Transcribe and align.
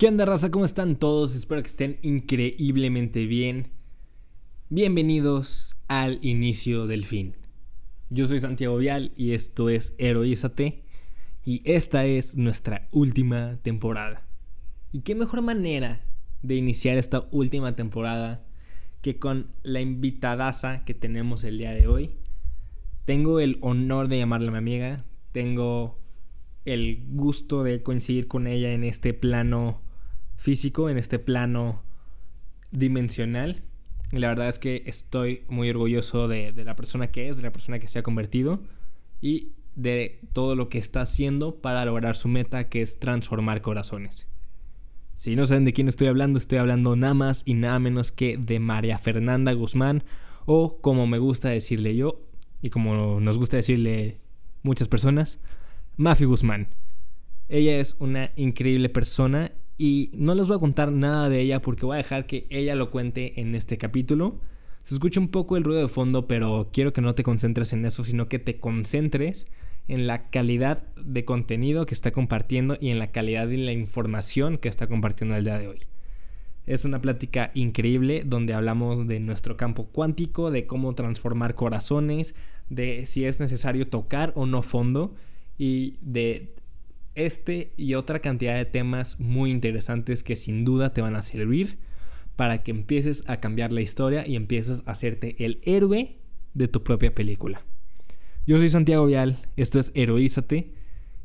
¿Qué 0.00 0.08
onda, 0.08 0.24
raza? 0.24 0.50
¿Cómo 0.50 0.64
están 0.64 0.96
todos? 0.96 1.34
Espero 1.34 1.60
que 1.60 1.68
estén 1.68 1.98
increíblemente 2.00 3.26
bien. 3.26 3.72
Bienvenidos 4.70 5.76
al 5.88 6.20
inicio 6.22 6.86
del 6.86 7.04
fin. 7.04 7.36
Yo 8.08 8.26
soy 8.26 8.40
Santiago 8.40 8.78
Vial 8.78 9.12
y 9.14 9.32
esto 9.32 9.68
es 9.68 9.94
Heroízate. 9.98 10.84
Y 11.44 11.60
esta 11.70 12.06
es 12.06 12.34
nuestra 12.34 12.88
última 12.92 13.58
temporada. 13.60 14.26
¿Y 14.90 15.00
qué 15.00 15.14
mejor 15.14 15.42
manera 15.42 16.02
de 16.40 16.54
iniciar 16.54 16.96
esta 16.96 17.28
última 17.30 17.76
temporada 17.76 18.46
que 19.02 19.18
con 19.18 19.52
la 19.62 19.82
invitadaza 19.82 20.82
que 20.86 20.94
tenemos 20.94 21.44
el 21.44 21.58
día 21.58 21.72
de 21.72 21.88
hoy? 21.88 22.14
Tengo 23.04 23.38
el 23.38 23.58
honor 23.60 24.08
de 24.08 24.16
llamarla 24.16 24.50
mi 24.50 24.56
amiga. 24.56 25.04
Tengo 25.32 26.00
el 26.64 27.04
gusto 27.10 27.62
de 27.64 27.82
coincidir 27.82 28.28
con 28.28 28.46
ella 28.46 28.72
en 28.72 28.84
este 28.84 29.12
plano 29.12 29.89
físico, 30.40 30.88
en 30.88 30.96
este 30.96 31.18
plano 31.18 31.82
dimensional. 32.72 33.62
Y 34.10 34.18
la 34.18 34.28
verdad 34.28 34.48
es 34.48 34.58
que 34.58 34.82
estoy 34.86 35.44
muy 35.48 35.70
orgulloso 35.70 36.26
de, 36.26 36.52
la 36.64 36.74
persona 36.74 37.12
que 37.12 37.28
es, 37.28 37.36
de 37.36 37.44
la 37.44 37.52
persona 37.52 37.78
que 37.78 37.86
se 37.86 37.98
ha 37.98 38.02
convertido 38.02 38.62
y 39.20 39.52
de 39.76 40.20
todo 40.32 40.56
lo 40.56 40.68
que 40.68 40.78
está 40.78 41.02
haciendo 41.02 41.60
para 41.60 41.84
lograr 41.84 42.16
su 42.16 42.26
meta, 42.26 42.68
que 42.68 42.82
es 42.82 42.98
transformar 42.98 43.60
corazones. 43.60 44.26
Si 45.14 45.36
no 45.36 45.44
saben 45.44 45.66
de 45.66 45.74
quién 45.74 45.88
estoy 45.88 46.06
hablando, 46.06 46.38
estoy 46.38 46.58
hablando 46.58 46.96
nada 46.96 47.14
más 47.14 47.42
y 47.44 47.52
nada 47.52 47.78
menos 47.78 48.10
que 48.10 48.38
de 48.38 48.58
María 48.58 48.98
Fernanda 48.98 49.52
Guzmán, 49.52 50.02
o 50.46 50.80
como 50.80 51.06
me 51.06 51.18
gusta 51.18 51.50
decirle 51.50 51.94
yo, 51.94 52.22
y 52.62 52.70
como 52.70 53.20
nos 53.20 53.36
gusta 53.36 53.58
decirle 53.58 54.20
muchas 54.62 54.88
personas, 54.88 55.38
Mafi 55.98 56.24
Guzmán. 56.24 56.68
Ella 57.48 57.78
es 57.78 57.96
una 57.98 58.32
increíble 58.36 58.88
persona 58.88 59.52
y 59.80 60.10
no 60.12 60.34
les 60.34 60.46
voy 60.46 60.58
a 60.58 60.60
contar 60.60 60.92
nada 60.92 61.30
de 61.30 61.40
ella 61.40 61.62
porque 61.62 61.86
voy 61.86 61.94
a 61.94 61.96
dejar 61.96 62.26
que 62.26 62.46
ella 62.50 62.74
lo 62.74 62.90
cuente 62.90 63.40
en 63.40 63.54
este 63.54 63.78
capítulo. 63.78 64.38
Se 64.82 64.92
escucha 64.92 65.20
un 65.20 65.28
poco 65.28 65.56
el 65.56 65.64
ruido 65.64 65.80
de 65.80 65.88
fondo, 65.88 66.28
pero 66.28 66.68
quiero 66.70 66.92
que 66.92 67.00
no 67.00 67.14
te 67.14 67.22
concentres 67.22 67.72
en 67.72 67.86
eso, 67.86 68.04
sino 68.04 68.28
que 68.28 68.38
te 68.38 68.60
concentres 68.60 69.46
en 69.88 70.06
la 70.06 70.28
calidad 70.28 70.82
de 71.02 71.24
contenido 71.24 71.86
que 71.86 71.94
está 71.94 72.10
compartiendo 72.10 72.76
y 72.78 72.90
en 72.90 72.98
la 72.98 73.10
calidad 73.10 73.48
de 73.48 73.56
la 73.56 73.72
información 73.72 74.58
que 74.58 74.68
está 74.68 74.86
compartiendo 74.86 75.34
el 75.34 75.44
día 75.44 75.58
de 75.58 75.68
hoy. 75.68 75.78
Es 76.66 76.84
una 76.84 77.00
plática 77.00 77.50
increíble 77.54 78.24
donde 78.26 78.52
hablamos 78.52 79.08
de 79.08 79.18
nuestro 79.18 79.56
campo 79.56 79.86
cuántico, 79.86 80.50
de 80.50 80.66
cómo 80.66 80.94
transformar 80.94 81.54
corazones, 81.54 82.34
de 82.68 83.06
si 83.06 83.24
es 83.24 83.40
necesario 83.40 83.88
tocar 83.88 84.34
o 84.36 84.44
no 84.44 84.60
fondo 84.60 85.14
y 85.56 85.96
de 86.02 86.54
este 87.14 87.72
y 87.76 87.94
otra 87.94 88.20
cantidad 88.20 88.56
de 88.56 88.64
temas 88.64 89.20
muy 89.20 89.50
interesantes 89.50 90.22
que 90.22 90.36
sin 90.36 90.64
duda 90.64 90.92
te 90.92 91.00
van 91.00 91.16
a 91.16 91.22
servir 91.22 91.78
para 92.36 92.62
que 92.62 92.70
empieces 92.70 93.24
a 93.26 93.38
cambiar 93.38 93.72
la 93.72 93.82
historia 93.82 94.26
y 94.26 94.36
empieces 94.36 94.82
a 94.86 94.92
hacerte 94.92 95.44
el 95.44 95.60
héroe 95.64 96.16
de 96.54 96.68
tu 96.68 96.82
propia 96.82 97.14
película. 97.14 97.62
Yo 98.46 98.58
soy 98.58 98.68
Santiago 98.68 99.06
Vial, 99.06 99.38
esto 99.56 99.78
es 99.78 99.92
Heroízate 99.94 100.72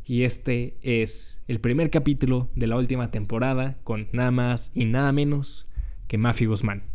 y 0.06 0.23
este 0.23 0.78
es 0.81 1.39
el 1.47 1.59
primer 1.59 1.89
capítulo 1.89 2.50
de 2.56 2.67
la 2.67 2.78
última 2.78 3.11
temporada 3.11 3.78
con 3.83 4.08
nada 4.11 4.31
más 4.31 4.72
y 4.73 4.86
nada 4.86 5.11
menos 5.11 5.67
que 6.08 6.17
Mafi 6.17 6.45
Guzmán. 6.45 6.94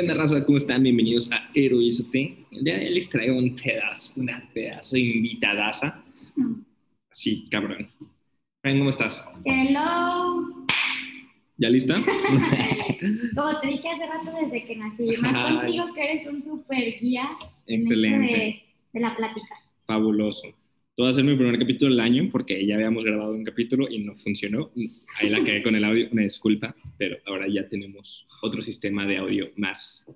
¿Qué 0.00 0.04
onda, 0.04 0.14
raza? 0.14 0.46
¿Cómo 0.46 0.56
están? 0.56 0.82
Bienvenidos 0.82 1.30
a 1.30 1.50
Heroízate. 1.54 2.46
El 2.52 2.64
día 2.64 2.78
de 2.78 2.86
hoy 2.86 2.94
les 2.94 3.10
traigo 3.10 3.36
un 3.36 3.54
pedazo, 3.54 4.22
una 4.22 4.48
pedazo 4.54 4.96
invitadaza. 4.96 6.02
Así, 7.10 7.46
cabrón. 7.50 7.86
¿cómo 8.62 8.88
estás? 8.88 9.28
Hello. 9.44 10.64
¿Ya 11.58 11.68
lista? 11.68 11.96
Como 13.36 13.60
te 13.60 13.66
dije 13.66 13.90
hace 13.90 14.06
rato 14.06 14.32
desde 14.42 14.64
que 14.64 14.76
nací, 14.76 15.04
más 15.20 15.52
contigo 15.52 15.84
que 15.94 16.02
eres 16.02 16.26
un 16.26 16.42
super 16.42 16.98
guía. 16.98 17.28
Excelente. 17.66 18.32
de, 18.32 18.62
de 18.94 19.00
la 19.00 19.14
plática. 19.14 19.54
Fabuloso 19.84 20.48
todo 21.00 21.06
va 21.06 21.12
a 21.12 21.14
ser 21.14 21.24
mi 21.24 21.34
primer 21.34 21.58
capítulo 21.58 21.92
del 21.92 22.00
año 22.00 22.28
porque 22.30 22.66
ya 22.66 22.74
habíamos 22.74 23.02
grabado 23.06 23.32
un 23.32 23.42
capítulo 23.42 23.88
y 23.88 24.00
no 24.04 24.14
funcionó. 24.14 24.70
Ahí 25.18 25.30
la 25.30 25.38
cagué 25.38 25.62
con 25.62 25.74
el 25.74 25.82
audio, 25.82 26.06
una 26.12 26.24
disculpa, 26.24 26.76
pero 26.98 27.16
ahora 27.24 27.46
ya 27.48 27.66
tenemos 27.66 28.28
otro 28.42 28.60
sistema 28.60 29.06
de 29.06 29.16
audio 29.16 29.48
más, 29.56 30.12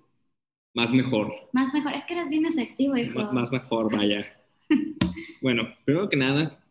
más 0.75 0.93
mejor. 0.93 1.33
Más 1.55 1.73
mejor, 1.73 1.95
es 1.95 2.05
que 2.05 2.13
eres 2.13 2.29
bien 2.29 2.45
efectivo, 2.45 2.99
hijo. 2.99 3.33
más 3.33 3.51
mejor, 3.51 3.91
vaya. 3.91 4.27
bueno, 5.41 5.75
primero 5.87 6.11
que 6.11 6.19
nada, 6.19 6.63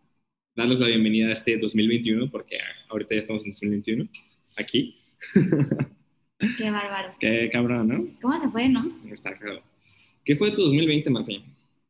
darles 0.56 0.80
la 0.80 0.90
bienvenida 0.90 1.30
a 1.30 1.34
este 1.34 1.58
2021 1.58 2.28
porque 2.32 2.60
ahorita 2.90 3.16
ya 3.16 3.22
estamos 3.22 3.44
en 3.46 3.54
2021, 3.54 4.08
aquí. 4.58 4.96
Qué 6.60 6.70
bárbaro. 6.70 7.16
Qué 7.20 7.50
cabrón, 7.52 7.88
¿no? 7.88 8.08
¿Cómo 8.22 8.38
se 8.38 8.48
fue, 8.48 8.70
no? 8.70 8.96
Está 9.12 9.34
claro. 9.34 9.64
¿Qué 10.24 10.36
fue 10.36 10.52
tu 10.52 10.62
2020, 10.62 11.10
Mafi? 11.10 11.44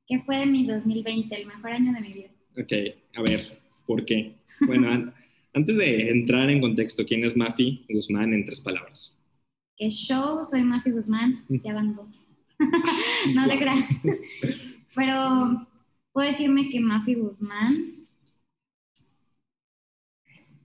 ¿Qué 0.08 0.20
fue 0.20 0.38
de 0.38 0.46
mi 0.46 0.66
2020, 0.66 1.34
el 1.34 1.48
mejor 1.48 1.72
año 1.72 1.94
de 1.94 2.02
mi 2.02 2.14
vida? 2.14 2.30
Ok, 2.58 2.74
a 3.16 3.22
ver, 3.22 3.62
¿por 3.88 4.04
qué? 4.04 4.36
Bueno, 4.68 5.14
antes 5.54 5.78
de 5.78 6.10
entrar 6.10 6.50
en 6.50 6.60
contexto, 6.62 7.06
¿quién 7.06 7.24
es 7.24 7.38
Mafi 7.38 7.86
Guzmán 7.90 8.34
en 8.34 8.46
tres 8.46 8.60
palabras? 8.60 9.18
Que 9.78 9.90
show, 9.90 10.44
soy 10.44 10.64
Mafi 10.64 10.92
Guzmán, 10.92 11.46
ya 11.48 11.74
van 11.74 11.96
dos. 11.96 12.20
no 13.34 13.48
te 13.48 13.58
creas. 13.58 13.86
Pero 14.94 15.68
puedo 16.12 16.28
decirme 16.28 16.70
que 16.70 16.82
Mafi 16.82 17.16
Guzmán 17.16 17.94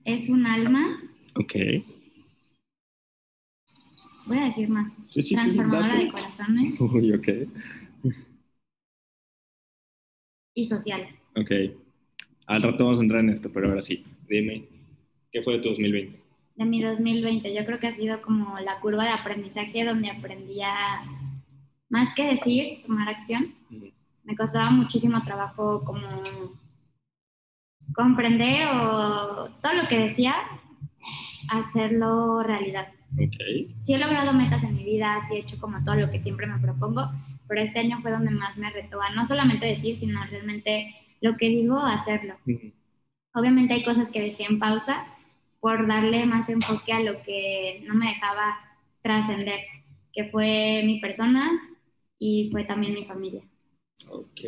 es 0.05 0.29
un 0.29 0.47
alma. 0.47 1.01
Ok. 1.37 1.55
Voy 4.27 4.39
a 4.39 4.45
decir 4.45 4.69
más. 4.69 4.93
Transformadora 5.11 5.97
de 5.97 6.09
corazones. 6.09 6.79
Uy, 6.81 7.13
ok 7.13 7.29
y 10.59 10.65
social. 10.65 11.01
Ok. 11.37 11.51
Al 12.47 12.63
rato 12.63 12.85
vamos 12.85 12.99
a 12.99 13.03
entrar 13.03 13.21
en 13.21 13.31
esto, 13.31 13.51
pero 13.53 13.69
ahora 13.69 13.81
sí, 13.81 14.05
dime, 14.29 14.65
¿qué 15.31 15.43
fue 15.43 15.55
de 15.55 15.61
tu 15.61 15.69
2020? 15.69 16.19
De 16.57 16.65
mi 16.65 16.83
2020, 16.83 17.55
yo 17.55 17.65
creo 17.65 17.79
que 17.79 17.87
ha 17.87 17.93
sido 17.93 18.21
como 18.21 18.59
la 18.59 18.81
curva 18.81 19.05
de 19.05 19.11
aprendizaje 19.11 19.85
donde 19.85 20.11
aprendí 20.11 20.61
a, 20.63 21.05
más 21.89 22.13
que 22.15 22.27
decir, 22.27 22.83
tomar 22.85 23.09
acción. 23.09 23.55
Me 24.25 24.35
costaba 24.35 24.71
muchísimo 24.71 25.23
trabajo 25.23 25.85
como 25.85 26.23
comprender 27.95 28.67
o 28.69 29.49
todo 29.63 29.75
lo 29.83 29.89
que 29.89 29.99
decía, 29.99 30.35
hacerlo 31.51 32.43
realidad. 32.43 32.89
Okay. 33.15 33.75
Sí 33.79 33.95
he 33.95 33.99
logrado 33.99 34.33
metas 34.33 34.63
en 34.65 34.75
mi 34.75 34.85
vida, 34.85 35.19
sí 35.27 35.37
he 35.37 35.41
hecho 35.41 35.59
como 35.59 35.83
todo 35.83 35.95
lo 35.95 36.11
que 36.11 36.19
siempre 36.19 36.47
me 36.47 36.59
propongo, 36.59 37.11
pero 37.47 37.63
este 37.63 37.81
año 37.81 37.99
fue 38.01 38.11
donde 38.11 38.31
más 38.31 38.59
me 38.59 38.71
retó 38.71 39.01
a 39.01 39.11
no 39.11 39.25
solamente 39.25 39.67
decir, 39.67 39.95
sino 39.95 40.25
realmente 40.27 40.95
lo 41.21 41.37
que 41.37 41.49
digo, 41.49 41.79
hacerlo. 41.79 42.37
Obviamente 43.35 43.75
hay 43.75 43.85
cosas 43.85 44.11
que 44.11 44.21
dejé 44.21 44.45
en 44.45 44.59
pausa 44.59 45.07
por 45.61 45.87
darle 45.87 46.27
más 46.27 46.49
enfoque 46.49 46.93
a 46.93 47.01
lo 47.01 47.23
que 47.23 47.83
no 47.87 47.95
me 47.95 48.09
dejaba 48.09 48.59
trascender, 49.03 49.61
que 50.13 50.25
fue 50.25 50.83
mi 50.85 51.01
persona 51.01 51.51
y 52.19 52.51
fue 52.53 52.65
también 52.65 52.95
mi 52.95 53.05
familia. 53.05 53.43
Ok. 54.09 54.41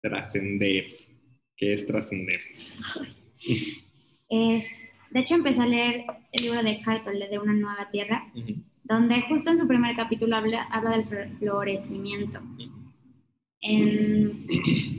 Trascender. 0.00 0.86
¿Qué 1.56 1.72
es 1.72 1.86
trascender? 1.86 2.40
es 4.28 4.66
de 5.14 5.20
hecho, 5.20 5.36
empecé 5.36 5.62
a 5.62 5.66
leer 5.66 6.06
el 6.32 6.42
libro 6.42 6.60
de 6.64 6.80
Hartle, 6.84 7.28
de 7.28 7.38
Una 7.38 7.52
Nueva 7.52 7.88
Tierra, 7.92 8.26
donde 8.82 9.22
justo 9.22 9.50
en 9.50 9.58
su 9.58 9.68
primer 9.68 9.94
capítulo 9.94 10.34
habla, 10.34 10.66
del 10.90 11.04
florecimiento. 11.38 12.40
En, 13.60 14.44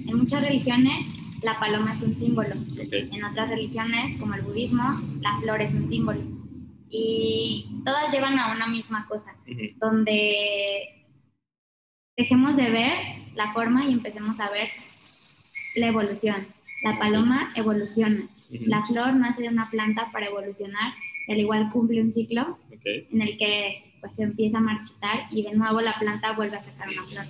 muchas 0.05 0.41
religiones, 0.41 1.41
la 1.43 1.59
paloma 1.59 1.91
es 1.91 2.01
un 2.01 2.15
símbolo. 2.15 2.55
En 2.91 3.25
otras 3.25 3.49
religiones, 3.49 4.15
como 4.17 4.35
el 4.35 4.43
budismo, 4.43 4.83
la 5.19 5.37
flor 5.41 5.61
es 5.61 5.73
un 5.73 5.85
símbolo. 5.85 6.21
Y 6.89 7.81
todas 7.83 8.13
llevan 8.13 8.39
a 8.39 8.53
una 8.53 8.67
misma 8.67 9.05
cosa, 9.09 9.35
donde 9.81 11.09
dejemos 12.15 12.55
de 12.55 12.69
ver 12.69 12.93
la 13.35 13.51
forma 13.51 13.83
y 13.83 13.91
empecemos 13.91 14.39
a 14.39 14.49
ver 14.49 14.69
la 15.75 15.87
evolución. 15.87 16.47
La 16.83 16.97
paloma 16.97 17.51
evoluciona 17.55 18.29
la 18.49 18.85
flor 18.85 19.15
nace 19.15 19.41
de 19.41 19.49
una 19.49 19.69
planta 19.69 20.09
para 20.11 20.27
evolucionar 20.27 20.93
al 21.27 21.39
igual 21.39 21.71
cumple 21.71 22.01
un 22.01 22.11
ciclo 22.11 22.59
en 22.83 23.21
el 23.21 23.37
que 23.37 23.93
pues 23.99 24.15
se 24.15 24.23
empieza 24.23 24.59
a 24.59 24.61
marchitar 24.61 25.27
y 25.31 25.41
de 25.41 25.53
nuevo 25.55 25.81
la 25.81 25.97
planta 25.97 26.33
vuelve 26.33 26.57
a 26.57 26.61
sacar 26.61 26.87
una 26.89 27.03
flor. 27.03 27.25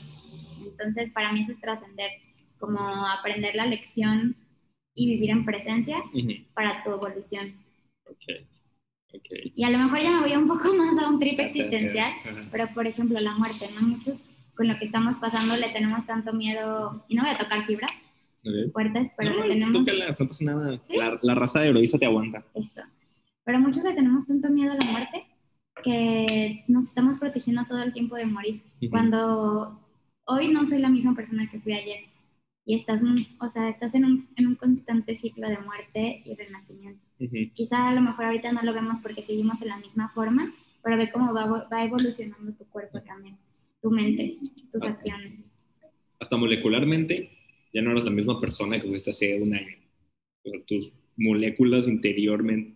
Entonces, 0.65 1.11
para 1.11 1.31
mí 1.31 1.41
eso 1.41 1.53
es 1.53 1.61
trascender, 1.61 2.11
como 2.59 2.79
aprender 3.07 3.55
la 3.55 3.65
lección 3.65 4.35
y 4.93 5.09
vivir 5.09 5.29
en 5.29 5.45
presencia 5.45 6.03
para 6.53 6.83
tu 6.83 6.91
evolución. 6.91 7.55
Okay. 8.03 8.45
Okay. 9.13 9.53
Y 9.55 9.63
a 9.63 9.69
lo 9.69 9.77
mejor 9.77 10.01
ya 10.01 10.11
me 10.11 10.21
voy 10.21 10.35
un 10.35 10.47
poco 10.47 10.73
más 10.77 11.01
a 11.01 11.07
un 11.07 11.19
trip 11.19 11.39
existencial, 11.39 12.11
pero 12.51 12.67
por 12.73 12.85
ejemplo 12.85 13.19
la 13.21 13.35
muerte, 13.35 13.69
¿no? 13.73 13.87
Muchos 13.87 14.21
con 14.55 14.67
lo 14.67 14.77
que 14.77 14.85
estamos 14.85 15.17
pasando 15.17 15.55
le 15.55 15.69
tenemos 15.69 16.05
tanto 16.05 16.33
miedo, 16.33 17.05
y 17.07 17.15
no 17.15 17.23
voy 17.23 17.31
a 17.31 17.37
tocar 17.37 17.65
fibras 17.65 17.91
fuertes, 18.71 19.11
pero 19.17 19.41
tenemos... 19.47 19.77
no 19.77 20.27
pasa 20.27 20.45
nada, 20.45 20.81
la, 20.89 21.19
la, 21.21 21.35
raza 21.35 21.61
de 21.61 21.69
heroísta 21.69 21.97
te 21.97 22.05
aguanta. 22.05 22.45
Esto. 22.53 22.81
Pero 23.43 23.59
muchos 23.59 23.83
le 23.83 23.93
tenemos 23.93 24.25
tanto 24.25 24.49
miedo 24.49 24.71
a 24.71 24.75
la 24.75 24.91
muerte 24.91 25.25
que 25.83 26.63
nos 26.67 26.87
estamos 26.87 27.17
protegiendo 27.17 27.63
todo 27.65 27.83
el 27.83 27.93
tiempo 27.93 28.15
de 28.15 28.25
morir. 28.25 28.63
Cuando 28.89 29.79
hoy 30.25 30.51
no 30.51 30.65
soy 30.65 30.79
la 30.79 30.89
misma 30.89 31.15
persona 31.15 31.47
que 31.49 31.59
fui 31.59 31.73
ayer 31.73 32.05
y 32.65 32.75
estás, 32.75 33.01
o 33.39 33.49
sea, 33.49 33.69
estás 33.69 33.93
en 33.93 34.05
un, 34.05 34.29
en 34.37 34.47
un 34.47 34.55
constante 34.55 35.15
ciclo 35.15 35.47
de 35.47 35.59
muerte 35.59 36.23
y 36.25 36.33
renacimiento. 36.33 37.05
Quizá 37.53 37.89
a 37.89 37.93
lo 37.93 38.01
mejor 38.01 38.25
ahorita 38.25 38.51
no 38.51 38.63
lo 38.63 38.73
vemos 38.73 38.99
porque 38.99 39.21
seguimos 39.21 39.61
en 39.61 39.69
la 39.69 39.77
misma 39.77 40.09
forma, 40.09 40.51
pero 40.83 40.97
ve 40.97 41.11
cómo 41.11 41.33
va, 41.33 41.67
va 41.71 41.83
evolucionando 41.83 42.53
tu 42.53 42.65
cuerpo 42.65 43.01
también, 43.01 43.37
tu 43.81 43.91
mente, 43.91 44.35
tus 44.71 44.83
ah. 44.83 44.89
acciones. 44.89 45.47
Hasta 46.19 46.37
molecularmente 46.37 47.34
ya 47.75 47.81
no 47.83 47.91
eres 47.91 48.05
la 48.05 48.11
misma 48.11 48.41
persona 48.41 48.79
que 48.79 48.87
fuiste 48.87 49.11
hace 49.11 49.39
un 49.39 49.53
año. 49.53 49.77
tus 50.65 50.93
moléculas 51.17 51.87
interiormente 51.87 52.75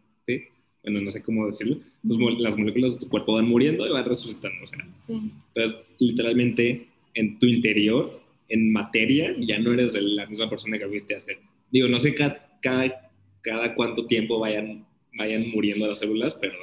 bueno, 0.84 1.02
no 1.02 1.10
sé 1.10 1.22
cómo 1.22 1.46
decirlo, 1.46 1.80
las 2.04 2.58
moléculas 2.58 2.94
de 2.94 3.00
tu 3.00 3.10
cuerpo 3.10 3.34
van 3.34 3.48
muriendo 3.48 3.86
y 3.86 3.92
van 3.92 4.06
resucitando. 4.06 4.64
O 4.64 4.68
sea. 4.68 4.80
sí. 4.94 5.32
Entonces, 5.54 5.80
literalmente, 6.00 6.88
en 7.14 7.38
tu 7.38 7.48
interior, 7.48 8.22
en 8.48 8.72
materia, 8.72 9.36
ya 9.40 9.60
no 9.60 9.74
eres 9.74 9.94
la 10.02 10.26
misma 10.26 10.50
persona 10.50 10.78
que 10.78 10.88
fuiste 10.88 11.14
a 11.14 11.18
hacer. 11.18 11.40
Digo, 11.72 11.88
no 11.88 12.00
sé 12.00 12.16
cada, 12.16 12.58
cada, 12.62 13.12
cada 13.42 13.76
cuánto 13.76 14.06
tiempo 14.08 14.40
vayan, 14.40 14.86
vayan 15.18 15.50
muriendo 15.52 15.88
las 15.88 16.00
células, 16.00 16.36
pero 16.36 16.58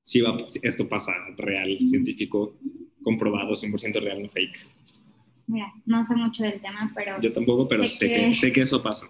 sí 0.00 0.20
va, 0.20 0.36
esto 0.62 0.88
pasa 0.88 1.12
real, 1.36 1.78
científico, 1.80 2.56
comprobado, 3.02 3.52
100% 3.52 4.00
real, 4.00 4.22
no 4.22 4.28
fake. 4.28 4.58
Mira, 5.46 5.72
no 5.84 6.04
sé 6.04 6.14
mucho 6.16 6.42
del 6.42 6.60
tema, 6.60 6.92
pero... 6.94 7.20
Yo 7.20 7.30
tampoco, 7.32 7.68
pero 7.68 7.86
sé, 7.86 8.08
que... 8.08 8.34
sé 8.34 8.52
que 8.52 8.62
eso 8.62 8.82
pasa. 8.82 9.06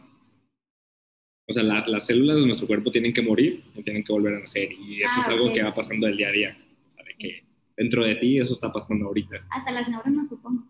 O 1.49 1.53
sea, 1.53 1.63
las 1.63 2.07
células 2.07 2.37
de 2.37 2.47
nuestro 2.47 2.67
cuerpo 2.67 2.91
tienen 2.91 3.13
que 3.13 3.23
morir 3.23 3.63
y 3.75 3.83
tienen 3.83 4.03
que 4.03 4.13
volver 4.13 4.35
a 4.35 4.41
nacer. 4.41 4.69
Y 4.73 5.03
eso 5.03 5.21
es 5.21 5.29
ah, 5.29 5.31
algo 5.31 5.53
que 5.53 5.63
va 5.63 5.73
pasando 5.73 6.09
el 6.09 6.17
día 6.17 6.29
a 6.29 6.33
día. 6.33 6.59
O 6.87 6.91
sea, 6.91 7.05
de 7.05 7.15
que 7.17 7.45
dentro 7.77 8.05
de 8.05 8.17
ti 8.17 8.39
eso 8.39 8.53
está 8.53 8.73
pasando 8.73 9.07
ahorita. 9.07 9.37
Hasta 9.51 9.71
las 9.71 9.89
neuronas, 9.89 10.29
supongo. 10.29 10.65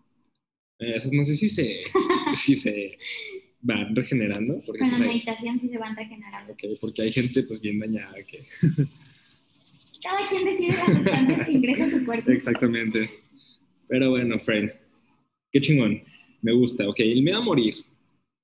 Eh, 0.77 0.93
esas 0.95 1.11
no 1.13 1.25
sé 1.25 1.33
si 1.33 1.49
se, 1.49 1.81
si 2.35 2.55
se 2.55 2.97
van 3.61 3.95
regenerando. 3.95 4.59
Porque, 4.65 4.79
Con 4.79 4.91
la 4.91 4.97
pues, 4.97 5.09
meditación 5.09 5.59
sí 5.59 5.67
se 5.67 5.77
van 5.79 5.95
regenerando. 5.95 6.53
Okay, 6.53 6.75
porque 6.79 7.01
hay 7.01 7.11
gente 7.11 7.43
pues 7.43 7.59
bien 7.59 7.79
dañada 7.79 8.13
que... 8.23 8.45
Cada 10.03 10.27
quien 10.27 10.45
decide 10.45 10.73
las 10.73 10.93
sustancias 10.93 11.45
que 11.45 11.51
ingresa 11.51 11.85
a 11.85 11.89
su 11.89 12.05
cuerpo. 12.05 12.29
Exactamente. 12.31 13.09
Pero 13.87 14.11
bueno, 14.11 14.37
friend, 14.37 14.71
qué 15.59 15.67
chingón. 15.67 16.01
Me 16.41 16.53
gusta. 16.53 16.87
Ok, 16.87 16.99
el 16.99 17.23
miedo 17.23 17.37
a 17.37 17.41
morir 17.41 17.75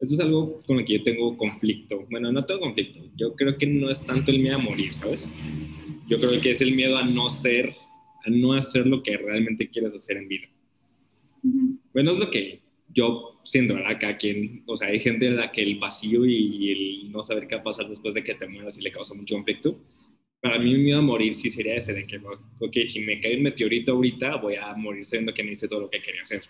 eso 0.04 0.16
es 0.16 0.20
algo 0.20 0.60
con 0.68 0.78
lo 0.78 0.86
que 0.86 0.98
yo 0.98 1.04
tengo 1.04 1.38
conflicto. 1.38 2.06
Bueno, 2.10 2.30
no 2.30 2.44
tengo 2.44 2.60
conflicto. 2.60 3.00
Yo 3.16 3.34
creo 3.36 3.58
que 3.58 3.66
no 3.66 3.90
es 3.90 4.06
tanto 4.06 4.32
el 4.32 4.40
miedo 4.40 4.58
a 4.58 4.60
morir, 4.60 4.94
¿sabes? 4.94 5.30
Yo 6.10 6.20
creo 6.20 6.42
que 6.42 6.52
es 6.52 6.60
el 6.60 6.76
miedo 6.76 6.98
a 6.98 7.06
no 7.06 7.30
ser, 7.30 7.74
a 8.26 8.30
no 8.30 8.52
hacer 8.52 8.86
lo 8.86 9.02
que 9.02 9.16
realmente 9.16 9.70
quieres 9.70 9.96
hacer 9.96 10.18
en 10.18 10.28
vida. 10.28 10.50
Bueno, 11.94 12.12
es 12.12 12.20
lo 12.20 12.30
que 12.30 12.60
yo 12.90 13.40
siento, 13.46 13.76
¿verdad? 13.76 13.92
Acá 13.92 14.18
quien, 14.18 14.64
o 14.66 14.76
sea, 14.76 14.90
hay 14.90 15.00
gente 15.00 15.30
a 15.30 15.32
la 15.32 15.52
que 15.54 15.62
el 15.62 15.80
vacío 15.80 16.26
y 16.26 16.72
el 16.72 17.12
no 17.12 17.24
saber 17.24 17.48
qué 17.48 17.56
va 17.56 17.62
a 17.62 17.64
pasar 17.64 17.88
después 17.88 18.14
de 18.14 18.26
que 18.26 18.36
te 18.36 18.46
mueras 18.46 18.78
y 18.78 18.82
le 18.82 18.92
causa 18.92 19.14
mucho 19.14 19.36
conflicto. 19.36 19.80
Para 20.42 20.60
mí, 20.60 20.74
mi 20.74 20.84
miedo 20.84 21.00
a 21.00 21.02
morir 21.02 21.34
sí 21.34 21.50
sería 21.50 21.76
ese 21.76 21.94
de 21.94 22.06
que, 22.06 22.18
ok, 22.18 22.78
si 22.86 23.00
me 23.00 23.22
cae 23.22 23.38
un 23.38 23.44
meteorito 23.44 23.94
ahorita, 23.94 24.36
voy 24.36 24.56
a 24.56 24.76
morir 24.76 25.06
sabiendo 25.06 25.34
que 25.34 25.46
no 25.46 25.52
hice 25.52 25.70
todo 25.70 25.80
lo 25.80 25.90
que 25.90 26.02
quería 26.02 26.24
hacer. 26.24 26.42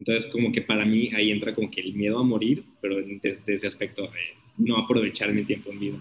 Entonces, 0.00 0.26
como 0.32 0.50
que 0.50 0.62
para 0.62 0.86
mí 0.86 1.10
ahí 1.14 1.30
entra 1.30 1.54
como 1.54 1.70
que 1.70 1.82
el 1.82 1.92
miedo 1.92 2.18
a 2.18 2.24
morir, 2.24 2.64
pero 2.80 2.96
desde, 2.96 3.52
ese 3.52 3.66
aspecto 3.66 4.02
de 4.04 4.18
no 4.56 4.78
aprovechar 4.78 5.30
mi 5.32 5.44
tiempo 5.44 5.70
en 5.70 5.78
vida. 5.78 5.98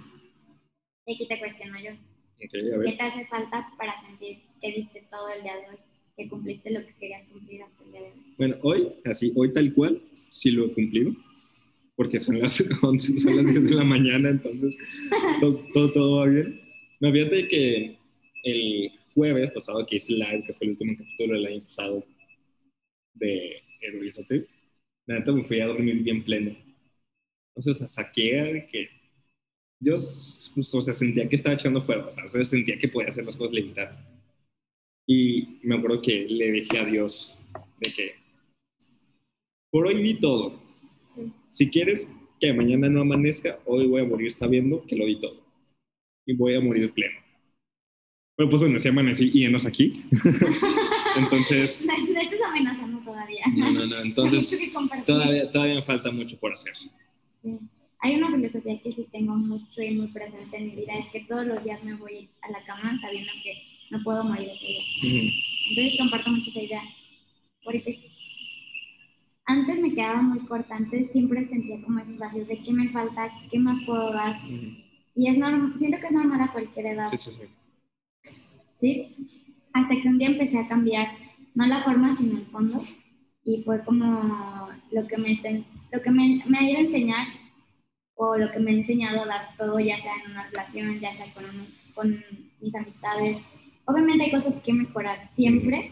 Y 1.06 1.16
aquí 1.16 1.28
te 1.28 1.38
cuestiono 1.38 1.78
yo. 1.80 1.92
¿Qué 2.40 2.48
te 2.48 3.04
hace 3.04 3.25
falta 3.25 3.68
para 3.78 4.00
sentir 4.00 4.40
que 4.62 4.72
diste 4.72 5.04
todo 5.12 5.28
el 5.30 5.44
día 5.44 5.57
de 5.57 5.69
hoy? 5.72 5.78
Que 6.16 6.30
cumpliste 6.30 6.72
lo 6.72 6.80
que 6.80 6.94
querías 6.98 7.25
cumplir 7.28 7.62
hasta 7.62 7.84
el 7.84 7.92
día 7.92 8.01
de 8.01 8.07
hoy. 8.07 8.36
Bueno, 8.38 8.56
hoy, 8.63 8.88
así, 9.04 9.34
hoy 9.36 9.51
tal 9.51 9.74
cual, 9.74 10.01
sí 10.13 10.51
lo 10.51 10.68
he 10.68 10.74
cumplido, 10.74 11.13
porque 11.98 12.22
son 12.22 12.40
las 12.40 12.63
11, 12.81 13.19
son 13.19 13.36
las 13.36 13.46
10 13.48 13.66
de 13.66 13.75
la 13.75 13.84
mañana, 13.84 14.30
entonces 14.30 14.74
todo, 15.42 15.92
todo, 15.92 16.18
va 16.19 16.28
bien. 16.28 16.62
No, 17.01 17.12
fíjate 17.12 17.50
que 17.50 17.98
el 18.44 18.92
jueves 19.13 19.51
pasado 19.51 19.86
que 19.86 19.98
hice 19.98 20.13
live, 20.13 20.44
que 20.48 20.54
fue 20.54 20.68
el 20.68 20.72
último 20.72 20.96
capítulo 20.98 21.34
del 21.34 21.46
año 21.48 21.62
pasado 21.62 22.06
de 23.16 23.62
heroízate, 23.80 24.48
la 25.06 25.20
neta 25.20 25.31
me 25.31 25.44
fui 25.44 25.60
a 25.60 25.68
dormir 25.68 26.04
bien 26.04 26.24
pleno. 26.24 26.56
Entonces, 27.56 27.92
saqué 27.92 28.42
de 28.42 28.68
que 28.68 28.90
yo, 29.81 29.94
pues, 29.94 30.76
o 30.76 30.81
sea, 30.81 30.94
sentía 30.94 31.28
que 31.28 31.36
estaba 31.36 31.56
echando 31.56 31.81
fuera, 31.81 32.06
o 32.06 32.12
sea, 32.12 32.28
sentía 32.46 32.78
que 32.78 32.88
podía 32.88 33.10
hacer 33.10 33.26
las 33.26 33.38
cosas 33.38 33.54
limitadas. 33.54 33.98
Y 35.08 35.60
me 35.64 35.76
acuerdo 35.76 36.02
que 36.02 36.28
le 36.28 36.52
dije 36.52 36.78
a 36.78 36.86
Dios 36.86 37.38
de 37.80 37.92
que 37.92 38.16
por 39.72 39.88
hoy 39.88 40.02
di 40.02 40.16
todo. 40.16 40.60
Si 41.50 41.70
quieres 41.70 42.12
que 42.40 42.54
mañana 42.54 42.90
no 42.90 43.02
amanezca, 43.02 43.60
hoy 43.66 43.88
voy 43.88 44.02
a 44.02 44.06
morir 44.06 44.32
sabiendo 44.32 44.84
que 44.86 44.96
lo 44.96 45.06
di 45.06 45.20
todo. 45.20 45.38
Y 46.25 46.36
voy 46.36 46.56
a 46.56 46.62
morir 46.62 46.92
pleno. 46.94 47.20
Pero 48.36 48.50
pues 48.50 48.62
bueno, 48.62 48.80
si 48.80 48.88
amanecí 48.88 49.32
y 49.34 49.46
enos 49.46 49.66
aquí. 49.66 49.92
Entonces... 51.16 51.86
No, 52.13 52.22
estás 52.22 52.39
amenazando 52.48 53.00
todavía. 53.01 53.44
No, 53.56 53.72
no, 53.72 53.86
no. 53.86 53.98
Entonces, 54.00 54.74
todavía, 55.06 55.51
todavía 55.51 55.75
me 55.75 55.84
falta 55.84 56.12
mucho 56.12 56.39
por 56.39 56.54
hacer. 56.54 56.74
Sí. 57.42 57.60
Hay 58.01 58.16
una 58.16 58.32
filosofía 58.32 58.82
que 58.82 58.92
sí 58.92 59.08
tengo 59.12 59.36
mucho 59.36 59.82
y 59.82 59.96
muy 59.96 60.08
presente 60.08 60.58
en 60.58 60.68
mi 60.68 60.75
vida, 60.75 60.94
es 60.94 61.10
que 61.10 61.22
todos 61.22 61.46
los 61.46 61.63
días 61.63 61.84
me 61.84 61.96
voy 61.96 62.30
a 62.42 62.50
la 62.50 62.63
cama 62.63 62.98
sabiendo 63.01 63.32
que 63.44 63.54
no 63.92 64.01
puedo 64.04 64.24
morir 64.24 64.48
ese 64.48 64.66
día. 64.66 65.32
Entonces 65.70 65.98
comparto 66.00 66.32
mucho 66.32 66.50
esa 66.50 66.62
idea. 66.62 66.82
Porque 67.63 68.00
antes 69.46 69.80
me 69.80 69.94
quedaba 69.94 70.22
muy 70.22 70.39
corta, 70.46 70.75
antes 70.75 71.12
siempre 71.12 71.46
sentía 71.46 71.82
como 71.82 72.00
esos 72.00 72.18
vacíos 72.18 72.48
de 72.48 72.62
qué 72.62 72.72
me 72.72 72.89
falta, 72.89 73.30
qué 73.51 73.60
más 73.60 73.78
puedo 73.86 74.13
dar. 74.13 74.39
Y 75.16 75.28
es 75.28 75.38
normal, 75.38 75.74
siento 75.75 76.00
que 76.00 76.08
es 76.08 76.13
normal 76.13 76.42
a 76.42 76.54
cualquier 76.54 76.86
edad. 76.86 77.06
Sí, 77.08 77.18
sí, 77.18 77.32
sí. 77.32 77.48
¿Sí? 78.75 79.16
Hasta 79.74 80.02
que 80.02 80.08
un 80.08 80.18
día 80.18 80.30
empecé 80.30 80.60
a 80.60 80.68
cambiar, 80.68 81.10
no 81.56 81.66
la 81.66 81.80
forma, 81.80 82.16
sino 82.16 82.38
el 82.38 82.46
fondo, 82.48 82.80
y 83.44 83.62
fue 83.64 83.84
como 83.84 84.70
lo 84.92 85.08
que 85.08 85.18
me, 85.18 85.36
lo 85.92 86.02
que 86.02 86.12
me, 86.12 86.44
me 86.48 86.58
ha 86.58 86.70
ido 86.70 86.78
a 86.78 86.82
enseñar, 86.82 87.28
o 88.16 88.38
lo 88.38 88.52
que 88.52 88.60
me 88.60 88.72
ha 88.72 88.74
enseñado 88.76 89.22
a 89.22 89.26
dar 89.26 89.56
todo, 89.58 89.80
ya 89.80 90.00
sea 90.02 90.14
en 90.24 90.32
una 90.32 90.48
relación, 90.50 91.00
ya 91.00 91.14
sea 91.14 91.34
con, 91.34 91.46
con 91.96 92.24
mis 92.60 92.76
amistades. 92.76 93.38
Obviamente 93.86 94.26
hay 94.26 94.32
cosas 94.32 94.56
que 94.62 94.74
mejorar 94.74 95.20
siempre, 95.34 95.90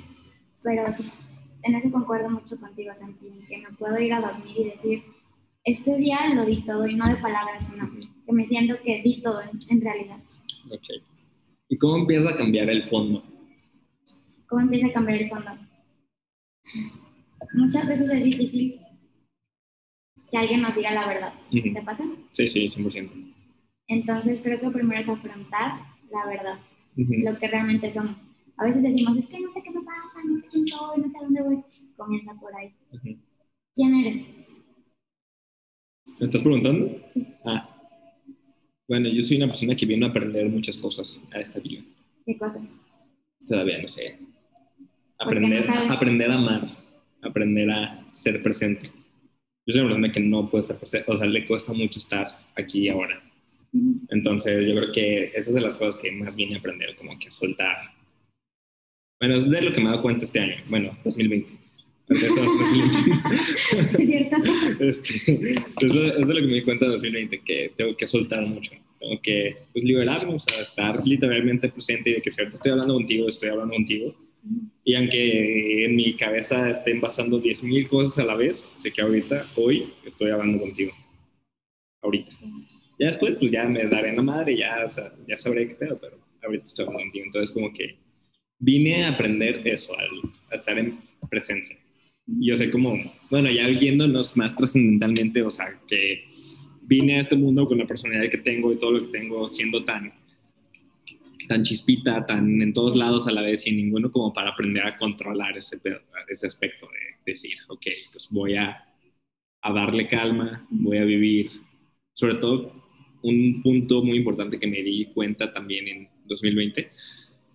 pero 0.64 0.92
sí, 0.92 1.10
en 1.64 1.76
eso 1.76 1.90
concuerdo 1.90 2.30
mucho 2.30 2.60
contigo, 2.60 2.92
Santi, 2.96 3.28
que 3.48 3.58
me 3.60 3.72
puedo 3.78 3.98
ir 4.00 4.14
a 4.14 4.20
dormir 4.20 4.56
y 4.58 4.64
decir, 4.66 5.04
este 5.64 5.96
día 5.98 6.34
lo 6.34 6.46
di 6.46 6.64
todo, 6.64 6.86
y 6.88 6.96
no 6.96 7.08
de 7.08 7.16
palabras, 7.16 7.68
sino 7.68 7.90
que 8.26 8.34
me 8.34 8.46
siento 8.46 8.76
que 8.84 9.02
di 9.02 9.22
todo 9.22 9.42
en, 9.42 9.52
en 9.70 9.82
realidad. 9.82 10.20
Ok. 10.70 11.02
¿Y 11.70 11.78
cómo 11.78 11.98
empieza 11.98 12.32
a 12.32 12.36
cambiar 12.36 12.70
el 12.70 12.84
fondo? 12.84 13.24
Cómo 14.48 14.62
empieza 14.62 14.88
a 14.88 14.94
cambiar 14.94 15.22
el 15.22 15.30
fondo. 15.30 15.52
Muchas 17.54 17.88
veces 17.88 18.10
es 18.10 18.24
difícil 18.24 18.82
que 20.30 20.38
alguien 20.38 20.62
nos 20.62 20.76
diga 20.76 20.92
la 20.92 21.08
verdad. 21.08 21.34
¿Te 21.52 21.82
pasa? 21.82 22.04
Sí, 22.32 22.48
sí, 22.48 22.66
100%. 22.66 23.34
Entonces 23.88 24.42
creo 24.42 24.60
que 24.60 24.70
primero 24.70 25.00
es 25.00 25.08
afrontar 25.08 25.80
la 26.12 26.26
verdad, 26.28 26.60
lo 26.96 27.38
que 27.38 27.48
realmente 27.48 27.90
somos. 27.90 28.18
A 28.58 28.66
veces 28.66 28.82
decimos, 28.82 29.18
es 29.18 29.28
que 29.28 29.40
no 29.40 29.50
sé 29.50 29.62
qué 29.62 29.70
me 29.70 29.82
pasa, 29.82 30.24
no 30.26 30.38
sé 30.38 30.48
quién 30.50 30.68
soy, 30.68 31.00
no 31.00 31.10
sé 31.10 31.18
a 31.18 31.24
dónde 31.24 31.44
voy. 31.44 31.64
Comienza 31.96 32.34
por 32.34 32.56
ahí. 32.56 32.74
¿Quién 33.74 33.94
eres? 33.94 34.26
¿Me 36.20 36.26
estás 36.26 36.42
preguntando? 36.42 37.00
Sí. 37.08 37.28
Ah. 37.46 37.70
Bueno, 38.88 39.10
yo 39.10 39.22
soy 39.22 39.38
una 39.38 39.48
persona 39.48 39.76
que 39.76 39.86
viene 39.86 40.06
a 40.06 40.10
aprender 40.10 40.50
muchas 40.50 40.78
cosas 40.78 41.22
a 41.32 41.40
esta 41.40 41.60
vida. 41.60 41.84
¿Qué 42.26 42.38
cosas? 42.38 42.74
Todavía 43.46 43.82
no 43.82 43.88
sé. 43.88 44.18
Aprender, 45.20 45.66
aprender 45.90 46.32
a 46.32 46.36
amar, 46.36 46.68
aprender 47.22 47.70
a 47.72 48.06
ser 48.12 48.42
presente. 48.44 48.90
Yo 49.66 49.74
soy 49.74 49.82
una 49.82 49.90
persona 49.90 50.12
que 50.12 50.20
no 50.20 50.50
puede 50.50 50.62
estar 50.62 50.78
presente, 50.78 51.12
o 51.12 51.16
sea, 51.16 51.28
le 51.28 51.46
cuesta 51.46 51.74
mucho 51.74 52.00
estar 52.00 52.28
aquí 52.56 52.82
y 52.82 52.90
ahora. 52.90 53.22
Entonces 54.10 54.68
yo 54.68 54.76
creo 54.76 54.92
que 54.92 55.26
esa 55.26 55.40
es 55.50 55.54
de 55.54 55.62
las 55.62 55.78
cosas 55.78 56.02
que 56.02 56.12
más 56.12 56.36
vine 56.36 56.56
a 56.56 56.60
aprender, 56.60 56.96
como 56.96 57.18
que 57.20 57.32
soltar. 57.32 57.76
Bueno, 59.20 59.36
es 59.36 59.50
de 59.50 59.62
lo 59.62 59.74
que 59.74 59.80
me 59.80 59.86
he 59.86 59.90
dado 59.90 60.02
cuenta 60.02 60.26
este 60.26 60.40
año, 60.40 60.56
bueno, 60.70 60.98
2020. 61.04 61.50
es, 62.10 62.20
cierto. 63.98 64.38
Este, 64.80 65.16
es, 65.82 65.94
de 65.94 66.34
lo 66.34 66.36
que 66.36 66.48
me 66.48 66.54
di 66.54 66.62
cuenta 66.62 66.86
en 66.86 66.92
2020, 66.92 67.42
que 67.42 67.74
tengo 67.76 67.98
que 67.98 68.08
soltar 68.08 68.46
mucho. 68.46 68.72
Tengo 69.00 69.20
que 69.22 69.58
pues, 69.74 69.84
liberarme, 69.84 70.36
o 70.36 70.40
sea, 70.40 70.62
estar 70.62 70.96
literalmente 71.06 71.68
presente 71.70 72.12
y 72.12 72.14
de 72.14 72.22
que 72.22 72.32
si 72.32 72.40
ahorita 72.40 72.56
estoy 72.56 72.72
hablando 72.72 72.94
contigo, 72.94 73.28
estoy 73.28 73.50
hablando 73.50 73.74
contigo. 73.74 74.16
Y 74.88 74.96
aunque 74.96 75.84
en 75.84 75.98
mi 75.98 76.14
cabeza 76.14 76.70
estén 76.70 77.02
pasando 77.02 77.42
10.000 77.42 77.90
cosas 77.90 78.20
a 78.20 78.24
la 78.24 78.36
vez, 78.36 78.70
sé 78.78 78.90
que 78.90 79.02
ahorita, 79.02 79.46
hoy, 79.58 79.92
estoy 80.06 80.30
hablando 80.30 80.62
contigo. 80.62 80.94
Ahorita. 82.02 82.32
Ya 82.98 83.08
después, 83.08 83.36
pues 83.36 83.52
ya 83.52 83.66
me 83.66 83.84
daré 83.84 84.16
la 84.16 84.22
madre, 84.22 84.56
ya, 84.56 84.86
ya 85.28 85.36
sabré 85.36 85.68
qué 85.68 85.76
pedo, 85.76 86.00
pero 86.00 86.18
ahorita 86.42 86.64
estoy 86.64 86.86
hablando 86.86 87.04
contigo. 87.04 87.26
Entonces, 87.26 87.54
como 87.54 87.74
que 87.74 87.98
vine 88.60 89.04
a 89.04 89.10
aprender 89.10 89.62
eso, 89.68 89.94
a 89.94 90.56
estar 90.56 90.80
en 90.80 90.98
presencia. 91.30 91.78
Yo 92.26 92.56
sé 92.56 92.72
como, 92.72 92.96
bueno, 93.30 93.52
ya 93.52 93.68
viéndonos 93.68 94.38
más 94.38 94.56
trascendentalmente, 94.56 95.42
o 95.42 95.52
sea, 95.52 95.78
que 95.86 96.24
vine 96.84 97.18
a 97.18 97.20
este 97.20 97.36
mundo 97.36 97.68
con 97.68 97.78
la 97.78 97.88
personalidad 97.88 98.32
que 98.32 98.38
tengo 98.38 98.72
y 98.72 98.78
todo 98.78 98.92
lo 98.94 99.02
que 99.12 99.18
tengo 99.20 99.46
siendo 99.50 99.84
tan 99.84 100.14
tan 101.48 101.64
chispita, 101.64 102.26
tan 102.26 102.62
en 102.62 102.74
todos 102.74 102.96
lados 102.96 103.28
a 103.28 103.32
la 103.32 103.42
vez, 103.42 103.64
sin 103.64 103.78
ninguno 103.78 104.12
como 104.12 104.34
para 104.34 104.52
aprender 104.52 104.86
a 104.86 104.98
controlar 104.98 105.58
ese, 105.58 105.80
ese 106.28 106.48
aspecto 106.48 106.88
de 106.88 107.32
decir, 107.32 107.58
ok, 107.68 107.86
pues 108.12 108.28
voy 108.30 108.56
a, 108.56 108.86
a 109.62 109.74
darle 109.74 110.08
calma, 110.08 110.68
voy 110.70 110.98
a 110.98 111.04
vivir. 111.04 111.50
Sobre 112.14 112.36
todo, 112.36 112.74
un 113.24 113.62
punto 113.62 114.04
muy 114.04 114.18
importante 114.18 114.60
que 114.60 114.68
me 114.68 114.82
di 114.84 115.06
cuenta 115.14 115.52
también 115.52 115.88
en 115.88 116.10
2020 116.26 116.92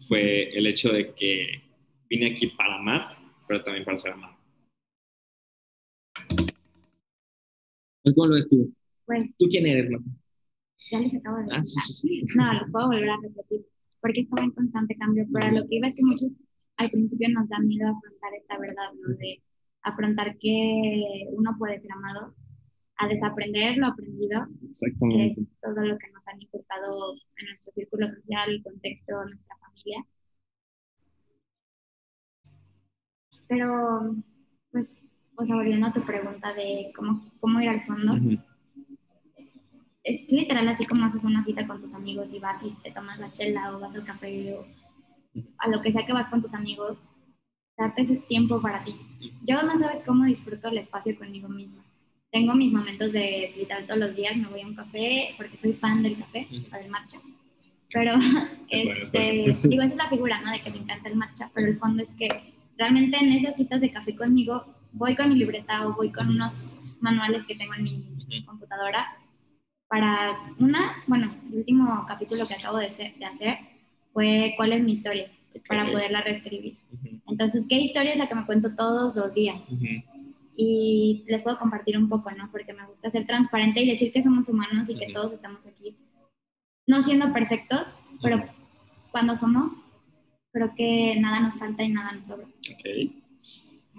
fue 0.08 0.50
el 0.56 0.66
hecho 0.66 0.92
de 0.92 1.14
que 1.14 1.62
vine 2.08 2.30
aquí 2.30 2.49
para 2.49 2.76
amar, 2.76 3.16
pero 3.46 3.62
también 3.62 3.84
para 3.84 3.99
ser 3.99 4.12
amado. 4.12 4.37
¿Cómo 8.14 8.26
lo 8.26 8.34
ves 8.34 8.49
tú? 8.49 8.72
Pues, 9.06 9.37
¿Tú 9.38 9.46
quién 9.49 9.66
eres, 9.66 9.90
no? 9.90 9.99
Ya 10.90 10.99
les 10.99 11.14
acabo 11.14 11.38
de 11.38 11.44
ah, 11.52 11.58
decir. 11.58 12.25
No, 12.34 12.52
los 12.54 12.70
puedo 12.72 12.88
volver 12.88 13.11
a 13.11 13.16
repetir 13.22 13.64
porque 14.02 14.21
estaba 14.21 14.44
en 14.44 14.50
constante 14.50 14.97
cambio, 14.97 15.25
pero 15.32 15.52
lo 15.52 15.62
que 15.66 15.76
iba 15.76 15.87
es 15.87 15.94
que 15.94 16.02
muchos 16.02 16.32
al 16.76 16.90
principio 16.90 17.28
nos 17.30 17.49
da 17.49 17.59
miedo 17.61 17.88
afrontar 17.88 18.35
esta 18.35 18.59
verdad, 18.59 18.92
¿no? 19.00 19.14
De 19.16 19.42
afrontar 19.82 20.37
que 20.38 21.26
uno 21.30 21.54
puede 21.59 21.80
ser 21.80 21.92
amado, 21.92 22.35
a 22.97 23.09
desaprender 23.09 23.78
lo 23.78 23.87
aprendido, 23.87 24.47
que 25.11 25.26
es 25.26 25.38
todo 25.62 25.80
lo 25.85 25.97
que 25.99 26.11
nos 26.12 26.26
han 26.28 26.40
inculcado 26.40 27.14
en 27.37 27.47
nuestro 27.47 27.73
círculo 27.73 28.09
social, 28.09 28.50
el 28.50 28.62
contexto, 28.62 29.12
nuestra 29.25 29.56
familia. 29.56 30.04
Pero, 33.49 34.16
pues, 34.71 35.00
o 35.37 35.44
sea, 35.44 35.56
volviendo 35.56 35.87
a 35.87 35.92
tu 35.92 36.02
pregunta 36.02 36.52
de 36.54 36.92
cómo, 36.94 37.32
cómo 37.40 37.61
ir 37.61 37.68
al 37.68 37.82
fondo, 37.82 38.14
es 40.04 40.30
literal 40.30 40.66
así 40.68 40.85
como 40.85 41.06
haces 41.06 41.25
una 41.25 41.44
cita 41.44 41.66
con 41.66 41.80
tus 41.80 41.94
amigos 41.94 42.32
y 42.32 42.38
vas 42.38 42.62
y 42.64 42.71
te 42.82 42.90
tomas 42.90 43.18
la 43.18 43.30
chela 43.32 43.75
o 43.75 43.80
vas 43.80 43.94
al 43.94 44.04
café 44.04 44.54
o 44.54 44.66
a 45.59 45.68
lo 45.68 45.80
que 45.80 45.92
sea 45.92 46.04
que 46.04 46.12
vas 46.12 46.28
con 46.28 46.42
tus 46.42 46.54
amigos, 46.54 47.04
darte 47.76 48.02
ese 48.02 48.16
tiempo 48.16 48.61
para 48.61 48.85
ti. 48.85 48.97
Yo 49.42 49.62
no 49.62 49.78
sabes 49.78 50.02
cómo 50.04 50.25
disfruto 50.25 50.68
el 50.68 50.78
espacio 50.78 51.16
conmigo 51.16 51.49
misma. 51.49 51.85
Tengo 52.30 52.54
mis 52.54 52.73
momentos 52.73 53.12
de 53.12 53.52
literal 53.56 53.87
todos 53.87 54.00
los 54.00 54.16
días, 54.16 54.37
me 54.37 54.49
voy 54.49 54.62
a 54.62 54.66
un 54.66 54.75
café 54.75 55.35
porque 55.37 55.56
soy 55.56 55.73
fan 55.75 56.02
del 56.02 56.18
café 56.18 56.47
o 56.50 56.76
del 56.76 56.90
matcha. 56.90 57.18
Pero, 57.92 58.12
este, 58.71 59.56
digo, 59.64 59.82
esa 59.82 59.94
es 59.94 59.97
la 59.97 60.09
figura, 60.09 60.40
¿no? 60.40 60.50
De 60.50 60.61
que 60.62 60.71
me 60.71 60.78
encanta 60.78 61.09
el 61.09 61.16
matcha, 61.16 61.50
pero 61.54 61.68
el 61.68 61.76
fondo 61.76 62.02
es 62.02 62.11
que 62.12 62.28
realmente 62.76 63.18
en 63.18 63.32
esas 63.32 63.56
citas 63.56 63.80
de 63.80 63.92
café 63.92 64.16
conmigo 64.16 64.64
voy 64.92 65.14
con 65.14 65.28
mi 65.28 65.37
libreta 65.37 65.87
o 65.87 65.94
voy 65.94 66.11
con 66.11 66.28
unos 66.28 66.73
manuales 67.00 67.47
que 67.47 67.54
tengo 67.54 67.75
en 67.75 67.85
mi 67.85 68.44
computadora 68.44 69.18
para 69.92 70.38
una, 70.58 71.04
bueno, 71.06 71.37
el 71.50 71.58
último 71.58 72.06
capítulo 72.08 72.49
que 72.49 72.54
acabo 72.54 72.78
de, 72.78 72.87
hacer 72.87 73.58
fue 74.14 74.54
cuál 74.56 74.72
es 74.72 74.82
mi 74.82 74.92
historia, 74.92 75.30
para 75.68 75.84
poderla 75.84 76.22
reescribir. 76.22 76.78
Entonces, 77.28 77.66
¿qué 77.68 77.78
historia 77.78 78.12
es 78.12 78.18
la 78.18 78.26
que 78.26 78.34
me 78.34 78.46
cuento 78.46 78.75
todos 78.75 79.14
los 79.14 79.34
días? 79.34 79.61
Y 80.56 81.25
les 81.28 81.42
puedo 81.42 81.58
compartir 81.58 81.99
un 81.99 82.08
poco, 82.08 82.30
¿no? 82.30 82.50
Porque 82.50 82.72
me 82.72 82.87
gusta 82.87 83.11
ser 83.11 83.26
transparente 83.26 83.82
y 83.82 83.90
decir 83.90 84.12
que 84.12 84.22
somos 84.22 84.49
humanos 84.49 84.88
y 84.88 84.96
que 84.96 85.12
todos 85.12 85.34
estamos 85.34 85.66
aquí, 85.66 85.94
no 86.87 87.02
siendo 87.02 87.30
perfectos, 87.34 87.82
pero 88.22 88.42
cuando 89.11 89.37
somos, 89.37 89.72
creo 90.52 90.72
que 90.75 91.20
nada 91.20 91.40
nos 91.40 91.58
falta 91.58 91.82
y 91.82 91.92
nada 91.92 92.12
nos 92.12 92.28
sobra. 92.28 92.46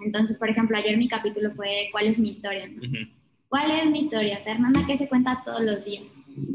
Entonces, 0.04 0.38
por 0.38 0.50
ejemplo, 0.50 0.76
ayer 0.76 0.98
mi 0.98 1.06
capítulo 1.06 1.52
fue 1.54 1.88
¿Cuál 1.92 2.08
es 2.08 2.18
mi 2.18 2.30
historia? 2.30 2.68
¿Cuál 3.48 3.70
es 3.70 3.90
mi 3.90 4.00
historia? 4.00 4.38
Fernanda, 4.38 4.84
¿qué 4.86 4.98
se 4.98 5.08
cuenta 5.08 5.42
todos 5.44 5.62
los 5.62 5.84
días? 5.84 6.04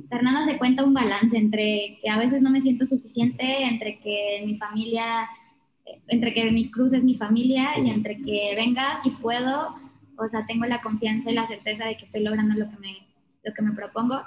Fernanda 0.10 0.46
se 0.46 0.58
cuenta 0.58 0.84
un 0.84 0.94
balance 0.94 1.38
entre 1.38 2.00
que 2.02 2.10
a 2.10 2.18
veces 2.18 2.42
no 2.42 2.50
me 2.50 2.62
siento 2.62 2.86
suficiente, 2.86 3.64
entre 3.64 4.00
que 4.00 4.44
mi 4.46 4.58
familia, 4.58 5.30
entre 6.08 6.34
que 6.34 6.52
mi 6.52 6.70
cruz 6.70 6.94
es 6.94 7.04
mi 7.04 7.16
familia 7.16 7.80
y 7.80 7.90
entre 7.90 8.18
que 8.18 8.54
venga 8.56 8.96
si 8.98 9.12
puedo, 9.12 9.76
o 10.18 10.28
sea, 10.28 10.46
tengo 10.46 10.66
la 10.66 10.82
confianza 10.82 11.32
y 11.32 11.36
la 11.36 11.48
certeza 11.48 11.86
de 11.86 11.96
que 11.96 12.06
estoy 12.06 12.24
logrando 12.24 12.56
lo 12.56 12.70
que 12.70 12.78
me, 12.78 12.98
lo 13.44 13.54
que 13.54 13.62
me 13.62 13.72
propongo, 13.72 14.22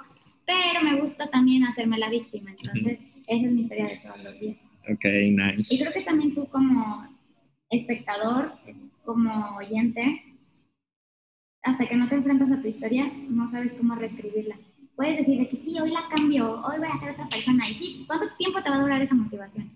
pero 0.45 0.81
me 0.83 0.99
gusta 0.99 1.29
también 1.29 1.63
hacerme 1.65 1.97
la 1.97 2.09
víctima, 2.09 2.51
entonces 2.51 2.99
esa 3.27 3.45
es 3.45 3.51
mi 3.51 3.61
historia 3.61 3.85
de 3.85 3.97
todos 3.97 4.23
los 4.23 4.39
días. 4.39 4.57
Ok, 4.91 5.05
nice. 5.05 5.73
Y 5.73 5.79
creo 5.79 5.93
que 5.93 6.01
también 6.01 6.33
tú 6.33 6.47
como 6.47 7.07
espectador, 7.69 8.53
como 9.05 9.57
oyente, 9.57 10.23
hasta 11.63 11.87
que 11.87 11.95
no 11.95 12.07
te 12.09 12.15
enfrentas 12.15 12.51
a 12.51 12.61
tu 12.61 12.67
historia, 12.67 13.11
no 13.29 13.49
sabes 13.49 13.73
cómo 13.73 13.95
reescribirla. 13.95 14.57
Puedes 14.95 15.17
decir 15.17 15.39
de 15.39 15.47
que 15.47 15.55
sí, 15.55 15.79
hoy 15.79 15.91
la 15.91 16.07
cambio, 16.09 16.61
hoy 16.61 16.77
voy 16.77 16.87
a 16.87 16.99
ser 16.99 17.11
otra 17.11 17.27
persona. 17.27 17.67
Y 17.69 17.73
sí, 17.73 18.03
¿cuánto 18.05 18.27
tiempo 18.37 18.61
te 18.61 18.69
va 18.69 18.75
a 18.75 18.81
durar 18.81 19.01
esa 19.01 19.15
motivación? 19.15 19.71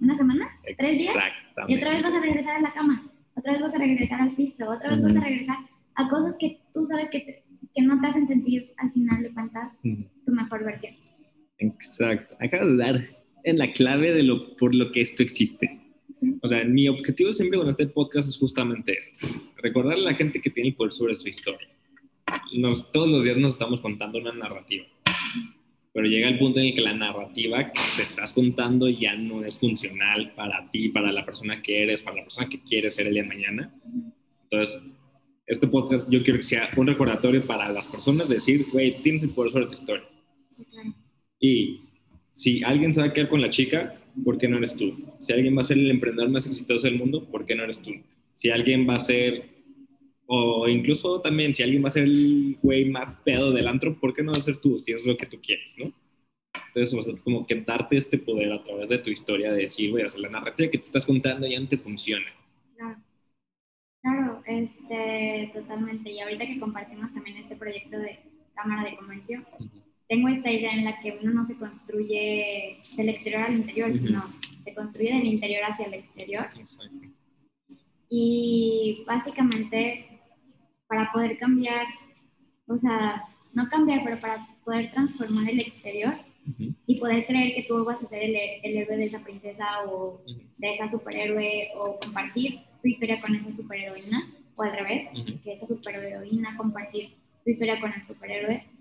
¿Una 0.00 0.14
semana? 0.14 0.48
¿Tres 0.78 0.98
días? 0.98 1.16
Y 1.66 1.76
otra 1.76 1.90
vez 1.90 2.02
vas 2.02 2.14
a 2.14 2.20
regresar 2.20 2.56
a 2.56 2.60
la 2.60 2.72
cama, 2.72 3.10
otra 3.34 3.52
vez 3.52 3.60
vas 3.60 3.74
a 3.74 3.78
regresar 3.78 4.20
al 4.20 4.30
pisto, 4.32 4.70
otra 4.70 4.90
vez 4.90 5.02
vas 5.02 5.16
a 5.16 5.20
regresar 5.20 5.56
a 5.96 6.08
cosas 6.08 6.36
que 6.38 6.60
tú 6.72 6.86
sabes 6.86 7.10
que, 7.10 7.42
que 7.74 7.82
no 7.82 8.00
te 8.00 8.06
hacen 8.06 8.26
sentir 8.28 8.72
al 8.76 8.92
final 8.92 9.22
de 9.22 9.34
cuentas 9.34 9.72
tu 9.82 10.32
mejor 10.32 10.64
versión. 10.64 10.94
Exacto. 11.58 12.36
Acabas 12.40 12.68
de 12.68 12.76
dar 12.76 13.00
en 13.42 13.58
la 13.58 13.68
clave 13.70 14.12
de 14.12 14.22
lo 14.22 14.56
por 14.56 14.74
lo 14.74 14.92
que 14.92 15.00
esto 15.00 15.24
existe. 15.24 15.80
O 16.40 16.48
sea, 16.48 16.64
mi 16.64 16.88
objetivo 16.88 17.32
siempre 17.32 17.58
con 17.58 17.68
este 17.68 17.86
podcast 17.86 18.28
es 18.28 18.38
justamente 18.38 18.96
esto, 18.98 19.26
recordarle 19.56 20.06
a 20.06 20.10
la 20.10 20.16
gente 20.16 20.40
que 20.40 20.50
tiene 20.50 20.70
el 20.70 20.74
poder 20.74 20.92
sobre 20.92 21.14
su 21.14 21.28
historia. 21.28 21.68
todos 22.92 23.08
los 23.08 23.24
días 23.24 23.36
nos 23.36 23.52
estamos 23.52 23.80
contando 23.80 24.18
una 24.18 24.32
narrativa, 24.32 24.84
pero 25.92 26.06
llega 26.06 26.28
el 26.28 26.38
punto 26.38 26.60
en 26.60 26.66
el 26.66 26.74
que 26.74 26.80
la 26.80 26.94
narrativa 26.94 27.70
que 27.70 27.80
te 27.96 28.02
estás 28.02 28.32
contando 28.32 28.88
ya 28.88 29.14
no 29.16 29.44
es 29.44 29.58
funcional 29.58 30.32
para 30.34 30.70
ti, 30.70 30.88
para 30.88 31.12
la 31.12 31.24
persona 31.24 31.62
que 31.62 31.82
eres, 31.82 32.02
para 32.02 32.16
la 32.16 32.22
persona 32.22 32.48
que 32.48 32.62
quieres 32.62 32.94
ser 32.94 33.06
el 33.06 33.14
día 33.14 33.22
de 33.22 33.28
mañana. 33.28 33.74
Entonces, 34.42 34.82
este 35.46 35.66
podcast 35.66 36.10
yo 36.10 36.22
quiero 36.22 36.38
que 36.38 36.44
sea 36.44 36.68
un 36.76 36.86
recordatorio 36.86 37.44
para 37.46 37.72
las 37.72 37.88
personas 37.88 38.28
de 38.28 38.34
decir, 38.34 38.66
güey, 38.70 39.02
tienes 39.02 39.22
el 39.22 39.30
poder 39.30 39.50
sobre 39.50 39.66
tu 39.66 39.74
historia. 39.74 40.04
Y 41.40 41.80
si 42.32 42.62
alguien 42.62 42.92
se 42.92 43.00
va 43.00 43.06
a 43.06 43.12
quedar 43.12 43.28
con 43.28 43.40
la 43.40 43.48
chica, 43.48 43.98
¿por 44.24 44.38
qué 44.38 44.48
no 44.48 44.58
eres 44.58 44.76
tú? 44.76 44.94
Si 45.18 45.32
alguien 45.32 45.56
va 45.56 45.62
a 45.62 45.64
ser 45.64 45.78
el 45.78 45.90
emprendedor 45.90 46.30
más 46.30 46.46
exitoso 46.46 46.86
del 46.86 46.98
mundo, 46.98 47.24
¿por 47.30 47.44
qué 47.44 47.54
no 47.54 47.64
eres 47.64 47.80
tú? 47.80 47.92
Si 48.34 48.50
alguien 48.50 48.88
va 48.88 48.94
a 48.94 49.00
ser, 49.00 49.44
o 50.26 50.68
incluso 50.68 51.20
también, 51.20 51.54
si 51.54 51.62
alguien 51.62 51.82
va 51.82 51.88
a 51.88 51.92
ser 51.92 52.04
el 52.04 52.58
güey 52.62 52.84
más 52.86 53.16
pedo 53.24 53.52
del 53.52 53.68
antro, 53.68 53.94
¿por 53.94 54.14
qué 54.14 54.22
no 54.22 54.32
va 54.32 54.38
a 54.38 54.42
ser 54.42 54.58
tú? 54.58 54.78
Si 54.78 54.92
es 54.92 55.06
lo 55.06 55.16
que 55.16 55.26
tú 55.26 55.38
quieres, 55.40 55.74
¿no? 55.78 55.86
Entonces, 56.74 57.20
como 57.24 57.46
que 57.46 57.56
darte 57.56 57.96
este 57.96 58.18
poder 58.18 58.52
a 58.52 58.62
través 58.62 58.88
de 58.88 58.98
tu 58.98 59.10
historia, 59.10 59.52
de 59.52 59.62
decir, 59.62 59.90
güey, 59.90 60.04
o 60.04 60.08
sea, 60.08 60.20
la 60.20 60.28
narrativa 60.28 60.70
que 60.70 60.78
te 60.78 60.86
estás 60.86 61.06
contando 61.06 61.46
ya 61.46 61.58
no 61.58 61.66
te 61.66 61.78
funciona. 61.78 62.26
Claro. 62.76 62.98
Claro, 64.00 64.42
este, 64.46 65.50
totalmente. 65.52 66.12
Y 66.12 66.20
ahorita 66.20 66.46
que 66.46 66.60
compartimos 66.60 67.12
también 67.12 67.36
este 67.36 67.56
proyecto 67.56 67.98
de 67.98 68.20
Cámara 68.54 68.88
de 68.88 68.96
Comercio, 68.96 69.44
tengo 70.08 70.28
esta 70.28 70.50
idea 70.50 70.72
en 70.72 70.84
la 70.84 70.98
que 71.00 71.18
uno 71.22 71.32
no 71.32 71.44
se 71.44 71.56
construye 71.56 72.78
del 72.96 73.08
exterior 73.10 73.42
al 73.42 73.56
interior, 73.56 73.94
sino 73.94 74.24
se 74.62 74.74
construye 74.74 75.12
del 75.12 75.26
interior 75.26 75.62
hacia 75.64 75.86
el 75.86 75.94
exterior. 75.94 76.46
Y 78.08 79.04
básicamente, 79.06 80.20
para 80.86 81.12
poder 81.12 81.36
cambiar, 81.38 81.86
o 82.66 82.78
sea, 82.78 83.22
no 83.54 83.68
cambiar, 83.68 84.02
pero 84.02 84.18
para 84.18 84.48
poder 84.64 84.90
transformar 84.90 85.48
el 85.50 85.60
exterior 85.60 86.14
y 86.86 86.98
poder 86.98 87.26
creer 87.26 87.54
que 87.54 87.64
tú 87.64 87.84
vas 87.84 88.02
a 88.02 88.06
ser 88.06 88.22
el, 88.22 88.34
héroe 88.62 88.96
de 88.96 89.04
esa 89.04 89.20
princesa 89.20 89.84
o 89.86 90.22
de 90.56 90.72
esa 90.72 90.88
superhéroe 90.88 91.68
o 91.76 91.98
compartir 92.00 92.60
tu 92.80 92.88
historia 92.88 93.18
con 93.20 93.34
esa 93.34 93.52
superheroína, 93.52 94.32
o 94.56 94.62
al 94.62 94.72
revés, 94.72 95.08
que 95.44 95.52
esa 95.52 95.66
superheroína 95.66 96.56
compartir 96.56 97.10
tu 97.44 97.50
historia 97.50 97.78
con 97.78 97.92
el 97.92 98.02
superhéroe 98.02 98.77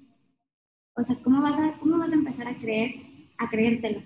o 0.98 1.04
sea, 1.04 1.16
¿cómo 1.24 1.42
vas 1.42 1.58
a, 1.60 1.74
cómo 1.80 1.98
vas 2.00 2.12
a 2.12 2.16
empezar 2.16 2.48
a 2.48 2.58
creer, 2.58 2.96
a 3.38 3.48
creértelo? 3.48 4.02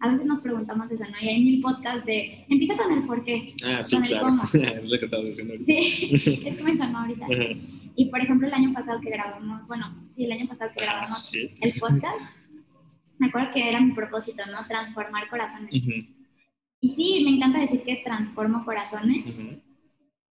A 0.00 0.12
veces 0.12 0.24
nos 0.24 0.38
preguntamos 0.38 0.90
eso, 0.90 1.04
¿no? 1.04 1.16
Y 1.20 1.28
hay 1.28 1.42
mil 1.42 1.60
podcasts 1.60 2.06
de, 2.06 2.44
empieza 2.48 2.76
con 2.76 2.92
el 2.92 3.02
por 3.04 3.24
qué. 3.24 3.52
Ah, 3.66 3.82
sí, 3.82 4.00
claro. 4.02 4.38
es 4.52 4.88
lo 4.88 4.98
que 4.98 5.04
estaba 5.04 5.24
diciendo 5.24 5.54
ahorita. 5.54 5.66
Sí, 5.66 6.40
es 6.46 6.58
como 6.58 6.76
sonó 6.76 6.98
ahorita. 6.98 7.26
Y 7.96 8.06
por 8.06 8.20
ejemplo, 8.20 8.46
el 8.46 8.54
año 8.54 8.72
pasado 8.72 9.00
que 9.00 9.10
grabamos, 9.10 9.66
bueno, 9.66 9.94
sí, 10.12 10.24
el 10.24 10.32
año 10.32 10.46
pasado 10.46 10.70
que 10.76 10.84
grabamos 10.84 11.34
ah, 11.34 11.54
el 11.62 11.72
podcast, 11.80 12.20
me 13.18 13.26
acuerdo 13.26 13.50
que 13.52 13.68
era 13.68 13.80
mi 13.80 13.92
propósito, 13.92 14.44
¿no? 14.46 14.64
Transformar 14.68 15.28
corazones. 15.28 15.72
Y 16.80 16.88
sí, 16.90 17.22
me 17.24 17.30
encanta 17.30 17.58
decir 17.58 17.82
que 17.82 17.96
transformo 18.04 18.64
corazones. 18.64 19.34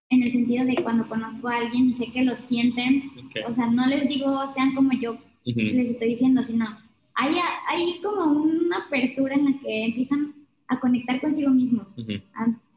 En 0.08 0.22
el 0.22 0.30
sentido 0.30 0.64
de 0.64 0.76
cuando 0.76 1.08
conozco 1.08 1.48
a 1.48 1.56
alguien 1.56 1.88
y 1.88 1.92
sé 1.92 2.12
que 2.12 2.22
lo 2.22 2.36
sienten, 2.36 3.10
o 3.48 3.52
sea, 3.52 3.66
no 3.66 3.88
les 3.88 4.08
digo 4.08 4.46
sean 4.54 4.72
como 4.72 4.92
yo 4.92 5.18
les 5.54 5.90
estoy 5.90 6.08
diciendo, 6.08 6.42
sino 6.42 6.66
hay, 7.14 7.36
hay 7.68 8.00
como 8.02 8.24
una 8.24 8.78
apertura 8.78 9.34
en 9.34 9.44
la 9.46 9.58
que 9.60 9.84
empiezan 9.86 10.34
a 10.68 10.80
conectar 10.80 11.20
consigo 11.20 11.50
mismos, 11.50 11.88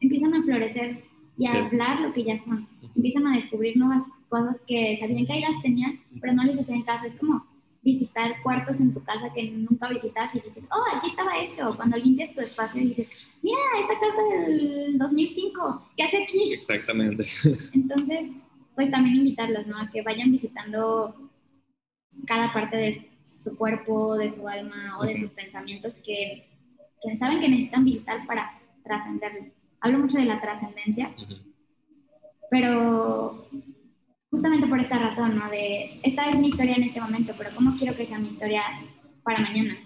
empiezan 0.00 0.34
a 0.34 0.42
florecer 0.42 0.96
y 1.36 1.48
a 1.48 1.66
hablar 1.66 2.00
lo 2.00 2.12
que 2.12 2.24
ya 2.24 2.38
son, 2.38 2.68
empiezan 2.94 3.26
a 3.26 3.34
descubrir 3.34 3.76
nuevas 3.76 4.04
cosas 4.28 4.56
que 4.66 4.96
sabían 4.98 5.26
que 5.26 5.32
ahí 5.32 5.40
las 5.40 5.60
tenían, 5.62 6.00
pero 6.20 6.32
no 6.32 6.44
les 6.44 6.58
hacían 6.58 6.82
caso. 6.82 7.06
Es 7.06 7.14
como 7.14 7.44
visitar 7.82 8.42
cuartos 8.42 8.78
en 8.80 8.92
tu 8.92 9.02
casa 9.02 9.32
que 9.34 9.50
nunca 9.50 9.88
visitas 9.88 10.34
y 10.34 10.40
dices, 10.40 10.64
oh, 10.70 10.96
aquí 10.96 11.08
estaba 11.08 11.38
esto. 11.38 11.74
Cuando 11.76 11.96
limpias 11.96 12.34
tu 12.34 12.40
espacio 12.40 12.80
y 12.80 12.88
dices, 12.88 13.08
mira, 13.42 13.58
esta 13.80 13.94
carta 13.98 14.46
del 14.46 14.98
2005, 14.98 15.86
¿qué 15.96 16.04
hace 16.04 16.22
aquí? 16.22 16.52
Exactamente. 16.52 17.24
Entonces, 17.72 18.26
pues 18.74 18.90
también 18.90 19.16
invitarlos, 19.16 19.66
¿no? 19.66 19.78
A 19.78 19.90
que 19.90 20.02
vayan 20.02 20.30
visitando 20.30 21.29
cada 22.26 22.52
parte 22.52 22.76
de 22.76 23.10
su 23.42 23.56
cuerpo, 23.56 24.16
de 24.16 24.30
su 24.30 24.46
alma 24.48 24.98
o 24.98 25.04
de 25.04 25.18
sus 25.18 25.30
pensamientos 25.30 25.94
que, 26.04 26.46
que, 27.02 27.16
saben 27.16 27.40
que 27.40 27.48
necesitan 27.48 27.84
visitar 27.84 28.26
para 28.26 28.58
trascender. 28.82 29.52
Hablo 29.80 29.98
mucho 29.98 30.18
de 30.18 30.26
la 30.26 30.40
trascendencia, 30.40 31.14
pero 32.50 33.48
justamente 34.30 34.66
por 34.66 34.80
esta 34.80 34.98
razón, 34.98 35.38
¿no? 35.38 35.48
De, 35.48 36.00
esta 36.02 36.28
es 36.28 36.38
mi 36.38 36.48
historia 36.48 36.74
en 36.74 36.84
este 36.84 37.00
momento, 37.00 37.32
pero 37.38 37.50
¿cómo 37.54 37.76
quiero 37.78 37.96
que 37.96 38.06
sea 38.06 38.18
mi 38.18 38.28
historia 38.28 38.62
para 39.22 39.40
mañana? 39.40 39.76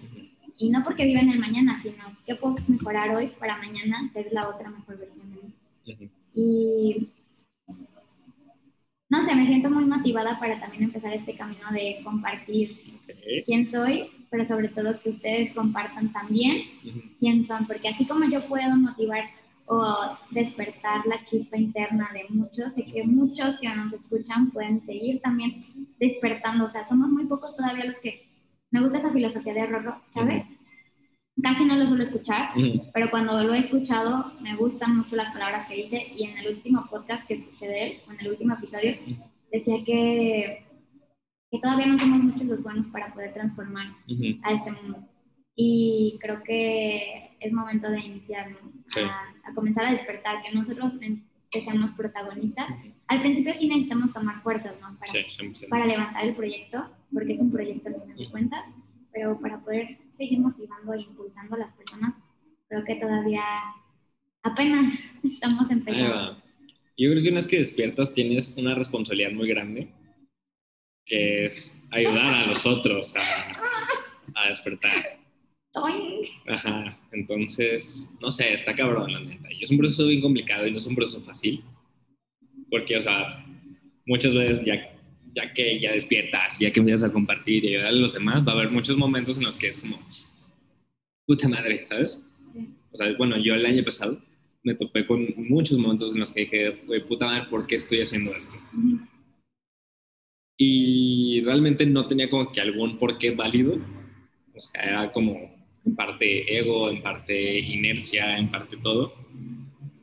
Y 0.57 0.69
no 0.69 0.83
porque 0.83 1.05
viva 1.05 1.21
en 1.21 1.31
el 1.31 1.39
mañana, 1.39 1.77
sino 1.81 2.03
qué 2.25 2.35
puedo 2.35 2.55
mejorar 2.67 3.15
hoy 3.15 3.27
para 3.39 3.57
mañana 3.57 4.09
ser 4.13 4.29
la 4.31 4.47
otra 4.47 4.69
mejor 4.69 4.97
versión 4.99 5.31
de 5.33 5.41
mí. 5.41 6.09
Y 6.33 7.09
no 9.09 9.21
sé, 9.23 9.35
me 9.35 9.45
siento 9.45 9.69
muy 9.69 9.85
motivada 9.85 10.39
para 10.39 10.59
también 10.59 10.83
empezar 10.83 11.13
este 11.13 11.35
camino 11.35 11.71
de 11.71 11.99
compartir 12.03 12.75
quién 13.45 13.65
soy, 13.65 14.09
pero 14.31 14.43
sobre 14.45 14.69
todo 14.69 14.99
que 14.99 15.09
ustedes 15.09 15.51
compartan 15.53 16.11
también 16.11 16.63
quién 17.19 17.45
son, 17.45 17.67
porque 17.67 17.89
así 17.89 18.05
como 18.05 18.25
yo 18.25 18.41
puedo 18.47 18.75
motivar 18.75 19.25
o 19.67 20.17
despertar 20.31 21.05
la 21.07 21.23
chispa 21.23 21.57
interna 21.57 22.09
de 22.13 22.25
muchos, 22.29 22.73
sé 22.73 22.85
que 22.85 23.03
muchos 23.03 23.59
que 23.59 23.69
nos 23.69 23.93
escuchan 23.93 24.51
pueden 24.51 24.83
seguir 24.85 25.21
también 25.21 25.63
despertando, 25.99 26.65
o 26.65 26.69
sea, 26.69 26.85
somos 26.85 27.09
muy 27.09 27.25
pocos 27.25 27.55
todavía 27.55 27.85
los 27.85 27.99
que 27.99 28.27
me 28.71 28.81
gusta 28.81 28.97
esa 28.97 29.11
filosofía 29.11 29.53
de 29.53 29.65
Rorro 29.65 30.01
Chávez, 30.09 30.43
casi 31.45 31.63
no 31.63 31.75
lo 31.75 31.85
suelo 31.85 32.03
escuchar, 32.03 32.49
pero 32.91 33.11
cuando 33.11 33.43
lo 33.43 33.53
he 33.53 33.59
escuchado 33.59 34.33
me 34.41 34.55
gustan 34.55 34.97
mucho 34.97 35.15
las 35.15 35.29
palabras 35.31 35.67
que 35.67 35.75
dice. 35.75 36.07
Y 36.15 36.23
en 36.23 36.39
el 36.39 36.55
último 36.55 36.87
podcast 36.89 37.23
que 37.27 37.35
escuché 37.35 37.67
de 37.67 37.83
él, 37.83 37.99
en 38.09 38.19
el 38.19 38.31
último 38.31 38.55
episodio, 38.55 38.95
decía 39.51 39.75
que, 39.85 40.63
que 41.51 41.59
todavía 41.59 41.85
no 41.85 41.99
somos 41.99 42.17
muchos 42.17 42.47
los 42.47 42.63
buenos 42.63 42.87
para 42.87 43.13
poder 43.13 43.31
transformar 43.35 43.89
a 44.41 44.53
este 44.53 44.71
mundo. 44.71 45.07
Y 45.55 46.17
creo 46.19 46.41
que 46.41 47.37
es 47.39 47.53
momento 47.53 47.91
de 47.91 47.99
iniciar, 47.99 48.47
a, 48.97 49.53
comenzar 49.53 49.85
a 49.85 49.91
despertar, 49.91 50.41
que 50.41 50.51
nosotros 50.51 50.93
que 51.51 51.61
seamos 51.61 51.91
protagonistas. 51.91 52.65
Al 53.05 53.21
principio 53.21 53.53
sí 53.53 53.67
necesitamos 53.67 54.11
tomar 54.11 54.41
fuerzas, 54.41 54.73
¿no? 54.81 54.97
Para, 54.97 55.13
para 55.69 55.85
levantar 55.85 56.25
el 56.25 56.35
proyecto, 56.35 56.89
porque 57.13 57.33
es 57.33 57.39
un 57.39 57.51
proyecto 57.51 57.89
al 57.89 58.01
final 58.01 58.17
de 58.17 58.31
cuentas 58.31 58.65
pero 59.15 59.39
para 59.39 59.63
poder 59.63 59.97
seguir 60.09 60.39
motivando 60.39 60.93
e 60.93 61.01
impulsando 61.01 61.55
a 61.55 61.59
las 61.59 61.71
personas, 61.71 62.13
creo 62.67 62.83
que 62.83 62.95
todavía 62.95 63.43
apenas 64.43 65.05
estamos 65.23 65.71
empezando. 65.71 66.43
Yo 66.97 67.11
creo 67.11 67.23
que 67.23 67.29
una 67.29 67.37
vez 67.37 67.47
que 67.47 67.59
despiertas 67.59 68.13
tienes 68.13 68.55
una 68.57 68.75
responsabilidad 68.75 69.31
muy 69.31 69.47
grande, 69.47 69.87
que 71.05 71.45
es 71.45 71.81
ayudar 71.91 72.33
a 72.33 72.45
los 72.45 72.65
otros 72.65 73.15
a, 73.15 73.21
a 74.35 74.49
despertar. 74.49 75.19
Ajá, 76.47 76.97
entonces, 77.11 78.09
no 78.21 78.31
sé, 78.31 78.53
está 78.53 78.75
cabrón 78.75 79.11
la 79.11 79.19
neta. 79.19 79.51
Y 79.51 79.63
es 79.63 79.71
un 79.71 79.77
proceso 79.77 80.07
bien 80.07 80.21
complicado 80.21 80.67
y 80.67 80.71
no 80.71 80.77
es 80.77 80.87
un 80.87 80.95
proceso 80.95 81.21
fácil, 81.21 81.63
porque, 82.69 82.97
o 82.97 83.01
sea, 83.01 83.45
muchas 84.05 84.33
veces 84.33 84.65
ya 84.65 84.94
ya 85.35 85.53
que 85.53 85.79
ya 85.79 85.91
despiertas, 85.91 86.57
ya 86.59 86.71
que 86.71 86.79
empiezas 86.79 87.09
a 87.09 87.13
compartir 87.13 87.65
y 87.65 87.69
ayudar 87.69 87.87
a 87.87 87.91
los 87.91 88.13
demás, 88.13 88.47
va 88.47 88.53
a 88.53 88.55
haber 88.55 88.71
muchos 88.71 88.97
momentos 88.97 89.37
en 89.37 89.43
los 89.43 89.57
que 89.57 89.67
es 89.67 89.79
como, 89.79 89.99
puta 91.25 91.49
madre, 91.49 91.85
¿sabes? 91.85 92.21
Sí. 92.43 92.69
O 92.91 92.97
sea, 92.97 93.13
bueno, 93.17 93.37
yo 93.37 93.53
el 93.53 93.65
año 93.65 93.83
pasado 93.83 94.21
me 94.63 94.75
topé 94.75 95.05
con 95.05 95.27
muchos 95.37 95.77
momentos 95.77 96.13
en 96.13 96.19
los 96.19 96.31
que 96.31 96.41
dije, 96.41 96.71
puta 97.07 97.25
madre, 97.25 97.47
¿por 97.49 97.67
qué 97.67 97.75
estoy 97.75 97.99
haciendo 97.99 98.33
esto? 98.33 98.57
Y 100.57 101.41
realmente 101.43 101.85
no 101.85 102.05
tenía 102.05 102.29
como 102.29 102.51
que 102.51 102.61
algún 102.61 102.97
porqué 102.97 103.31
válido. 103.31 103.77
O 104.55 104.59
sea, 104.59 104.81
era 104.81 105.11
como 105.11 105.53
en 105.85 105.95
parte 105.95 106.57
ego, 106.57 106.89
en 106.89 107.01
parte 107.01 107.59
inercia, 107.59 108.37
en 108.37 108.49
parte 108.49 108.77
todo 108.77 109.13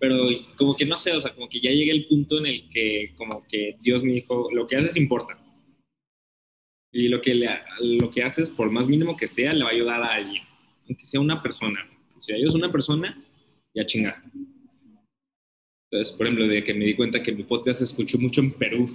pero 0.02 0.26
como 0.58 0.74
que 0.74 0.84
no 0.84 0.98
sé, 0.98 1.12
o 1.12 1.20
sea, 1.20 1.32
como 1.32 1.48
que 1.48 1.60
ya 1.60 1.70
llegué 1.70 1.92
al 1.92 2.06
punto 2.06 2.36
en 2.40 2.46
el 2.46 2.68
que 2.68 3.14
como 3.16 3.40
que 3.48 3.76
Dios 3.80 4.02
me 4.02 4.14
dijo, 4.14 4.48
lo 4.52 4.66
que 4.66 4.74
haces 4.74 4.96
importa. 4.96 5.38
Y 6.90 7.06
lo 7.06 7.20
que, 7.20 7.36
le, 7.36 7.48
lo 7.80 8.10
que 8.10 8.24
haces, 8.24 8.50
por 8.50 8.68
más 8.68 8.88
mínimo 8.88 9.16
que 9.16 9.28
sea, 9.28 9.52
le 9.52 9.62
va 9.62 9.70
a 9.70 9.72
ayudar 9.72 10.02
a 10.02 10.14
alguien, 10.14 10.42
aunque 10.88 11.04
sea 11.04 11.20
una 11.20 11.40
persona. 11.40 11.88
Si 12.16 12.34
ayudas 12.34 12.52
a 12.52 12.58
una 12.58 12.72
persona, 12.72 13.16
ya 13.76 13.86
chingaste. 13.86 14.28
Entonces, 15.88 16.16
por 16.16 16.26
ejemplo, 16.26 16.48
de 16.48 16.64
que 16.64 16.74
me 16.74 16.84
di 16.84 16.94
cuenta 16.94 17.22
que 17.22 17.30
mi 17.30 17.44
podcast 17.44 17.78
se 17.78 17.84
escuchó 17.84 18.18
mucho 18.18 18.40
en 18.40 18.50
Perú. 18.50 18.88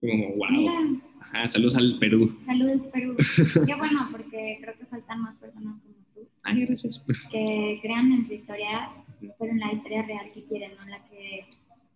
Como, 0.00 0.36
wow. 0.36 1.02
Ajá, 1.20 1.48
saludos 1.48 1.76
al 1.76 1.98
Perú. 1.98 2.34
Saludos, 2.40 2.86
Perú. 2.86 3.14
Qué 3.66 3.74
bueno, 3.74 4.08
porque 4.10 4.56
creo 4.62 4.74
que 4.78 4.86
faltan 4.86 5.20
más 5.20 5.36
personas 5.36 5.80
como 5.80 5.96
tú. 6.14 6.26
Ay, 6.44 6.64
gracias. 6.64 7.04
Que 7.30 7.78
crean 7.82 8.10
en 8.10 8.26
su 8.26 8.32
historia 8.32 9.03
pero 9.44 9.52
en 9.52 9.60
la 9.60 9.72
historia 9.72 10.02
real 10.02 10.32
que 10.32 10.42
quieren, 10.44 10.72
¿no? 10.76 10.86
La 10.86 11.04
que 11.04 11.42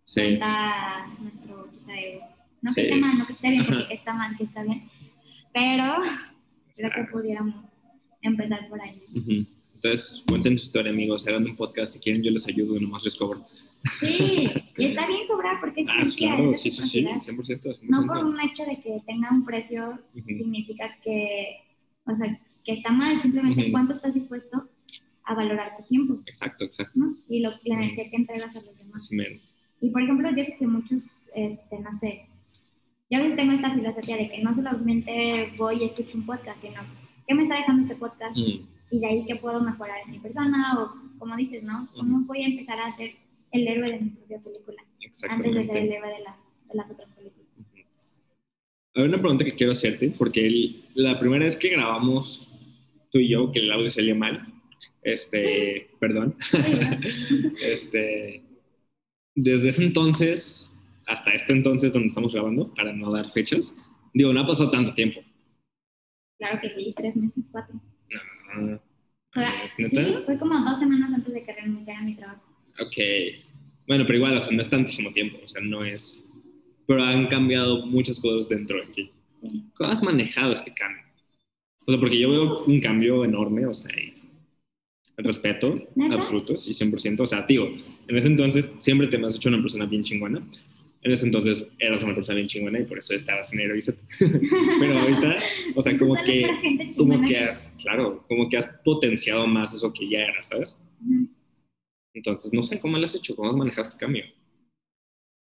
sí. 0.04 0.20
cuenta 0.20 1.06
nuestro 1.20 1.70
quizá 1.72 1.98
ego. 1.98 2.26
No 2.60 2.74
que 2.74 2.82
esté 2.82 2.96
mal, 2.96 3.18
no 3.18 3.26
que 3.26 3.32
esté 3.32 3.50
bien, 3.50 3.66
porque 3.68 3.94
está 3.94 4.12
mal, 4.12 4.36
que 4.36 4.44
está 4.44 4.62
bien, 4.64 4.90
pero 5.52 5.94
creo 6.74 6.90
que 6.90 7.12
pudiéramos 7.12 7.72
empezar 8.20 8.68
por 8.68 8.82
ahí. 8.82 8.98
Entonces, 9.74 10.24
cuenten 10.28 10.58
su 10.58 10.64
historia, 10.64 10.92
amigos, 10.92 11.26
hagan 11.26 11.44
un 11.44 11.56
podcast, 11.56 11.94
si 11.94 12.00
quieren 12.00 12.22
yo 12.22 12.30
les 12.30 12.46
ayudo, 12.48 12.78
nomás 12.78 13.04
les 13.04 13.16
cobro. 13.16 13.46
Sí, 14.00 14.50
y 14.76 14.84
está 14.84 15.06
bien 15.06 15.26
cobrar 15.28 15.60
porque 15.60 15.82
es 15.82 15.88
ah, 15.88 16.02
claro, 16.16 16.52
sí, 16.52 16.68
sí, 16.70 16.82
sí, 16.82 17.04
100%, 17.04 17.36
100%, 17.62 17.78
No 17.82 18.06
por 18.06 18.24
un 18.24 18.40
hecho 18.40 18.64
de 18.64 18.76
que 18.82 19.00
tenga 19.06 19.30
un 19.30 19.44
precio 19.44 20.00
significa 20.26 20.98
que, 21.02 21.60
o 22.04 22.14
sea, 22.14 22.36
que 22.64 22.72
está 22.72 22.90
mal, 22.90 23.20
simplemente 23.20 23.70
cuánto 23.70 23.92
estás 23.92 24.14
dispuesto 24.14 24.68
a 25.28 25.34
valorar 25.34 25.76
tu 25.76 25.84
tiempo. 25.86 26.14
Exacto, 26.26 26.64
exacto. 26.64 26.92
¿no? 26.94 27.14
Y 27.28 27.40
lo, 27.40 27.50
la 27.64 27.74
energía 27.74 28.08
que 28.10 28.16
entregas 28.16 28.56
a 28.56 28.62
los 28.62 28.78
demás. 28.78 29.10
Y 29.80 29.90
por 29.90 30.02
ejemplo, 30.02 30.30
yo 30.34 30.42
sé 30.42 30.56
que 30.58 30.66
muchos, 30.66 31.28
este, 31.34 31.78
no 31.78 31.92
sé, 31.92 32.26
yo 33.10 33.18
a 33.18 33.22
veces 33.22 33.36
tengo 33.36 33.52
esta 33.52 33.74
filosofía 33.74 34.16
de 34.16 34.28
que 34.28 34.42
no 34.42 34.54
solamente 34.54 35.52
voy 35.56 35.82
y 35.82 35.84
escucho 35.84 36.16
un 36.16 36.26
podcast, 36.26 36.62
sino 36.62 36.80
qué 37.26 37.34
me 37.34 37.42
está 37.42 37.56
dejando 37.56 37.82
este 37.82 37.94
podcast 37.94 38.36
mm. 38.36 38.66
y 38.90 38.98
de 38.98 39.06
ahí 39.06 39.24
qué 39.26 39.36
puedo 39.36 39.60
mejorar 39.60 39.98
en 40.04 40.12
mi 40.12 40.18
persona 40.18 40.78
o 40.78 41.18
como 41.18 41.36
dices, 41.36 41.62
¿no? 41.62 41.88
¿Cómo 41.94 42.24
voy 42.26 42.42
a 42.42 42.46
empezar 42.46 42.80
a 42.80 42.94
ser 42.96 43.12
el 43.52 43.68
héroe 43.68 43.92
de 43.92 44.00
mi 44.00 44.10
propia 44.10 44.38
película 44.38 44.82
antes 45.28 45.54
de 45.54 45.66
ser 45.66 45.76
el 45.76 45.92
héroe 45.92 46.10
de, 46.10 46.20
la, 46.20 46.36
de 46.68 46.74
las 46.74 46.90
otras 46.90 47.12
películas? 47.12 47.46
Hay 48.94 49.04
una 49.04 49.18
pregunta 49.18 49.44
que 49.44 49.52
quiero 49.52 49.72
hacerte, 49.72 50.10
porque 50.16 50.74
la 50.94 51.18
primera 51.20 51.44
vez 51.44 51.56
que 51.56 51.68
grabamos 51.68 52.48
tú 53.10 53.18
y 53.18 53.28
yo, 53.28 53.52
que 53.52 53.60
el 53.60 53.70
audio 53.70 53.90
salió 53.90 54.16
mal, 54.16 54.47
este, 55.12 55.90
perdón. 55.98 56.36
este, 57.62 58.42
desde 59.34 59.68
ese 59.68 59.84
entonces 59.84 60.68
hasta 61.08 61.32
este 61.32 61.52
entonces 61.52 61.92
donde 61.92 62.08
estamos 62.08 62.32
grabando, 62.32 62.72
para 62.74 62.92
no 62.92 63.10
dar 63.10 63.30
fechas, 63.30 63.74
digo, 64.12 64.32
no 64.32 64.40
ha 64.40 64.46
pasado 64.46 64.70
tanto 64.70 64.94
tiempo. 64.94 65.20
Claro 66.38 66.60
que 66.60 66.70
sí, 66.70 66.94
tres 66.96 67.16
meses, 67.16 67.48
cuatro. 67.50 67.80
No. 68.54 68.80
sí, 69.66 69.84
fue 70.24 70.38
como 70.38 70.58
dos 70.68 70.78
semanas 70.78 71.12
antes 71.12 71.32
de 71.32 71.44
que 71.44 71.52
renunciara 71.52 72.00
a 72.00 72.04
mi 72.04 72.14
trabajo. 72.14 72.42
Ok. 72.80 72.96
Bueno, 73.86 74.04
pero 74.06 74.18
igual, 74.18 74.36
o 74.36 74.40
sea, 74.40 74.54
no 74.54 74.62
es 74.62 74.70
tantísimo 74.70 75.10
tiempo, 75.12 75.38
o 75.42 75.46
sea, 75.46 75.62
no 75.62 75.84
es... 75.84 76.28
Pero 76.86 77.02
han 77.02 77.26
cambiado 77.26 77.86
muchas 77.86 78.20
cosas 78.20 78.48
dentro 78.48 78.78
de 78.78 78.86
ti. 78.86 79.10
Sí. 79.34 79.64
¿Cómo 79.74 79.90
has 79.90 80.02
manejado 80.02 80.52
este 80.52 80.72
cambio? 80.74 81.02
O 81.86 81.90
sea, 81.90 82.00
porque 82.00 82.18
yo 82.18 82.30
veo 82.30 82.64
un 82.64 82.80
cambio 82.80 83.24
enorme, 83.24 83.66
o 83.66 83.74
sea, 83.74 83.94
el 83.96 84.14
respeto 85.24 85.74
absoluto, 86.10 86.56
sí, 86.56 86.72
100%. 86.72 87.20
O 87.20 87.26
sea, 87.26 87.42
digo, 87.42 87.66
en 88.06 88.16
ese 88.16 88.28
entonces 88.28 88.70
siempre 88.78 89.08
te 89.08 89.18
me 89.18 89.26
has 89.26 89.36
hecho 89.36 89.48
una 89.48 89.60
persona 89.60 89.86
bien 89.86 90.02
chingona. 90.02 90.46
En 91.02 91.12
ese 91.12 91.26
entonces 91.26 91.66
eras 91.78 92.02
una 92.02 92.14
persona 92.14 92.36
bien 92.36 92.48
chingona 92.48 92.80
y 92.80 92.84
por 92.84 92.98
eso 92.98 93.14
estabas 93.14 93.52
en 93.52 93.60
Heroísat. 93.60 93.96
Pero 94.80 94.98
ahorita, 94.98 95.36
o 95.74 95.82
sea, 95.82 95.98
como 95.98 96.14
que, 96.24 96.48
como 96.96 97.20
que 97.22 97.38
has, 97.38 97.74
claro, 97.82 98.24
como 98.28 98.48
que 98.48 98.56
has 98.56 98.66
potenciado 98.84 99.46
más 99.46 99.74
eso 99.74 99.92
que 99.92 100.08
ya 100.08 100.20
eras, 100.20 100.48
¿sabes? 100.48 100.78
Entonces, 102.14 102.52
no 102.52 102.62
sé 102.62 102.80
cómo 102.80 102.98
lo 102.98 103.04
has 103.04 103.14
hecho, 103.14 103.36
cómo 103.36 103.48
has 103.48 103.56
manejado 103.56 103.88
este 103.88 103.98
cambio. 103.98 104.24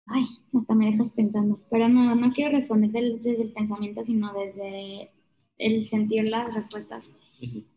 Ay, 0.06 0.24
hasta 0.52 0.74
me 0.74 0.86
dejas 0.86 1.10
pensando. 1.10 1.58
Pero 1.70 1.88
no, 1.88 2.14
no 2.14 2.30
quiero 2.30 2.52
responder 2.52 2.90
desde 2.90 3.42
el 3.42 3.52
pensamiento, 3.52 4.04
sino 4.04 4.32
desde 4.32 5.10
el 5.56 5.86
sentir 5.86 6.28
las 6.28 6.52
respuestas. 6.52 7.10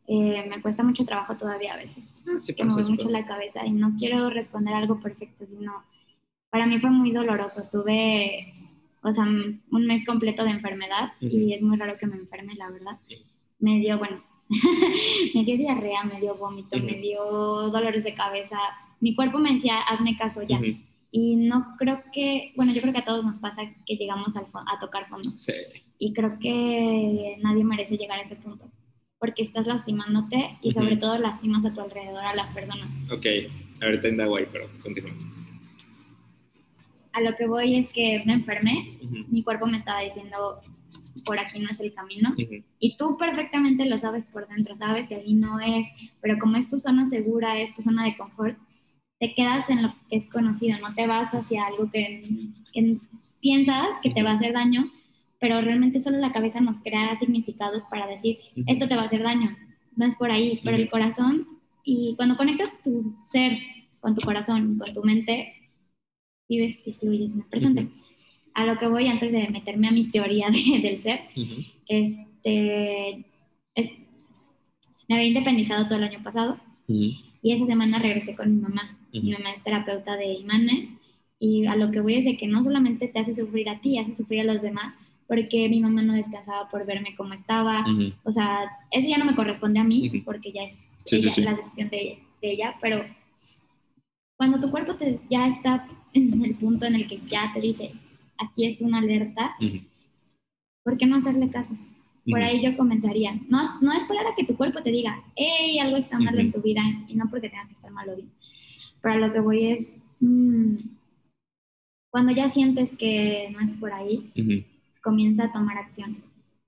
Eh, 0.08 0.45
me 0.49 0.62
cuesta 0.62 0.84
mucho 0.84 1.06
trabajo 1.06 1.36
todavía 1.36 1.73
a 1.73 1.78
veces, 1.78 2.23
que 2.56 2.63
me 2.63 2.73
voy 2.73 2.84
mucho 2.84 3.10
la 3.10 3.26
cabeza 3.26 3.65
y 3.65 3.71
no 3.71 3.95
quiero 3.97 4.30
responder 4.30 4.73
algo 4.73 4.99
perfecto, 4.99 5.45
sino 5.47 5.84
para 6.49 6.67
mí 6.67 6.80
fue 6.80 6.89
muy 6.89 7.12
doloroso. 7.12 7.63
Tuve, 7.71 8.54
o 9.02 9.12
sea, 9.12 9.23
un 9.23 9.86
mes 9.88 10.06
completo 10.06 10.43
de 10.43 10.52
enfermedad 10.52 11.13
y 11.19 11.54
es 11.54 11.62
muy 11.62 11.78
raro 11.78 11.97
que 11.97 12.08
me 12.08 12.17
enferme, 12.17 12.56
la 12.56 12.69
verdad. 12.69 12.99
Me 13.60 13.80
dio, 13.80 13.97
bueno, 13.97 14.23
me 15.34 15.43
dio 15.43 15.58
diarrea, 15.58 16.04
me 16.04 16.19
dio 16.19 16.36
vómito, 16.36 16.78
me 16.78 16.99
dio 16.99 17.23
dolores 17.69 18.04
de 18.04 18.13
cabeza. 18.13 18.58
Mi 18.99 19.15
cuerpo 19.15 19.39
me 19.39 19.54
decía, 19.54 19.82
hazme 19.82 20.17
caso 20.17 20.43
ya. 20.43 20.60
Y 21.10 21.36
no 21.36 21.76
creo 21.78 22.04
que, 22.12 22.54
bueno, 22.56 22.73
yo 22.73 22.82
creo 22.82 22.93
que 22.93 22.99
a 22.99 23.06
todos 23.06 23.23
nos 23.23 23.38
pasa 23.38 23.62
que 23.86 23.95
llegamos 23.95 24.36
al 24.36 24.45
a 24.54 24.80
tocar 24.80 25.08
fondo. 25.08 25.30
Sí. 25.30 25.54
Y 25.99 26.13
creo 26.13 26.38
que 26.39 27.38
nadie 27.41 27.63
merece 27.63 27.97
llegar 27.97 28.19
a 28.19 28.23
ese 28.23 28.36
punto, 28.36 28.65
porque 29.24 29.42
estás 29.42 29.68
lastimándote 29.68 30.58
y 30.62 30.72
sobre 30.72 30.98
todo 30.98 31.18
lastimas 31.18 31.64
a 31.64 31.74
tu 31.74 31.80
alrededor, 31.80 32.26
a 32.26 32.36
las 32.36 32.50
personas. 32.50 32.90
Ok, 33.10 33.26
ahorita 33.82 34.10
en 34.10 34.28
guay, 34.28 34.46
pero 34.52 34.68
continúa. 34.82 35.14
A 37.14 37.22
lo 37.22 37.34
que 37.34 37.48
voy 37.48 37.76
es 37.76 37.94
que 37.94 38.22
me 38.26 38.34
enfermé, 38.34 38.90
mi 39.30 39.42
cuerpo 39.42 39.66
me 39.66 39.78
estaba 39.78 40.02
diciendo, 40.02 40.60
por 41.24 41.40
aquí 41.40 41.58
no 41.60 41.70
es 41.70 41.80
el 41.80 41.94
camino, 41.94 42.36
y 42.80 42.98
tú 42.98 43.16
perfectamente 43.18 43.86
lo 43.86 43.96
sabes 43.96 44.26
por 44.26 44.46
dentro, 44.50 44.76
sabes 44.76 45.08
que 45.08 45.16
ahí 45.16 45.36
no 45.36 45.58
es, 45.62 45.88
pero 46.20 46.38
como 46.38 46.58
es 46.58 46.68
tu 46.68 46.78
zona 46.78 47.06
segura, 47.06 47.58
es 47.62 47.74
tu 47.74 47.82
zona 47.82 48.04
de 48.04 48.18
confort, 48.18 48.58
te 49.22 49.34
quedas 49.34 49.70
en 49.70 49.84
lo 49.84 49.96
que 50.10 50.18
es 50.18 50.26
conocido, 50.26 50.80
no 50.80 50.94
te 50.96 51.08
vas 51.08 51.34
hacia 51.34 51.66
algo 51.66 51.90
que, 51.90 52.24
piensas 53.40 53.88
que 54.04 54.10
te 54.10 54.22
va 54.22 54.32
a 54.32 54.36
hacer 54.36 54.52
daño, 54.52 54.92
pero 55.43 55.60
realmente 55.60 55.99
solo 55.99 56.19
la 56.19 56.32
cabeza 56.32 56.62
nos 56.62 56.79
crea 56.79 57.17
significados 57.17 57.84
para 57.84 58.08
decir, 58.08 58.38
esto 58.65 58.88
te 58.88 58.95
va 58.95 59.01
a 59.01 59.06
hacer 59.08 59.23
daño, 59.23 59.53
no 59.93 60.06
es 60.06 60.15
por 60.15 60.32
ahí, 60.32 60.58
pero 60.63 60.77
el 60.77 60.89
corazón, 60.89 61.45
y 61.84 62.13
cuando 62.15 62.38
conectas 62.38 62.82
tu 62.82 63.13
ser 63.25 63.51
con 63.99 64.15
tu 64.15 64.21
corazón 64.21 64.71
y 64.71 64.77
con 64.77 64.93
tu 64.93 65.03
mente, 65.03 65.53
vives 66.47 66.88
y 66.88 66.93
fluyes 66.93 67.34
en 67.34 67.41
el 67.41 67.45
presente. 67.47 67.89
A 68.53 68.65
lo 68.65 68.77
que 68.77 68.88
voy 68.88 69.08
antes 69.08 69.34
de 69.34 69.49
meterme 69.49 69.89
a 69.89 69.91
mi 69.91 70.10
teoría 70.12 70.47
del 70.82 70.99
ser, 70.99 71.19
este, 71.89 73.25
me 75.10 75.15
había 75.15 75.27
independizado 75.27 75.88
todo 75.88 75.97
el 75.97 76.06
año 76.06 76.23
pasado 76.23 76.58
y 76.88 77.51
esa 77.51 77.65
semana 77.65 77.99
regresé 77.99 78.34
con 78.34 78.56
mi 78.56 78.62
mamá. 78.62 78.97
Mi 79.12 79.34
mamá 79.34 79.51
es 79.51 79.62
terapeuta 79.62 80.15
de 80.15 80.36
imanes 80.36 80.91
y 81.38 81.65
a 81.65 81.75
lo 81.75 81.91
que 81.91 81.99
voy 81.99 82.15
es 82.15 82.23
de 82.23 82.38
que 82.38 82.47
no 82.47 82.63
solamente 82.63 83.10
te 83.10 83.19
hace 83.19 83.34
sufrir 83.34 83.67
a 83.67 83.82
ti, 83.82 83.99
hace 83.99 84.13
sufrir 84.13 84.39
a 84.39 84.53
los 84.53 84.62
demás, 84.62 84.97
porque 85.28 85.70
mi 85.70 85.80
mamá 85.80 86.02
no 86.02 86.14
descansaba 86.14 86.70
por 86.70 86.86
verme 86.86 87.16
cómo 87.16 87.34
estaba. 87.34 87.86
O 88.24 88.32
sea, 88.32 88.70
eso 88.92 89.08
ya 89.08 89.18
no 89.18 89.26
me 89.26 89.36
corresponde 89.36 89.80
a 89.80 89.84
mí, 89.84 90.22
porque 90.26 90.52
ya 90.52 90.64
es 90.64 90.90
la 91.38 91.54
decisión 91.54 91.90
de, 91.90 92.20
ella, 92.42 92.76
pero 92.82 93.06
cuando 94.38 94.60
tu 94.60 94.70
cuerpo 94.70 94.96
te, 94.98 95.22
ya 95.30 95.48
está 95.48 95.88
en 96.14 96.44
el 96.44 96.56
punto 96.56 96.86
en 96.86 96.96
el 96.96 97.08
que 97.08 97.22
ya 97.26 97.52
te 97.54 97.62
dice, 97.62 97.94
aquí 98.38 98.66
es 98.66 98.82
una 98.82 99.00
alerta, 99.00 99.56
¿por 100.84 100.98
qué 100.98 101.06
no 101.06 101.16
hacerle 101.16 101.50
caso? 101.50 101.78
Por 102.30 102.42
ahí 102.42 102.64
yo 102.64 102.78
comenzaría. 102.78 103.40
No, 103.50 103.62
no 103.82 103.94
esperar 103.94 104.28
a 104.28 104.36
que 104.36 104.46
tu 104.46 104.56
cuerpo 104.56 104.82
te 104.82 104.92
diga, 104.92 105.24
hey, 105.36 105.80
algo 105.80 105.98
está 105.98 106.20
mal 106.20 106.38
en 106.40 106.52
tu 106.52 106.62
vida, 106.62 106.82
y 107.08 107.16
no 107.16 107.30
porque 107.30 107.50
tenga 107.50 107.68
que 107.68 107.74
estar 107.74 107.92
mal 107.92 108.10
o 108.10 108.16
bien. 108.16 108.30
Pero 109.02 109.20
lo 109.20 109.34
que 109.34 109.40
voy 109.40 109.72
es, 109.72 110.02
mm, 110.22 110.76
cuando 112.10 112.32
ya 112.32 112.48
sientes 112.48 112.96
que 112.96 113.50
no 113.52 113.60
es 113.60 113.76
por 113.76 113.92
ahí, 113.92 114.32
comienza 115.04 115.46
a 115.46 115.52
tomar 115.52 115.78
acción. 115.78 116.24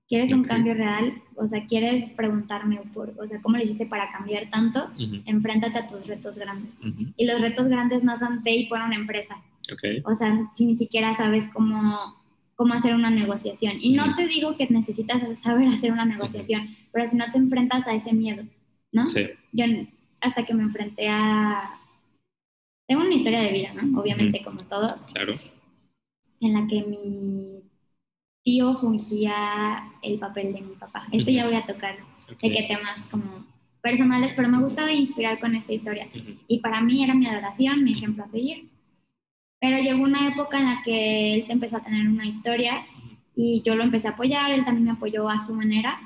¿Quieres 0.08 0.30
un 0.30 0.44
cambio 0.44 0.74
real? 0.74 1.20
O 1.34 1.48
sea, 1.48 1.66
¿quieres 1.66 2.10
preguntarme 2.10 2.80
por, 2.94 3.12
o 3.18 3.26
sea, 3.26 3.42
cómo 3.42 3.56
le 3.56 3.64
hiciste 3.64 3.86
para 3.86 4.08
cambiar 4.08 4.50
tanto? 4.50 4.88
Enfréntate 5.24 5.78
a 5.78 5.86
tus 5.88 6.06
retos 6.06 6.38
grandes. 6.38 6.70
Y 7.16 7.26
los 7.26 7.40
retos 7.40 7.66
grandes 7.66 8.04
no 8.04 8.16
son 8.16 8.44
ve 8.44 8.52
y 8.52 8.66
pon 8.68 8.82
una 8.82 8.94
empresa. 8.94 9.36
O 10.04 10.14
sea, 10.14 10.48
si 10.52 10.64
ni 10.64 10.76
siquiera 10.76 11.12
sabes 11.16 11.50
cómo, 11.52 12.14
cómo 12.54 12.74
hacer 12.74 12.94
una 12.94 13.10
negociación. 13.10 13.74
Y 13.80 13.94
no 13.94 14.14
te 14.14 14.28
digo 14.28 14.56
que 14.56 14.68
necesitas 14.68 15.22
saber 15.40 15.68
hacer 15.68 15.90
una 15.90 16.04
negociación, 16.04 16.68
pero 16.92 17.08
si 17.08 17.16
no 17.16 17.24
te 17.32 17.38
enfrentas 17.38 17.84
a 17.88 17.94
ese 17.94 18.12
miedo, 18.12 18.44
¿no? 18.92 19.08
Sí. 19.08 19.26
Yo 19.52 19.64
hasta 20.20 20.44
que 20.44 20.54
me 20.54 20.62
enfrenté 20.62 21.08
a, 21.08 21.78
tengo 22.86 23.02
una 23.02 23.14
historia 23.14 23.40
de 23.40 23.52
vida, 23.52 23.74
¿no? 23.74 24.00
Obviamente, 24.00 24.40
como 24.42 24.60
todos. 24.60 25.04
Claro. 25.12 25.34
En 26.40 26.54
la 26.54 26.66
que 26.66 26.82
mi 26.82 27.55
tío 28.46 28.74
fungía 28.74 29.92
el 30.02 30.20
papel 30.20 30.52
de 30.52 30.60
mi 30.60 30.76
papá. 30.76 31.08
Esto 31.10 31.32
ya 31.32 31.46
voy 31.46 31.56
a 31.56 31.66
tocar 31.66 31.96
de 32.40 32.52
qué 32.52 32.62
temas 32.68 33.04
como 33.10 33.44
personales, 33.82 34.32
pero 34.36 34.48
me 34.48 34.62
gusta 34.62 34.90
inspirar 34.92 35.40
con 35.40 35.56
esta 35.56 35.72
historia. 35.72 36.06
Y 36.46 36.60
para 36.60 36.80
mí 36.80 37.02
era 37.02 37.14
mi 37.14 37.26
adoración, 37.26 37.82
mi 37.82 37.92
ejemplo 37.92 38.22
a 38.22 38.28
seguir. 38.28 38.70
Pero 39.60 39.78
llegó 39.78 40.04
una 40.04 40.28
época 40.28 40.60
en 40.60 40.66
la 40.66 40.82
que 40.84 41.34
él 41.34 41.46
empezó 41.48 41.78
a 41.78 41.82
tener 41.82 42.06
una 42.06 42.24
historia 42.24 42.86
y 43.34 43.62
yo 43.64 43.74
lo 43.74 43.82
empecé 43.82 44.06
a 44.06 44.12
apoyar, 44.12 44.52
él 44.52 44.64
también 44.64 44.84
me 44.84 44.92
apoyó 44.92 45.28
a 45.28 45.40
su 45.40 45.52
manera 45.52 45.98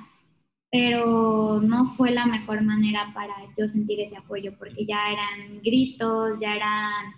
pero 0.71 1.61
no 1.61 1.89
fue 1.89 2.13
la 2.13 2.27
mejor 2.27 2.63
manera 2.63 3.11
para 3.13 3.35
yo 3.59 3.69
sentir 3.69 4.01
ese 4.01 4.17
apoyo, 4.17 4.53
porque 4.57 4.87
ya 4.87 5.11
eran 5.11 5.61
gritos, 5.63 6.41
ya 6.41 6.55
eran... 6.55 7.13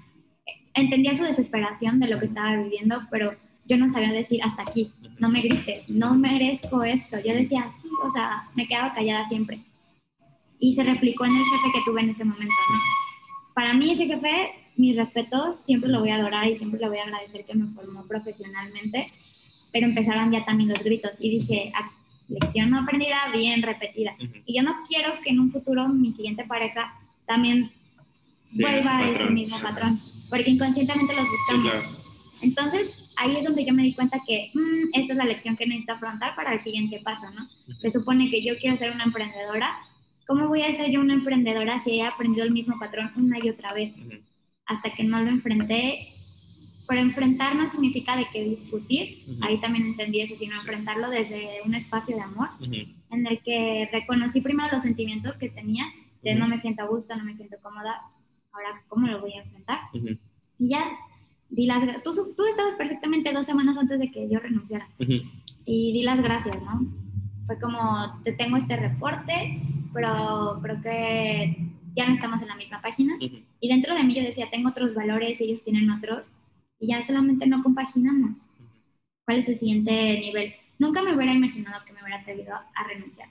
Entendía 0.75 1.15
su 1.15 1.23
desesperación 1.23 2.01
de 2.01 2.09
lo 2.09 2.19
que 2.19 2.25
estaba 2.25 2.57
viviendo, 2.57 3.03
pero 3.11 3.35
yo 3.67 3.77
no 3.77 3.91
sabía 3.91 4.11
decir 4.11 4.41
hasta 4.43 4.63
aquí, 4.63 4.91
no 5.23 5.29
me 5.29 5.41
grites, 5.41 5.89
no 5.89 6.15
merezco 6.15 6.83
esto. 6.83 7.17
Yo 7.25 7.33
decía 7.33 7.71
sí, 7.71 7.89
o 8.03 8.11
sea, 8.11 8.43
me 8.57 8.67
quedaba 8.67 8.93
callada 8.93 9.25
siempre. 9.25 9.61
Y 10.59 10.73
se 10.75 10.83
replicó 10.83 11.25
en 11.25 11.31
el 11.31 11.45
jefe 11.45 11.69
que 11.73 11.85
tuve 11.85 12.01
en 12.01 12.11
ese 12.11 12.25
momento, 12.25 12.53
¿no? 12.73 12.79
Para 13.55 13.73
mí 13.73 13.93
ese 13.93 14.07
jefe, 14.07 14.51
mis 14.77 14.97
respetos, 14.97 15.65
siempre 15.65 15.91
lo 15.91 16.01
voy 16.01 16.11
a 16.11 16.17
adorar 16.17 16.49
y 16.49 16.57
siempre 16.57 16.81
le 16.81 16.89
voy 16.89 16.99
a 16.99 17.05
agradecer 17.05 17.45
que 17.45 17.55
me 17.55 17.73
formó 17.73 18.05
profesionalmente, 18.09 19.07
pero 19.73 19.87
empezaron 19.87 20.33
ya 20.33 20.45
también 20.45 20.71
los 20.71 20.83
gritos 20.83 21.13
y 21.21 21.31
dije, 21.31 21.73
lección 22.27 22.71
no 22.71 22.81
aprendida, 22.81 23.31
bien 23.33 23.63
repetida. 23.63 24.17
Y 24.45 24.57
yo 24.57 24.65
no 24.65 24.83
quiero 24.89 25.13
que 25.23 25.31
en 25.31 25.39
un 25.39 25.53
futuro 25.53 25.87
mi 25.89 26.11
siguiente 26.13 26.43
pareja 26.45 26.99
también 27.27 27.71
vuelva 28.59 28.99
a 28.99 29.09
ese 29.09 29.27
mismo 29.27 29.57
patrón, 29.61 29.97
porque 30.31 30.51
inconscientemente 30.51 31.15
los 31.15 31.27
buscamos. 31.29 32.39
Entonces, 32.43 33.02
ahí 33.17 33.37
es 33.37 33.45
donde 33.45 33.65
yo 33.65 33.73
me 33.73 33.83
di 33.83 33.95
cuenta 33.95 34.21
que 34.27 34.51
mm, 34.55 34.91
esta 34.93 35.13
es 35.13 35.17
la 35.17 35.25
lección 35.25 35.57
que 35.57 35.67
necesito 35.67 35.93
afrontar 35.93 36.35
para 36.35 36.53
el 36.53 36.61
siguiente 36.61 37.01
paso, 37.01 37.27
¿no? 37.31 37.49
Se 37.81 37.91
supone 37.91 38.31
que 38.31 38.45
yo 38.45 38.57
quiero 38.59 38.77
ser 38.77 38.93
una 38.93 39.05
emprendedora. 39.05 39.79
¿Cómo 40.27 40.49
voy 40.49 40.63
a 40.63 40.73
ser 40.73 40.91
yo 40.91 41.01
una 41.01 41.15
emprendedora 41.15 41.81
si 41.81 42.01
he 42.01 42.05
aprendido 42.05 42.45
el 42.45 42.53
mismo 42.53 42.79
patrón 42.79 43.13
una 43.17 43.39
y 43.43 43.49
otra 43.49 43.73
vez? 43.73 43.93
Hasta 44.67 44.95
que 44.95 45.05
no 45.05 45.23
lo 45.23 45.31
enfrenté. 45.31 46.09
Pero 46.89 47.01
enfrentar 47.01 47.55
no 47.55 47.69
significa 47.69 48.17
de 48.17 48.27
que 48.33 48.45
discutir, 48.45 49.25
ahí 49.41 49.59
también 49.59 49.87
entendí 49.87 50.21
eso, 50.21 50.35
sino 50.35 50.57
enfrentarlo 50.57 51.11
desde 51.11 51.61
un 51.65 51.75
espacio 51.75 52.17
de 52.17 52.23
amor, 52.23 52.49
en 53.11 53.27
el 53.27 53.41
que 53.41 53.89
reconocí 53.93 54.41
primero 54.41 54.69
los 54.73 54.83
sentimientos 54.83 55.39
que 55.39 55.49
tenía, 55.49 55.85
de 56.23 56.35
no 56.35 56.49
me 56.49 56.61
siento 56.61 56.83
a 56.83 56.87
gusto, 56.87 57.15
no 57.17 57.25
me 57.25 57.35
siento 57.35 57.57
cómoda, 57.63 58.03
ahora 58.53 58.83
cómo 58.89 59.07
lo 59.07 59.21
voy 59.21 59.33
a 59.35 59.43
enfrentar. 59.43 59.79
Y 60.59 60.71
ya, 60.71 60.85
di 61.53 61.67
las 61.67 62.03
tú, 62.03 62.15
tú 62.37 62.45
estabas 62.47 62.75
perfectamente 62.75 63.33
dos 63.33 63.47
semanas 63.47 63.77
antes 63.77 63.99
de 63.99 64.11
que 64.11 64.29
yo 64.29 64.39
renunciara, 64.41 64.89
y 64.99 65.93
di 65.93 66.03
las 66.03 66.21
gracias, 66.21 66.61
¿no? 66.63 66.87
Fue 67.47 67.59
como, 67.59 68.21
te 68.25 68.33
tengo 68.33 68.57
este 68.57 68.77
reporte, 68.77 69.55
pero 69.93 70.59
creo 70.63 70.81
que 70.81 71.57
ya 71.95 72.07
no 72.07 72.13
estamos 72.13 72.41
en 72.41 72.49
la 72.49 72.57
misma 72.57 72.81
página. 72.81 73.17
Y 73.21 73.69
dentro 73.69 73.95
de 73.95 74.03
mí 74.05 74.15
yo 74.15 74.23
decía, 74.23 74.49
tengo 74.51 74.71
otros 74.71 74.95
valores, 74.95 75.41
ellos 75.41 75.63
tienen 75.63 75.91
otros 75.91 76.33
y 76.79 76.89
ya 76.89 77.03
solamente 77.03 77.47
no 77.47 77.63
compaginamos. 77.63 78.49
¿Cuál 79.27 79.39
es 79.39 79.49
el 79.49 79.57
siguiente 79.57 80.19
nivel? 80.21 80.55
Nunca 80.79 81.03
me 81.03 81.15
hubiera 81.15 81.35
imaginado 81.35 81.85
que 81.85 81.93
me 81.93 82.03
hubiera 82.03 82.21
atrevido 82.21 82.55
a 82.55 82.89
renunciar. 82.89 83.29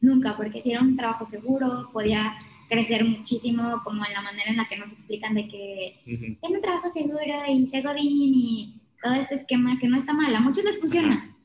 Nunca, 0.00 0.36
porque 0.36 0.60
si 0.60 0.72
era 0.72 0.82
un 0.82 0.94
trabajo 0.94 1.24
seguro, 1.24 1.88
podía 1.92 2.36
crecer 2.72 3.04
muchísimo, 3.04 3.82
como 3.84 4.02
en 4.06 4.14
la 4.14 4.22
manera 4.22 4.50
en 4.50 4.56
la 4.56 4.66
que 4.66 4.78
nos 4.78 4.92
explican 4.92 5.34
de 5.34 5.46
que 5.46 6.00
tengo 6.40 6.54
un 6.54 6.62
trabajo 6.62 6.88
seguro 6.88 7.18
y 7.46 7.66
sé 7.66 7.82
godín 7.82 8.32
y 8.34 8.80
todo 9.02 9.12
este 9.12 9.34
esquema 9.34 9.78
que 9.78 9.88
no 9.88 9.98
está 9.98 10.14
mal. 10.14 10.34
A 10.34 10.40
muchos 10.40 10.64
les 10.64 10.80
funciona, 10.80 11.36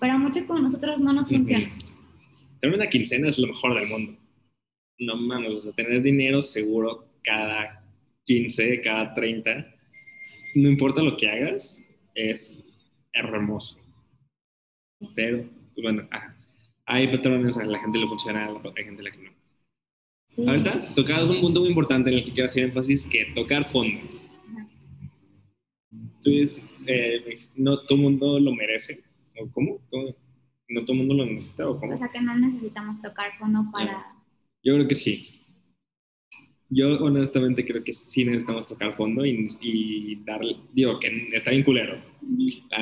pero 0.00 0.14
a 0.14 0.18
muchos 0.18 0.44
como 0.44 0.58
nosotros 0.58 0.98
no 0.98 1.12
nos 1.12 1.28
funciona. 1.28 1.70
tener 2.60 2.74
una 2.74 2.88
quincena 2.88 3.28
es 3.28 3.38
lo 3.38 3.46
mejor 3.46 3.78
del 3.78 3.88
mundo. 3.88 4.18
No 4.98 5.16
mames, 5.16 5.54
o 5.54 5.58
sea, 5.58 5.72
tener 5.74 6.02
dinero 6.02 6.42
seguro 6.42 7.08
cada 7.22 7.84
15, 8.26 8.80
cada 8.80 9.14
30, 9.14 9.72
no 10.56 10.68
importa 10.68 11.02
lo 11.02 11.16
que 11.16 11.28
hagas, 11.28 11.84
es 12.16 12.64
hermoso. 13.12 13.80
Pero, 15.14 15.48
bueno, 15.80 16.08
hay 16.86 17.06
patrones, 17.06 17.56
a 17.58 17.64
la 17.64 17.78
gente 17.78 17.98
le 17.98 18.08
funciona, 18.08 18.46
hay 18.76 18.84
gente 18.84 19.02
a 19.02 19.04
la 19.04 19.10
que 19.12 19.18
no. 19.18 19.33
Sí. 20.26 20.48
Ahorita 20.48 20.94
tocabas 20.94 21.30
un 21.30 21.40
punto 21.40 21.60
muy 21.60 21.68
importante 21.68 22.10
en 22.10 22.16
el 22.16 22.24
que 22.24 22.32
quiero 22.32 22.46
hacer 22.46 22.64
énfasis, 22.64 23.06
que 23.06 23.26
tocar 23.34 23.64
fondo. 23.64 23.98
Entonces, 25.90 26.64
eh, 26.86 27.22
no 27.56 27.80
todo 27.80 27.98
el 27.98 28.02
mundo 28.02 28.40
lo 28.40 28.54
merece. 28.54 29.04
¿O 29.40 29.50
cómo? 29.50 29.80
¿No 30.68 30.80
todo 30.82 30.92
el 30.92 30.98
mundo 30.98 31.14
lo 31.14 31.26
necesita? 31.26 31.68
¿o, 31.68 31.78
cómo? 31.78 31.92
o 31.92 31.96
sea, 31.96 32.08
que 32.08 32.20
no 32.20 32.34
necesitamos 32.36 33.00
tocar 33.02 33.38
fondo 33.38 33.66
para... 33.70 34.14
Yo 34.62 34.74
creo 34.74 34.88
que 34.88 34.94
sí. 34.94 35.43
Yo 36.74 36.98
honestamente 37.04 37.64
creo 37.64 37.84
que 37.84 37.92
sí 37.92 38.24
necesitamos 38.24 38.66
tocar 38.66 38.92
fondo 38.92 39.24
y, 39.24 39.46
y 39.60 40.16
darle, 40.24 40.56
digo, 40.72 40.98
que 40.98 41.28
está 41.32 41.52
bien 41.52 41.62
culero. 41.62 42.02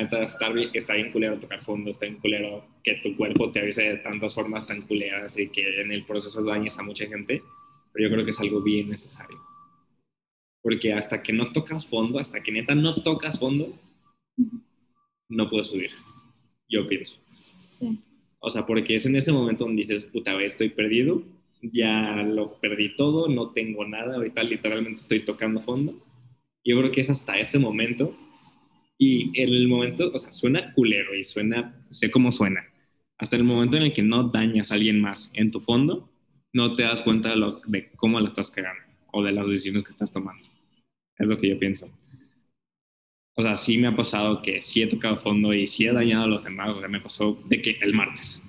está 0.09 0.49
bien, 0.49 0.71
está 0.73 0.95
bien 0.95 1.11
culero 1.11 1.39
tocar 1.39 1.61
fondo, 1.61 1.91
está 1.91 2.07
bien 2.07 2.19
culero 2.19 2.65
que 2.83 2.95
tu 3.03 3.15
cuerpo 3.15 3.51
te 3.51 3.59
avise 3.59 3.83
de 3.83 3.97
tantas 3.97 4.33
formas 4.33 4.65
tan 4.65 4.81
culeras 4.81 5.37
y 5.37 5.49
que 5.49 5.79
en 5.79 5.91
el 5.91 6.05
proceso 6.05 6.43
dañes 6.43 6.79
a 6.79 6.83
mucha 6.83 7.05
gente, 7.05 7.43
pero 7.91 8.09
yo 8.09 8.13
creo 8.13 8.25
que 8.25 8.31
es 8.31 8.39
algo 8.39 8.63
bien 8.63 8.89
necesario. 8.89 9.39
Porque 10.63 10.93
hasta 10.93 11.21
que 11.21 11.31
no 11.31 11.51
tocas 11.51 11.85
fondo, 11.85 12.17
hasta 12.17 12.41
que 12.41 12.51
neta 12.51 12.73
no 12.73 13.03
tocas 13.03 13.37
fondo, 13.37 13.77
no 15.29 15.49
puedes 15.49 15.67
subir. 15.67 15.91
Yo 16.67 16.87
pienso. 16.87 17.19
Sí. 17.27 17.99
O 18.39 18.49
sea, 18.49 18.65
porque 18.65 18.95
es 18.95 19.05
en 19.05 19.15
ese 19.15 19.31
momento 19.31 19.65
donde 19.65 19.81
dices, 19.81 20.05
puta, 20.05 20.41
estoy 20.41 20.69
perdido, 20.69 21.23
ya 21.71 22.23
lo 22.23 22.59
perdí 22.59 22.95
todo, 22.95 23.27
no 23.29 23.51
tengo 23.51 23.85
nada, 23.85 24.15
ahorita 24.15 24.43
literalmente 24.43 25.01
estoy 25.01 25.21
tocando 25.21 25.61
fondo. 25.61 25.93
Yo 26.65 26.77
creo 26.77 26.91
que 26.91 27.01
es 27.01 27.09
hasta 27.09 27.39
ese 27.39 27.59
momento. 27.59 28.15
Y 28.97 29.37
en 29.41 29.49
el 29.49 29.67
momento, 29.67 30.11
o 30.13 30.17
sea, 30.17 30.31
suena 30.31 30.73
culero 30.73 31.15
y 31.15 31.23
suena, 31.23 31.85
sé 31.89 32.11
cómo 32.11 32.31
suena. 32.31 32.63
Hasta 33.17 33.35
el 33.35 33.43
momento 33.43 33.77
en 33.77 33.83
el 33.83 33.93
que 33.93 34.01
no 34.03 34.29
dañas 34.29 34.71
a 34.71 34.75
alguien 34.75 35.01
más 35.01 35.31
en 35.33 35.51
tu 35.51 35.59
fondo, 35.59 36.09
no 36.53 36.73
te 36.75 36.83
das 36.83 37.01
cuenta 37.01 37.29
de, 37.29 37.37
lo, 37.37 37.61
de 37.65 37.91
cómo 37.95 38.19
la 38.19 38.27
estás 38.27 38.51
cagando 38.51 38.83
o 39.11 39.23
de 39.23 39.31
las 39.31 39.47
decisiones 39.47 39.83
que 39.83 39.91
estás 39.91 40.11
tomando. 40.11 40.43
Es 41.17 41.27
lo 41.27 41.37
que 41.37 41.49
yo 41.49 41.59
pienso. 41.59 41.89
O 43.35 43.41
sea, 43.41 43.55
sí 43.55 43.77
me 43.77 43.87
ha 43.87 43.95
pasado 43.95 44.41
que 44.41 44.61
sí 44.61 44.81
he 44.81 44.87
tocado 44.87 45.17
fondo 45.17 45.53
y 45.53 45.65
sí 45.65 45.85
he 45.85 45.93
dañado 45.93 46.25
a 46.25 46.27
los 46.27 46.43
demás. 46.43 46.77
O 46.77 46.79
sea, 46.79 46.87
me 46.87 47.01
pasó 47.01 47.39
de 47.45 47.61
que 47.61 47.77
el 47.81 47.93
martes, 47.93 48.43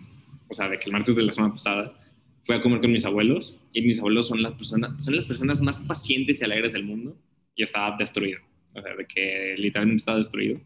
o 0.48 0.54
sea, 0.54 0.68
de 0.68 0.78
que 0.78 0.86
el 0.86 0.92
martes 0.92 1.16
de 1.16 1.22
la 1.22 1.32
semana 1.32 1.54
pasada 1.54 2.03
fui 2.44 2.54
a 2.54 2.62
comer 2.62 2.80
con 2.80 2.92
mis 2.92 3.04
abuelos 3.04 3.58
y 3.72 3.82
mis 3.82 3.98
abuelos 3.98 4.28
son 4.28 4.42
las 4.42 4.54
personas, 4.54 5.02
son 5.02 5.16
las 5.16 5.26
personas 5.26 5.62
más 5.62 5.84
pacientes 5.84 6.40
y 6.40 6.44
alegres 6.44 6.72
del 6.72 6.84
mundo. 6.84 7.16
Yo 7.56 7.64
estaba 7.64 7.96
destruido. 7.96 8.40
O 8.74 8.80
sea, 8.80 8.94
de 8.94 9.06
que 9.06 9.54
literalmente 9.56 10.00
estaba 10.00 10.18
destruido. 10.18 10.60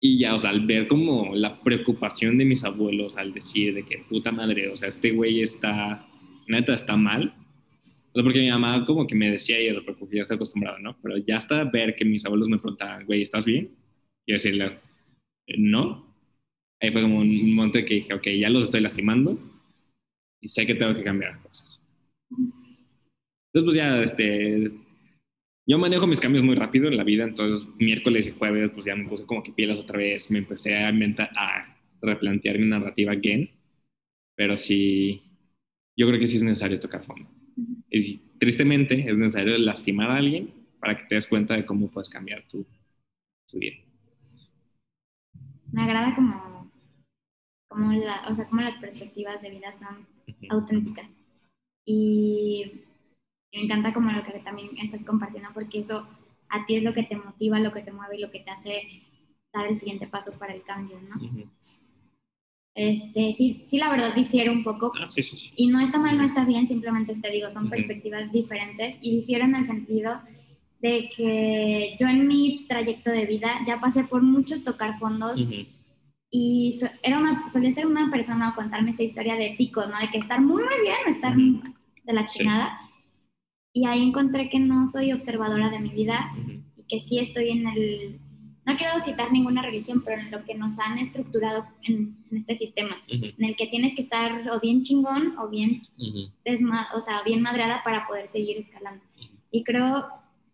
Y 0.00 0.18
ya, 0.18 0.34
o 0.34 0.38
sea, 0.38 0.50
al 0.50 0.66
ver 0.66 0.88
como 0.88 1.34
la 1.34 1.62
preocupación 1.62 2.36
de 2.36 2.44
mis 2.44 2.64
abuelos 2.64 3.16
al 3.16 3.32
decir 3.32 3.72
de 3.72 3.84
que 3.84 3.98
puta 3.98 4.32
madre, 4.32 4.68
o 4.68 4.76
sea, 4.76 4.88
este 4.88 5.12
güey 5.12 5.40
está, 5.42 6.06
neta, 6.48 6.74
está 6.74 6.96
mal 6.96 7.34
o 8.12 8.18
sea, 8.18 8.24
porque 8.24 8.40
mi 8.40 8.50
mamá 8.50 8.84
como 8.84 9.06
que 9.06 9.14
me 9.14 9.30
decía 9.30 9.60
y 9.60 9.68
eso, 9.68 9.82
porque 9.84 10.16
ya 10.16 10.22
está 10.22 10.34
acostumbrada, 10.34 10.78
¿no? 10.78 10.96
Pero 11.02 11.16
ya 11.16 11.38
hasta 11.38 11.64
ver 11.64 11.94
que 11.94 12.04
mis 12.04 12.24
abuelos 12.26 12.48
me 12.48 12.58
preguntaban, 12.58 13.06
güey, 13.06 13.22
¿estás 13.22 13.46
bien? 13.46 13.70
Y 14.26 14.34
decirles, 14.34 14.78
no. 15.56 16.14
Ahí 16.80 16.90
fue 16.90 17.02
como 17.02 17.20
un 17.20 17.54
monte 17.54 17.84
que 17.84 17.94
dije, 17.94 18.12
ok, 18.12 18.28
ya 18.38 18.50
los 18.50 18.64
estoy 18.64 18.80
lastimando 18.80 19.38
y 20.42 20.48
sé 20.48 20.66
que 20.66 20.74
tengo 20.74 20.94
que 20.94 21.04
cambiar 21.04 21.40
cosas. 21.40 21.80
Entonces, 22.28 23.64
pues 23.64 23.76
ya, 23.76 24.02
este, 24.02 24.72
yo 25.66 25.78
manejo 25.78 26.06
mis 26.06 26.20
cambios 26.20 26.42
muy 26.42 26.56
rápido 26.56 26.88
en 26.88 26.96
la 26.96 27.04
vida, 27.04 27.24
entonces 27.24 27.66
miércoles 27.78 28.26
y 28.28 28.32
jueves, 28.32 28.70
pues 28.74 28.84
ya 28.84 28.96
me 28.96 29.08
puse 29.08 29.24
como 29.24 29.42
que 29.42 29.52
pieles 29.52 29.82
otra 29.82 29.98
vez, 29.98 30.30
me 30.30 30.38
empecé 30.38 30.76
a, 30.76 30.90
inventar, 30.90 31.30
a 31.36 31.78
replantear 32.00 32.58
mi 32.58 32.66
narrativa 32.66 33.12
again, 33.12 33.48
pero 34.34 34.56
sí, 34.56 35.22
yo 35.96 36.08
creo 36.08 36.18
que 36.18 36.26
sí 36.26 36.38
es 36.38 36.42
necesario 36.42 36.80
tocar 36.80 37.04
fondo. 37.04 37.30
Y 37.88 38.18
tristemente 38.38 39.08
es 39.08 39.16
necesario 39.16 39.56
lastimar 39.58 40.10
a 40.10 40.16
alguien 40.16 40.52
para 40.80 40.96
que 40.96 41.04
te 41.04 41.14
des 41.14 41.26
cuenta 41.26 41.54
de 41.54 41.64
cómo 41.64 41.88
puedes 41.88 42.08
cambiar 42.08 42.42
tu, 42.48 42.66
tu 43.46 43.58
vida. 43.58 43.76
Me 45.70 45.82
agrada 45.82 46.14
como, 46.14 46.72
como, 47.68 47.92
la, 47.92 48.24
o 48.28 48.34
sea, 48.34 48.48
como 48.48 48.62
las 48.62 48.78
perspectivas 48.78 49.40
de 49.40 49.50
vida 49.50 49.72
son 49.72 50.11
auténticas. 50.48 51.08
Y, 51.84 52.84
me 53.52 53.64
encanta 53.64 53.92
como 53.92 54.10
lo 54.10 54.24
que 54.24 54.38
también 54.40 54.70
estás 54.78 55.04
compartiendo 55.04 55.50
porque 55.52 55.80
eso 55.80 56.08
a 56.48 56.64
ti 56.64 56.76
es 56.76 56.82
lo 56.82 56.94
que 56.94 57.02
te 57.02 57.16
motiva, 57.16 57.58
lo 57.58 57.72
que 57.72 57.82
te 57.82 57.92
mueve 57.92 58.16
y 58.16 58.20
lo 58.20 58.30
que 58.30 58.40
te 58.40 58.50
hace 58.50 59.02
dar 59.52 59.66
el 59.66 59.78
siguiente 59.78 60.06
paso 60.06 60.32
para 60.38 60.54
el 60.54 60.62
cambio, 60.62 60.98
¿no? 61.02 61.20
Este, 62.74 63.34
sí, 63.34 63.64
sí, 63.66 63.76
la 63.76 63.90
verdad 63.90 64.14
difiere 64.14 64.48
un 64.48 64.64
poco. 64.64 64.92
Ah, 64.98 65.06
sí, 65.08 65.22
sí, 65.22 65.36
sí. 65.36 65.50
Y 65.56 65.66
no 65.66 65.80
está 65.80 65.98
mal, 65.98 66.16
no 66.16 66.24
está 66.24 66.46
bien, 66.46 66.66
simplemente 66.66 67.14
te 67.14 67.30
digo, 67.30 67.50
son 67.50 67.68
perspectivas 67.68 68.32
diferentes 68.32 68.96
y 69.02 69.16
difieren 69.16 69.50
en 69.50 69.56
el 69.56 69.66
sentido 69.66 70.22
de 70.80 71.10
que 71.14 71.96
yo 72.00 72.08
en 72.08 72.26
mi 72.26 72.66
trayecto 72.66 73.10
de 73.10 73.26
vida 73.26 73.60
ya 73.66 73.78
pasé 73.78 74.04
por 74.04 74.22
muchos 74.22 74.64
tocar 74.64 74.98
fondos 74.98 75.40
y 76.34 76.74
era 77.02 77.18
una, 77.18 77.46
solía 77.50 77.72
ser 77.72 77.86
una 77.86 78.10
persona 78.10 78.48
a 78.48 78.54
contarme 78.54 78.90
esta 78.90 79.02
historia 79.02 79.36
de 79.36 79.54
picos, 79.58 79.86
¿no? 79.86 79.98
De 79.98 80.08
que 80.10 80.16
estar 80.16 80.40
muy, 80.40 80.64
muy 80.64 80.80
bien, 80.80 80.96
estar 81.06 81.36
de 81.36 82.12
la 82.12 82.24
chingada. 82.24 82.80
Y 83.74 83.86
ahí 83.86 84.02
encontré 84.02 84.48
que 84.48 84.58
no 84.58 84.86
soy 84.86 85.12
observadora 85.12 85.68
de 85.68 85.80
mi 85.80 85.90
vida 85.90 86.32
y 86.74 86.84
que 86.84 87.00
sí 87.00 87.18
estoy 87.18 87.50
en 87.50 87.68
el 87.68 88.20
no 88.64 88.76
quiero 88.76 88.98
citar 89.00 89.32
ninguna 89.32 89.60
religión, 89.60 90.02
pero 90.04 90.20
en 90.20 90.30
lo 90.30 90.44
que 90.44 90.54
nos 90.54 90.78
han 90.78 90.96
estructurado 90.96 91.64
en, 91.82 92.14
este 92.30 92.56
sistema, 92.56 92.96
en 93.08 93.44
el 93.44 93.56
que 93.56 93.66
tienes 93.66 93.94
que 93.94 94.02
estar 94.02 94.48
o 94.50 94.60
bien 94.60 94.82
chingón 94.82 95.36
o 95.36 95.48
bien, 95.48 95.82
o 96.94 97.00
sea, 97.00 97.22
bien 97.24 97.42
madreada 97.42 97.82
para 97.82 98.06
poder 98.06 98.28
seguir 98.28 98.56
escalando. 98.58 99.04
Y 99.50 99.64
creo, 99.64 100.06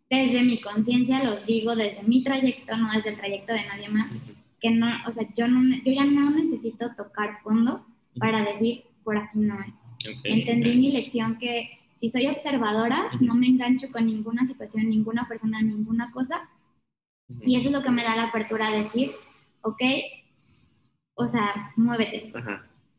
desde 0.08 0.42
mi 0.42 0.58
conciencia, 0.60 1.22
lo 1.22 1.36
digo 1.36 1.76
desde 1.76 2.02
mi 2.02 2.24
trayecto, 2.24 2.76
no 2.78 2.90
desde 2.92 3.10
el 3.10 3.16
trayecto 3.16 3.52
de 3.52 3.66
nadie 3.66 3.90
más, 3.90 4.10
que 4.60 4.70
no, 4.70 4.88
o 5.06 5.12
sea, 5.12 5.26
yo, 5.36 5.48
no, 5.48 5.62
yo 5.84 5.92
ya 5.92 6.04
no 6.04 6.30
necesito 6.30 6.94
tocar 6.94 7.40
fondo 7.42 7.86
para 8.18 8.42
decir, 8.42 8.84
por 9.04 9.16
aquí 9.16 9.38
no 9.40 9.58
es. 9.60 10.18
Entendí 10.24 10.76
mi 10.76 10.90
lección 10.90 11.38
que 11.38 11.70
si 11.94 12.08
soy 12.08 12.26
observadora, 12.26 13.10
no 13.20 13.34
me 13.34 13.46
engancho 13.46 13.90
con 13.90 14.06
ninguna 14.06 14.46
situación, 14.46 14.88
ninguna 14.88 15.26
persona, 15.26 15.60
ninguna 15.62 16.12
cosa, 16.12 16.48
y 17.44 17.56
eso 17.56 17.68
es 17.68 17.74
lo 17.74 17.82
que 17.82 17.90
me 17.90 18.02
da 18.02 18.16
la 18.16 18.24
apertura 18.24 18.68
a 18.68 18.72
decir, 18.72 19.12
ok, 19.62 19.82
o 21.14 21.26
sea, 21.26 21.72
muévete. 21.76 22.32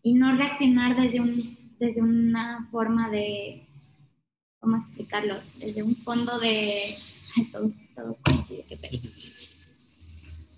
Y 0.04 0.13
no 0.13 0.36
reaccionar 0.36 1.00
desde, 1.02 1.19
un, 1.19 1.58
desde 1.80 2.02
una 2.02 2.67
forma 2.72 3.10
de, 3.10 3.67
¿cómo 4.60 4.78
explicarlo? 4.78 5.36
Desde 5.60 5.84
un 5.84 5.95
fondo 5.95 6.39
de... 6.39 6.95
todo, 7.52 7.69
todo 7.95 8.17
coincide, 8.24 8.63
qué 8.67 8.76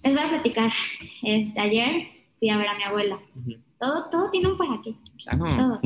Les 0.03 0.15
voy 0.15 0.23
a 0.23 0.29
platicar. 0.29 0.71
Este, 1.23 1.59
ayer 1.59 2.07
fui 2.39 2.49
a 2.49 2.57
ver 2.57 2.67
a 2.67 2.75
mi 2.75 2.83
abuela. 2.83 3.19
todo, 3.79 4.09
todo 4.09 4.29
tiene 4.31 4.47
un 4.47 4.57
para 4.57 4.81
qué. 4.81 4.95
Todo. 5.29 5.79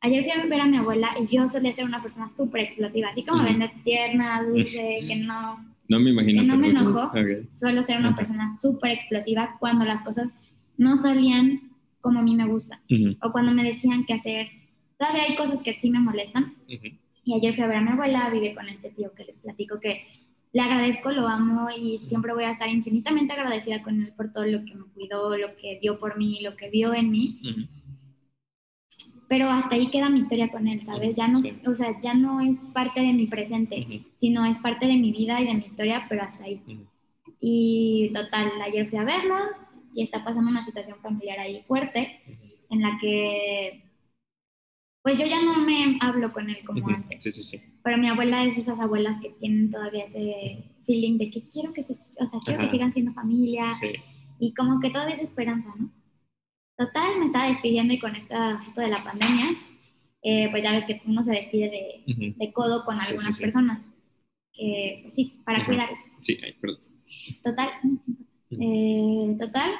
Ayer 0.00 0.22
fui 0.22 0.32
a 0.32 0.46
ver 0.46 0.60
a 0.60 0.66
mi 0.66 0.76
abuela 0.76 1.10
y 1.20 1.34
yo 1.34 1.48
solía 1.48 1.72
ser 1.72 1.84
una 1.84 2.02
persona 2.02 2.28
súper 2.28 2.62
explosiva, 2.62 3.08
así 3.08 3.24
como 3.24 3.42
vende 3.42 3.70
tierna, 3.84 4.42
dulce, 4.42 5.00
que 5.06 5.16
no 5.16 5.74
no 5.88 6.00
me 6.00 6.10
imagino. 6.10 6.42
Que 6.42 6.46
no 6.46 6.56
me 6.56 6.68
enojo. 6.68 7.12
Suelo 7.50 7.82
ser 7.82 7.98
una 7.98 8.16
persona 8.16 8.48
súper 8.60 8.92
explosiva 8.92 9.56
cuando 9.58 9.84
las 9.84 10.02
cosas 10.02 10.36
no 10.76 10.96
salían 10.96 11.70
como 12.00 12.20
a 12.20 12.22
mí 12.22 12.34
me 12.34 12.46
gustan. 12.46 12.80
O 13.22 13.32
cuando 13.32 13.52
me 13.52 13.64
decían 13.64 14.04
qué 14.06 14.14
hacer. 14.14 14.48
Todavía 14.98 15.24
hay 15.24 15.36
cosas 15.36 15.60
que 15.62 15.74
sí 15.74 15.90
me 15.90 16.00
molestan. 16.00 16.54
Y 17.26 17.34
ayer 17.34 17.54
fui 17.54 17.64
a 17.64 17.68
ver 17.68 17.78
a 17.78 17.82
mi 17.82 17.90
abuela, 17.90 18.30
vive 18.30 18.54
con 18.54 18.68
este 18.68 18.90
tío 18.90 19.12
que 19.14 19.24
les 19.24 19.38
platico 19.38 19.80
que 19.80 20.04
le 20.54 20.62
agradezco, 20.62 21.10
lo 21.10 21.26
amo 21.26 21.66
y 21.76 21.98
siempre 22.06 22.32
voy 22.32 22.44
a 22.44 22.50
estar 22.50 22.68
infinitamente 22.68 23.32
agradecida 23.32 23.82
con 23.82 24.00
él 24.00 24.12
por 24.16 24.30
todo 24.30 24.46
lo 24.46 24.64
que 24.64 24.76
me 24.76 24.84
cuidó, 24.84 25.36
lo 25.36 25.56
que 25.56 25.80
dio 25.82 25.98
por 25.98 26.16
mí, 26.16 26.40
lo 26.42 26.54
que 26.54 26.70
vio 26.70 26.94
en 26.94 27.10
mí. 27.10 27.40
Pero 29.28 29.50
hasta 29.50 29.74
ahí 29.74 29.90
queda 29.90 30.10
mi 30.10 30.20
historia 30.20 30.52
con 30.52 30.68
él, 30.68 30.80
¿sabes? 30.80 31.16
Ya 31.16 31.26
no, 31.26 31.42
o 31.66 31.74
sea, 31.74 31.98
ya 32.00 32.14
no 32.14 32.40
es 32.40 32.70
parte 32.72 33.00
de 33.00 33.12
mi 33.12 33.26
presente, 33.26 34.06
sino 34.14 34.46
es 34.46 34.58
parte 34.58 34.86
de 34.86 34.96
mi 34.96 35.10
vida 35.10 35.40
y 35.40 35.46
de 35.46 35.54
mi 35.54 35.64
historia, 35.64 36.06
pero 36.08 36.22
hasta 36.22 36.44
ahí. 36.44 36.62
Y 37.40 38.12
total, 38.14 38.52
ayer 38.62 38.88
fui 38.88 38.98
a 38.98 39.04
verlos 39.04 39.80
y 39.92 40.04
está 40.04 40.22
pasando 40.22 40.52
una 40.52 40.62
situación 40.62 40.98
familiar 41.02 41.40
ahí 41.40 41.64
fuerte 41.66 42.20
en 42.70 42.80
la 42.80 42.96
que 43.00 43.82
pues 45.04 45.18
yo 45.18 45.26
ya 45.26 45.42
no 45.42 45.62
me 45.66 45.98
hablo 46.00 46.32
con 46.32 46.48
él 46.48 46.64
como 46.64 46.88
antes. 46.88 47.22
Sí, 47.22 47.30
sí, 47.30 47.42
sí. 47.42 47.60
Pero 47.82 47.98
mi 47.98 48.08
abuela 48.08 48.42
es 48.42 48.54
de 48.54 48.62
esas 48.62 48.80
abuelas 48.80 49.18
que 49.20 49.28
tienen 49.38 49.70
todavía 49.70 50.06
ese 50.06 50.64
feeling 50.86 51.18
de 51.18 51.30
que 51.30 51.42
quiero 51.42 51.74
que 51.74 51.82
se, 51.82 51.92
o 51.92 52.26
sea, 52.26 52.40
quiero 52.42 52.62
que 52.62 52.70
sigan 52.70 52.90
siendo 52.90 53.12
familia 53.12 53.66
y 54.38 54.54
como 54.54 54.80
que 54.80 54.88
todavía 54.88 55.14
es 55.14 55.20
esperanza, 55.20 55.74
¿no? 55.78 55.92
Total, 56.78 57.18
me 57.18 57.26
estaba 57.26 57.48
despidiendo 57.48 57.92
y 57.92 57.98
con 57.98 58.16
esta, 58.16 58.58
esto 58.66 58.80
de 58.80 58.88
la 58.88 59.04
pandemia, 59.04 59.50
eh, 60.22 60.48
pues 60.50 60.64
ya 60.64 60.72
ves 60.72 60.86
que 60.86 61.02
uno 61.04 61.22
se 61.22 61.32
despide 61.32 61.70
de, 62.06 62.34
de 62.38 62.52
codo 62.54 62.82
con 62.86 62.98
algunas 62.98 63.38
personas. 63.38 63.86
pues 64.56 65.14
sí, 65.14 65.42
para 65.44 65.66
cuidarlos. 65.66 66.00
Sí, 66.22 66.38
perdón. 66.62 66.78
Total, 67.44 67.68
eh, 68.52 69.36
total, 69.38 69.70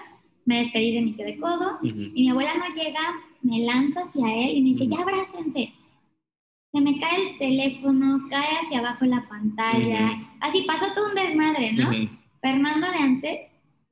me 0.44 0.58
despedí 0.58 0.94
de 0.94 1.00
mi 1.00 1.14
tío 1.14 1.24
de 1.24 1.38
codo 1.38 1.78
y 1.82 1.92
mi 1.92 2.28
abuela 2.28 2.58
no 2.58 2.74
llega, 2.74 3.00
me 3.44 3.60
lanza 3.60 4.00
hacia 4.02 4.26
él 4.34 4.56
y 4.56 4.62
me 4.62 4.68
dice, 4.70 4.88
ya 4.88 5.02
abrácense. 5.02 5.72
Se 6.72 6.80
me 6.80 6.98
cae 6.98 7.30
el 7.30 7.38
teléfono, 7.38 8.26
cae 8.28 8.58
hacia 8.60 8.80
abajo 8.80 9.04
la 9.04 9.28
pantalla. 9.28 10.18
Así 10.40 10.64
pasó 10.66 10.86
todo 10.94 11.10
un 11.10 11.14
desmadre, 11.14 11.72
¿no? 11.74 11.90
Fernando 12.40 12.90
de 12.90 12.96
antes 12.96 13.40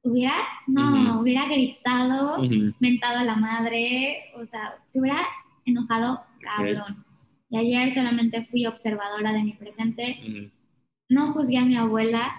hubiera, 0.02 0.34
no, 0.66 1.20
hubiera 1.20 1.46
gritado, 1.46 2.42
mentado 2.80 3.18
a 3.20 3.24
la 3.24 3.36
madre, 3.36 4.24
o 4.34 4.44
sea, 4.44 4.74
se 4.84 5.00
hubiera 5.00 5.18
enojado 5.64 6.20
cabrón. 6.40 7.04
Y 7.50 7.58
ayer 7.58 7.92
solamente 7.92 8.46
fui 8.46 8.66
observadora 8.66 9.32
de 9.32 9.44
mi 9.44 9.52
presente. 9.52 10.50
No 11.08 11.32
juzgué 11.32 11.58
a 11.58 11.64
mi 11.64 11.76
abuela, 11.76 12.32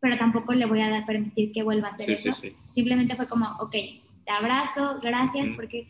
pero 0.00 0.18
tampoco 0.18 0.52
le 0.52 0.66
voy 0.66 0.82
a 0.82 1.06
permitir 1.06 1.52
que 1.52 1.62
vuelva 1.62 1.88
a 1.88 1.90
hacer 1.92 2.10
eso. 2.10 2.32
Simplemente 2.74 3.16
fue 3.16 3.28
como, 3.28 3.46
ok, 3.60 3.72
te 4.26 4.30
abrazo, 4.30 4.98
gracias, 5.02 5.50
porque, 5.56 5.86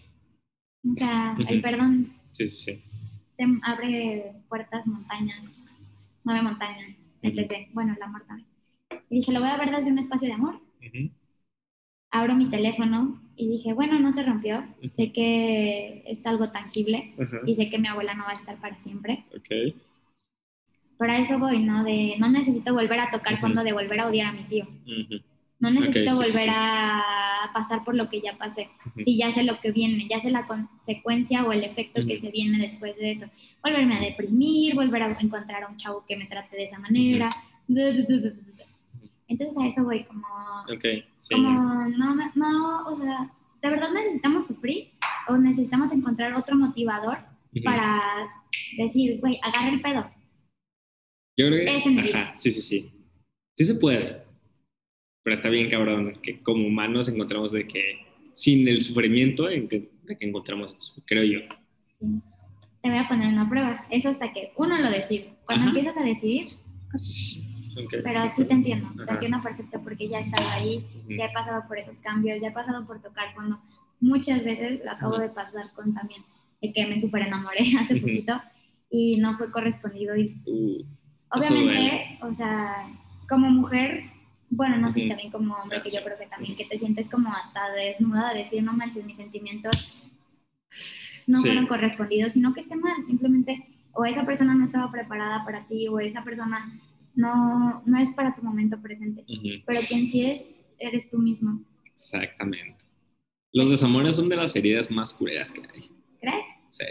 o 0.85 0.95
sea, 0.95 1.37
el 1.49 1.61
perdón 1.61 2.15
te 3.37 3.47
abre 3.63 4.33
puertas, 4.49 4.87
montañas, 4.87 5.65
nueve 6.25 6.43
montañas, 6.43 6.97
etc. 7.23 7.69
Bueno, 7.73 7.95
el 7.97 8.03
amor 8.03 8.25
también. 8.27 8.49
Y 9.09 9.17
dije, 9.17 9.33
lo 9.33 9.41
voy 9.41 9.49
a 9.49 9.57
ver 9.57 9.71
desde 9.71 9.91
un 9.91 9.99
espacio 9.99 10.29
de 10.29 10.35
amor. 10.35 10.61
Abro 12.11 12.35
mi 12.35 12.51
teléfono 12.51 13.21
y 13.37 13.49
dije, 13.49 13.73
bueno, 13.75 13.99
no 14.01 14.13
se 14.13 14.23
rompió. 14.25 14.65
Sé 14.93 15.13
que 15.13 16.03
es 16.07 16.25
algo 16.27 16.51
tangible 16.51 17.15
y 17.47 17.55
sé 17.55 17.69
que 17.69 17.79
mi 17.79 17.89
abuela 17.89 18.15
no 18.15 18.25
va 18.25 18.31
a 18.31 18.35
estar 18.35 18.61
para 18.61 18.79
siempre. 18.81 19.25
Okay. 19.37 19.77
Para 20.97 21.19
eso 21.19 21.39
voy, 21.39 21.61
¿no? 21.61 21.85
De 21.85 22.17
no 22.19 22.29
necesito 22.29 22.75
volver 22.75 22.99
a 22.99 23.11
tocar 23.11 23.41
fondo 23.41 23.63
de 23.63 23.73
volver 23.73 24.01
a 24.01 24.09
odiar 24.09 24.27
a 24.27 24.33
mi 24.33 24.45
tío. 24.45 24.67
No 25.61 25.71
necesito 25.71 26.15
volver 26.15 26.49
a 26.51 27.51
pasar 27.53 27.83
por 27.83 27.97
lo 27.97 28.09
que 28.09 28.21
ya 28.21 28.39
pasé. 28.39 28.71
Si 29.05 29.17
ya 29.19 29.33
sé 29.33 29.43
lo 29.43 29.59
que 29.59 29.73
viene, 29.73 30.07
ya 30.09 30.21
sé 30.21 30.31
la 30.31 30.47
consecuencia 30.47 31.45
o 31.45 31.53
el 31.53 31.65
efecto 31.65 32.07
que 32.07 32.19
se 32.21 32.31
viene 32.31 32.59
después 32.59 32.97
de 32.97 33.11
eso. 33.11 33.27
Volverme 33.63 33.97
a 33.97 34.01
deprimir, 34.01 34.77
volver 34.77 35.03
a 35.03 35.17
encontrar 35.21 35.65
a 35.65 35.69
un 35.69 35.77
chavo 35.77 36.05
que 36.07 36.17
me 36.17 36.27
trate 36.27 36.57
de 36.57 36.65
esa 36.65 36.79
manera. 36.79 37.29
Entonces 39.27 39.59
a 39.59 39.67
eso 39.67 39.83
voy 39.83 40.05
como... 40.05 40.25
Okay, 40.77 41.05
como, 41.29 41.89
no, 41.89 42.15
no, 42.35 42.87
o 42.87 42.97
sea, 42.97 43.31
¿de 43.61 43.71
verdad 43.71 43.91
necesitamos 43.93 44.47
sufrir? 44.47 44.93
¿O 45.27 45.37
necesitamos 45.37 45.93
encontrar 45.93 46.35
otro 46.35 46.57
motivador 46.57 47.19
para 47.65 48.01
decir, 48.77 49.19
güey, 49.21 49.41
agarra 49.43 49.71
el 49.71 49.81
pedo? 49.83 50.09
Yo 51.37 51.49
creo 51.49 51.65
que... 51.65 52.11
Ajá, 52.15 52.33
sí, 52.37 52.53
sí, 52.53 52.63
sí. 52.63 52.93
Sí 53.57 53.65
se 53.65 53.75
puede. 53.75 54.28
Pero 55.29 55.37
está 55.37 55.51
bien, 55.51 55.69
cabrón, 55.69 56.15
que 56.23 56.43
como 56.43 56.67
humanos 56.67 57.07
encontramos 57.07 57.53
de 57.53 57.67
que 57.67 57.99
sin 58.33 58.67
el 58.67 58.81
sufrimiento 58.81 59.51
en 59.51 59.69
que, 59.69 59.91
de 60.05 60.17
que 60.17 60.27
encontramos 60.27 60.75
eso, 60.81 61.03
creo 61.05 61.23
yo. 61.23 61.41
Sí. 62.01 62.19
Te 62.83 62.89
voy 62.89 62.97
a 62.97 63.07
poner 63.07 63.29
una 63.29 63.47
prueba. 63.47 63.85
Eso 63.91 64.09
hasta 64.09 64.33
que 64.33 64.53
uno 64.57 64.79
lo 64.79 64.89
decide. 64.89 65.35
Cuando 65.45 65.67
empiezas 65.67 65.99
a 65.99 66.03
decidir... 66.03 66.49
Sí. 66.97 67.47
Pero 68.03 68.21
sí 68.35 68.47
te 68.47 68.55
entiendo, 68.55 68.89
te 69.05 69.13
entiendo 69.13 69.39
perfecto 69.43 69.83
porque 69.85 70.09
ya 70.09 70.21
he 70.21 70.23
estado 70.23 70.49
ahí, 70.49 70.87
ya 71.11 71.27
he 71.27 71.31
pasado 71.31 71.63
por 71.69 71.77
esos 71.77 71.99
cambios, 71.99 72.41
ya 72.41 72.49
he 72.49 72.53
pasado 72.53 72.87
por 72.87 73.03
tocar 73.03 73.35
fondo. 73.35 73.61
Muchas 74.01 74.43
veces 74.47 74.81
lo 74.83 74.91
acabo 74.91 75.19
de 75.19 75.29
pasar 75.29 75.71
con 75.75 75.93
también, 75.93 76.23
de 76.63 76.73
que 76.73 76.87
me 76.87 76.99
super 76.99 77.21
enamoré 77.21 77.61
hace 77.79 77.97
poquito 77.97 78.41
y 78.91 79.19
no 79.19 79.37
fue 79.37 79.51
correspondido. 79.51 80.17
Y, 80.17 80.41
uh, 80.47 80.87
obviamente, 81.33 82.19
o 82.23 82.33
sea, 82.33 82.99
como 83.29 83.51
mujer, 83.51 84.05
bueno, 84.51 84.77
no 84.79 84.91
sé, 84.91 85.07
también 85.07 85.31
como 85.31 85.55
hombre, 85.55 85.83
que 85.83 85.91
yo 85.91 86.03
creo 86.03 86.19
que 86.19 86.27
también, 86.27 86.57
que 86.57 86.65
te 86.65 86.79
sientes 86.79 87.09
como 87.09 87.33
hasta 87.33 87.71
desnuda, 87.73 88.33
de 88.33 88.45
decir, 88.45 88.63
no 88.63 88.73
manches, 88.73 89.05
mis 89.05 89.17
sentimientos 89.17 90.07
no 91.27 91.41
fueron 91.41 91.67
correspondidos, 91.67 92.33
sino 92.33 92.55
que 92.55 92.61
esté 92.61 92.77
mal, 92.77 93.05
simplemente 93.05 93.67
o 93.93 94.05
esa 94.05 94.25
persona 94.25 94.55
no 94.55 94.65
estaba 94.65 94.91
preparada 94.91 95.45
para 95.45 95.67
ti, 95.67 95.89
o 95.89 95.99
esa 95.99 96.23
persona 96.23 96.73
no, 97.15 97.83
no 97.85 97.99
es 97.99 98.15
para 98.15 98.33
tu 98.33 98.43
momento 98.43 98.81
presente, 98.81 99.25
pero 99.67 99.81
quien 99.89 100.07
sí 100.07 100.25
es, 100.25 100.61
eres 100.79 101.09
tú 101.09 101.19
mismo. 101.19 101.65
Exactamente. 101.85 102.79
Los 103.53 103.71
desamores 103.71 104.15
son 104.15 104.29
de 104.29 104.37
las 104.37 104.55
heridas 104.55 104.91
más 104.91 105.13
cureras 105.13 105.51
que 105.51 105.63
hay. 105.63 105.91
¿Crees? 106.21 106.47
Sí. 106.71 106.85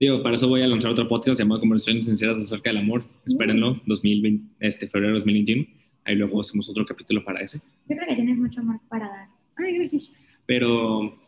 Digo, 0.00 0.22
para 0.22 0.36
eso 0.36 0.48
voy 0.48 0.62
a 0.62 0.66
lanzar 0.66 0.92
otro 0.92 1.08
podcast 1.08 1.38
llamado 1.38 1.60
Conversaciones 1.60 2.06
Sinceras 2.06 2.38
acerca 2.38 2.70
del 2.70 2.78
amor. 2.78 3.04
Espérenlo, 3.26 3.80
2020, 3.86 4.66
este, 4.66 4.88
febrero 4.88 5.14
de 5.14 5.18
2021. 5.20 5.66
Ahí 6.06 6.14
luego 6.14 6.40
hacemos 6.40 6.68
otro 6.70 6.86
capítulo 6.86 7.24
para 7.24 7.40
ese. 7.40 7.58
Yo 7.58 7.96
creo 7.96 8.08
que 8.08 8.14
tienes 8.14 8.38
mucho 8.38 8.60
amor 8.60 8.80
para 8.88 9.08
dar. 9.08 9.28
Ay, 9.56 9.76
gracias. 9.76 10.14
Pero 10.46 11.18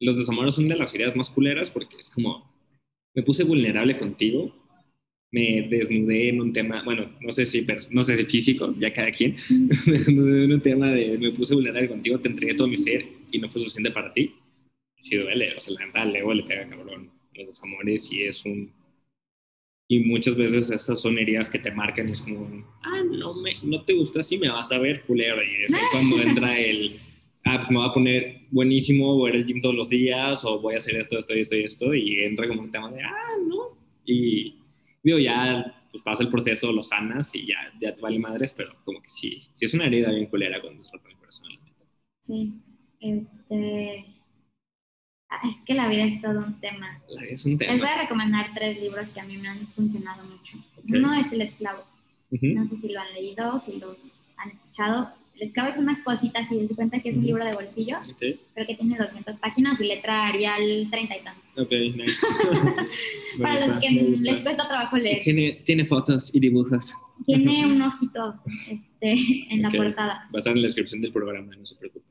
los 0.00 0.16
desamores 0.16 0.54
son 0.54 0.68
de 0.68 0.76
las 0.76 0.94
heridas 0.94 1.16
más 1.16 1.28
culeras 1.28 1.70
porque 1.70 1.96
es 1.98 2.08
como, 2.08 2.50
me 3.14 3.22
puse 3.22 3.44
vulnerable 3.44 3.98
contigo 3.98 4.54
me 5.30 5.66
desnudé 5.68 6.30
en 6.30 6.40
un 6.40 6.52
tema, 6.52 6.82
bueno, 6.84 7.10
no 7.20 7.30
sé 7.30 7.44
si, 7.44 7.66
no 7.90 8.02
sé 8.02 8.16
si 8.16 8.24
físico, 8.24 8.74
ya 8.78 8.92
cada 8.92 9.10
quien, 9.10 9.36
me 9.86 9.98
desnudé 9.98 10.44
en 10.44 10.52
un 10.52 10.60
tema 10.60 10.90
de, 10.90 11.18
me 11.18 11.32
puse 11.32 11.54
vulnerable 11.54 11.88
contigo, 11.88 12.18
te 12.18 12.28
entregué 12.28 12.54
todo 12.54 12.68
mi 12.68 12.76
ser 12.76 13.04
y 13.30 13.38
no 13.38 13.48
fue 13.48 13.60
suficiente 13.60 13.90
para 13.90 14.12
ti. 14.12 14.34
Si 14.98 15.16
duele, 15.16 15.54
o 15.56 15.60
sea, 15.60 15.74
la 15.74 15.86
neta, 15.86 16.04
Leo 16.04 16.32
le 16.32 16.42
pega 16.42 16.66
cabrón 16.66 17.10
los 17.34 17.46
desamores 17.46 18.12
y 18.12 18.24
es 18.24 18.44
un... 18.44 18.72
Y 19.90 20.00
muchas 20.00 20.36
veces 20.36 20.70
estas 20.70 21.00
son 21.00 21.18
heridas 21.18 21.48
que 21.48 21.58
te 21.58 21.70
marcan 21.70 22.08
y 22.08 22.12
es 22.12 22.20
como, 22.20 22.46
ah, 22.82 23.02
no, 23.10 23.34
me, 23.34 23.52
no 23.62 23.82
te 23.84 23.94
gusta 23.94 24.20
así, 24.20 24.36
me 24.36 24.50
vas 24.50 24.70
a 24.70 24.78
ver 24.78 25.02
culero. 25.04 25.42
Y 25.42 25.64
es 25.64 25.72
cuando 25.92 26.20
entra 26.20 26.58
el, 26.58 27.00
ah, 27.44 27.56
pues 27.56 27.70
me 27.70 27.78
voy 27.78 27.88
a 27.88 27.92
poner 27.92 28.40
buenísimo, 28.50 29.16
voy 29.16 29.30
a 29.30 29.34
ir 29.34 29.40
al 29.40 29.46
gym 29.46 29.62
todos 29.62 29.74
los 29.74 29.88
días 29.88 30.44
o 30.44 30.60
voy 30.60 30.74
a 30.74 30.76
hacer 30.76 30.96
esto, 30.96 31.18
esto 31.18 31.34
y 31.34 31.40
esto 31.40 31.56
y 31.56 31.64
esto. 31.64 31.94
Y 31.94 32.20
entra 32.22 32.46
como 32.46 32.62
un 32.62 32.70
tema 32.70 32.90
de, 32.92 33.02
ah, 33.02 33.14
no. 33.46 33.78
Y 34.04 34.56
digo, 35.02 35.18
ya 35.18 35.74
pues 35.90 36.02
pasa 36.02 36.22
el 36.22 36.28
proceso, 36.28 36.70
lo 36.70 36.82
sanas 36.82 37.34
y 37.34 37.46
ya, 37.46 37.56
ya 37.80 37.94
te 37.94 38.02
vale 38.02 38.18
madres, 38.18 38.52
pero 38.52 38.74
como 38.84 39.00
que 39.00 39.08
sí, 39.08 39.38
sí 39.54 39.64
es 39.64 39.72
una 39.72 39.86
herida 39.86 40.10
bien 40.10 40.26
culera 40.26 40.60
cuando 40.60 40.82
rompe 40.92 41.10
el 41.10 41.16
corazón. 41.16 41.48
Sí, 42.20 42.52
este... 43.00 44.17
Ah, 45.30 45.40
es 45.46 45.60
que 45.60 45.74
la 45.74 45.88
vida 45.88 46.04
es 46.04 46.20
todo 46.22 46.38
un 46.38 46.58
tema. 46.60 47.00
Es 47.28 47.44
un 47.44 47.58
tema. 47.58 47.72
Les 47.72 47.80
voy 47.80 47.90
a 47.90 48.02
recomendar 48.02 48.50
tres 48.54 48.80
libros 48.80 49.10
que 49.10 49.20
a 49.20 49.24
mí 49.24 49.36
me 49.36 49.48
han 49.48 49.66
funcionado 49.68 50.24
mucho. 50.24 50.56
Uno 50.88 51.12
es 51.14 51.32
El 51.32 51.42
Esclavo. 51.42 51.84
No 52.30 52.66
sé 52.66 52.76
si 52.76 52.88
lo 52.88 53.00
han 53.00 53.12
leído, 53.14 53.58
si 53.58 53.78
lo 53.78 53.96
han 54.36 54.50
escuchado. 54.50 55.10
El 55.38 55.44
esclavo 55.44 55.68
es 55.68 55.76
una 55.76 56.02
cosita 56.02 56.40
así, 56.40 56.66
se 56.66 56.74
cuenta 56.74 56.98
que 56.98 57.10
es 57.10 57.16
un 57.16 57.24
libro 57.24 57.44
de 57.44 57.52
bolsillo, 57.52 57.98
pero 58.18 58.66
que 58.66 58.74
tiene 58.74 58.96
200 58.98 59.36
páginas 59.38 59.80
y 59.80 59.86
letra 59.86 60.26
Arial 60.26 60.88
30 60.90 61.16
y 61.16 61.22
tantos. 61.22 61.56
Ok, 61.56 61.70
nice. 61.70 62.26
Para 63.40 63.64
los 63.64 63.78
que 63.78 63.88
les 63.88 64.40
cuesta 64.40 64.66
trabajo 64.66 64.96
leer. 64.96 65.20
Tiene, 65.20 65.52
tiene 65.64 65.84
fotos 65.84 66.34
y 66.34 66.40
dibujos. 66.40 66.92
Tiene 67.24 67.66
un 67.72 67.80
ojito 67.80 68.34
este, 68.68 69.14
en 69.48 69.62
la 69.62 69.70
portada. 69.70 70.28
Va 70.34 70.34
a 70.34 70.38
estar 70.38 70.52
en 70.52 70.62
la 70.62 70.66
descripción 70.66 71.00
del 71.00 71.12
programa, 71.12 71.54
no 71.54 71.64
se 71.64 71.76
preocupe. 71.76 72.04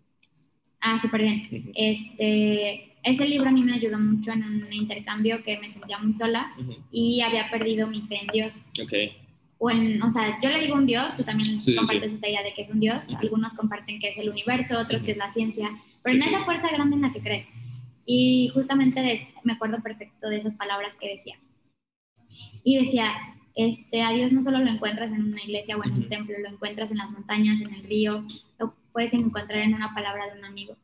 Ah, 0.80 1.00
súper 1.00 1.22
bien. 1.22 1.72
este, 1.76 2.94
ese 3.04 3.26
libro 3.26 3.49
a 3.49 3.51
mí 3.51 3.62
me 3.64 3.74
ayudó 3.74 3.99
mucho 3.99 4.32
en 4.32 4.43
un 4.43 4.74
intercambio 4.74 5.43
que 5.43 5.58
me 5.58 5.70
sentía 5.70 5.97
muy 5.97 6.14
sola 6.14 6.51
y 6.91 7.22
había 7.22 7.49
perdido 7.49 7.88
mi 7.88 8.01
fe 8.01 8.20
en 8.22 8.28
Dios. 8.28 8.62
Okay 8.84 9.28
o 9.60 9.72
en, 9.72 10.01
o 10.01 10.10
sea, 10.10 10.38
yo 10.41 10.49
le 10.49 10.60
digo 10.60 10.76
un 10.76 10.86
Dios, 10.86 11.16
tú 11.18 11.24
también 11.24 11.60
compartes 11.76 12.14
esta 12.14 12.28
idea 12.28 12.43
de 12.43 12.54
que 12.54 12.62
es 12.62 12.70
un 12.70 12.80
Dios, 12.80 13.08
algunos 13.20 13.54
comparten 13.54 13.99
que 13.99 14.10
es 14.10 14.18
el 14.18 14.30
universo, 14.30 14.80
otros 14.80 15.01
que 15.01 15.12
es 15.12 15.18
la 15.18 15.30
ciencia, 15.30 15.72
pero 16.04 16.18
en 16.18 16.24
esa 16.24 16.43
fuerza 16.45 16.70
grande 16.70 16.95
en 16.95 17.01
la 17.01 17.12
que 17.12 17.22
crees. 17.22 17.47
Y 18.06 18.51
justamente 18.54 19.28
me 19.43 19.54
acuerdo 19.54 19.82
perfecto 19.82 20.30
de 20.30 20.38
esas 20.38 20.56
palabras 20.56 20.95
que 20.95 21.10
decía. 21.10 21.39
Y 22.64 22.78
decía, 22.78 23.14
este, 23.56 24.04
a 24.04 24.12
Dios 24.12 24.32
no 24.32 24.43
solo 24.43 24.60
lo 24.60 24.70
encuentras 24.70 25.12
en 25.12 25.24
una 25.24 25.41
iglesia 25.41 25.76
o 25.76 25.84
en 25.84 25.91
un 25.91 26.08
templo, 26.08 26.38
lo 26.39 26.49
encuentras 26.49 26.91
en 26.91 26.97
las 26.97 27.12
montañas, 27.12 27.60
en 27.60 27.74
el 27.74 27.84
río, 27.84 28.24
puedes 28.98 29.14
encontrar 29.14 29.60
en 29.60 29.76
una 29.76 29.93
palabra 29.93 30.26
de 30.26 30.39
un 30.39 30.45
amigo. 30.45 30.76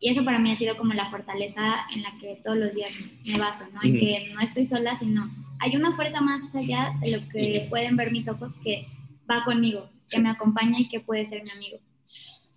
Y 0.00 0.10
eso 0.10 0.24
para 0.24 0.40
mí 0.40 0.50
ha 0.50 0.56
sido 0.56 0.76
como 0.76 0.94
la 0.94 1.10
fortaleza 1.10 1.86
en 1.94 2.02
la 2.02 2.18
que 2.18 2.40
todos 2.42 2.58
los 2.58 2.74
días 2.74 2.92
me 3.24 3.38
baso, 3.38 3.66
¿no? 3.72 3.78
En 3.84 3.96
que 4.00 4.32
no 4.34 4.40
estoy 4.40 4.66
sola, 4.66 4.96
sino 4.96 5.30
hay 5.60 5.76
una 5.76 5.94
fuerza 5.94 6.20
más 6.20 6.52
allá 6.56 6.94
de 7.00 7.12
lo 7.12 7.28
que 7.28 7.68
pueden 7.70 7.96
ver 7.96 8.10
mis 8.10 8.26
ojos 8.26 8.50
que 8.64 8.88
va 9.30 9.44
conmigo, 9.44 9.88
que 10.10 10.18
me 10.18 10.28
acompaña 10.28 10.80
y 10.80 10.88
que 10.88 10.98
puede 10.98 11.24
ser 11.24 11.44
mi 11.44 11.50
amigo. 11.50 11.78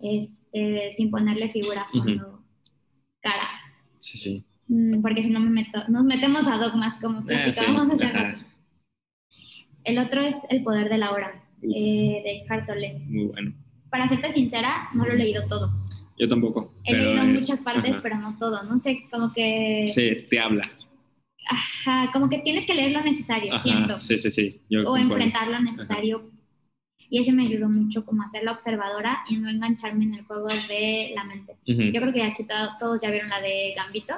Este, 0.00 0.92
sin 0.96 1.08
ponerle 1.08 1.50
figura, 1.50 1.86
fondo, 1.92 2.42
cara. 3.20 3.48
Sí, 4.00 4.18
sí. 4.18 4.44
Mm, 4.66 5.02
porque 5.02 5.22
si 5.22 5.30
no 5.30 5.38
me 5.38 5.50
meto, 5.50 5.84
nos 5.86 6.04
metemos 6.04 6.48
a 6.48 6.56
dogmas 6.56 6.96
como 6.96 7.20
ah, 7.20 7.24
platicábamos 7.24 7.90
hace 7.90 8.08
rato. 8.08 8.44
El 9.84 9.98
otro 9.98 10.20
es 10.20 10.34
El 10.48 10.64
poder 10.64 10.88
de 10.88 10.98
la 10.98 11.12
hora, 11.12 11.44
eh, 11.62 12.22
de 12.24 12.44
Hartole. 12.48 12.98
Muy 13.06 13.26
bueno. 13.26 13.54
Para 13.90 14.08
serte 14.08 14.32
sincera, 14.32 14.88
no 14.94 15.04
lo 15.04 15.12
he 15.12 15.16
leído 15.16 15.46
todo 15.46 15.72
Yo 16.18 16.28
tampoco. 16.28 16.72
He 16.84 16.94
leído 16.94 17.24
muchas 17.24 17.60
partes, 17.62 17.96
pero 18.02 18.18
no 18.18 18.36
todo. 18.38 18.62
No 18.64 18.78
sé, 18.78 19.06
como 19.10 19.32
que... 19.32 19.90
Sí, 19.92 20.26
te 20.28 20.38
habla. 20.38 20.70
Ajá, 21.48 22.10
como 22.12 22.28
que 22.28 22.38
tienes 22.38 22.66
que 22.66 22.74
leer 22.74 22.92
lo 22.92 23.02
necesario, 23.02 23.58
siento. 23.60 23.98
Sí, 24.00 24.18
sí, 24.18 24.30
sí. 24.30 24.60
o 24.86 24.96
enfrentar 24.96 25.48
lo 25.48 25.60
necesario. 25.60 26.30
Y 27.08 27.18
ese 27.18 27.32
me 27.32 27.42
ayudó 27.42 27.68
mucho 27.68 28.04
como 28.04 28.22
a 28.22 28.28
ser 28.28 28.44
la 28.44 28.52
observadora 28.52 29.24
y 29.28 29.36
no 29.36 29.50
engancharme 29.50 30.04
en 30.04 30.14
el 30.14 30.24
juego 30.24 30.46
de 30.68 31.12
la 31.14 31.24
mente. 31.24 31.56
Yo 31.64 32.00
creo 32.00 32.12
que 32.12 32.22
aquí 32.22 32.46
todos 32.78 33.00
ya 33.02 33.10
vieron 33.10 33.30
la 33.30 33.40
de 33.40 33.74
Gambito. 33.74 34.14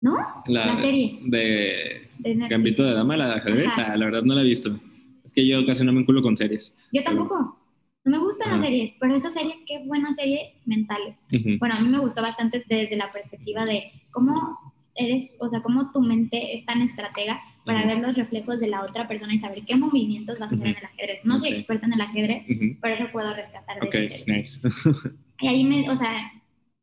¿No? 0.00 0.16
La, 0.46 0.76
serie. 0.76 1.18
De, 1.24 2.08
Gambito 2.48 2.84
de 2.84 2.92
Dama, 2.92 3.16
la 3.16 3.26
de 3.28 3.34
ajedrez. 3.34 3.68
Ah, 3.76 3.96
la 3.96 4.04
verdad 4.04 4.22
no 4.22 4.34
la 4.34 4.42
he 4.42 4.44
visto. 4.44 4.78
Es 5.24 5.32
que 5.32 5.46
yo 5.46 5.64
casi 5.64 5.84
no 5.84 5.92
me 5.92 6.02
enculo 6.02 6.20
con 6.22 6.36
series. 6.36 6.76
Yo 6.92 7.02
tampoco. 7.02 7.58
No 8.04 8.10
me 8.10 8.18
gustan 8.18 8.52
las 8.52 8.60
series, 8.60 8.94
pero 9.00 9.14
esa 9.14 9.30
serie, 9.30 9.64
qué 9.66 9.82
buena 9.86 10.14
serie 10.14 10.56
mentales. 10.66 11.16
Bueno, 11.58 11.74
a 11.74 11.80
mí 11.80 11.88
me 11.88 11.98
gustó 11.98 12.20
bastante 12.20 12.62
desde 12.68 12.96
la 12.96 13.10
perspectiva 13.10 13.64
de 13.64 13.84
cómo 14.10 14.74
eres, 14.94 15.34
o 15.40 15.48
sea, 15.48 15.60
cómo 15.60 15.90
tu 15.90 16.02
mente 16.02 16.54
es 16.54 16.64
tan 16.64 16.82
estratega 16.82 17.40
para 17.64 17.86
ver 17.86 17.98
los 17.98 18.16
reflejos 18.16 18.60
de 18.60 18.68
la 18.68 18.82
otra 18.82 19.08
persona 19.08 19.34
y 19.34 19.38
saber 19.38 19.64
qué 19.66 19.76
movimientos 19.76 20.38
vas 20.38 20.52
a 20.52 20.54
hacer 20.54 20.66
en 20.66 20.76
el 20.76 20.84
ajedrez. 20.84 21.24
No 21.24 21.38
soy 21.38 21.50
experta 21.50 21.86
en 21.86 21.94
el 21.94 22.00
ajedrez, 22.02 22.44
pero 22.80 22.94
eso 22.94 23.06
puedo 23.10 23.34
rescatar 23.34 23.80
de 23.80 23.86
okay, 23.86 24.04
esa 24.04 24.32
Nice. 24.32 24.68
y 25.40 25.48
ahí 25.48 25.64
me, 25.64 25.88
o 25.88 25.96
sea, 25.96 26.30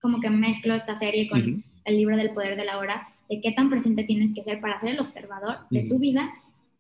como 0.02 0.20
que 0.20 0.30
mezclo 0.30 0.74
esta 0.74 0.96
serie 0.96 1.30
con 1.30 1.64
el 1.86 1.98
libro 1.98 2.18
del 2.18 2.34
poder 2.34 2.58
de 2.58 2.66
la 2.66 2.80
hora, 2.80 3.08
de 3.30 3.40
qué 3.42 3.52
tan 3.52 3.70
presente 3.70 4.04
tienes 4.04 4.34
que 4.34 4.44
ser 4.44 4.60
para 4.60 4.80
ser 4.80 4.94
el 4.94 5.00
observador 5.00 5.60
de 5.70 5.84
tu 5.84 6.00
vida 6.00 6.32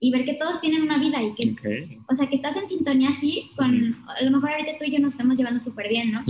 y 0.03 0.11
ver 0.11 0.25
que 0.25 0.33
todos 0.33 0.59
tienen 0.59 0.81
una 0.81 0.97
vida 0.97 1.21
y 1.21 1.33
que, 1.35 1.99
o 2.09 2.15
sea, 2.15 2.27
que 2.27 2.35
estás 2.35 2.57
en 2.57 2.67
sintonía 2.67 3.09
así 3.09 3.51
con, 3.55 4.03
a 4.07 4.23
lo 4.23 4.31
mejor 4.31 4.49
ahorita 4.49 4.71
tú 4.79 4.85
y 4.85 4.91
yo 4.91 4.99
nos 4.99 5.13
estamos 5.13 5.37
llevando 5.37 5.59
súper 5.59 5.87
bien, 5.89 6.11
¿no? 6.11 6.23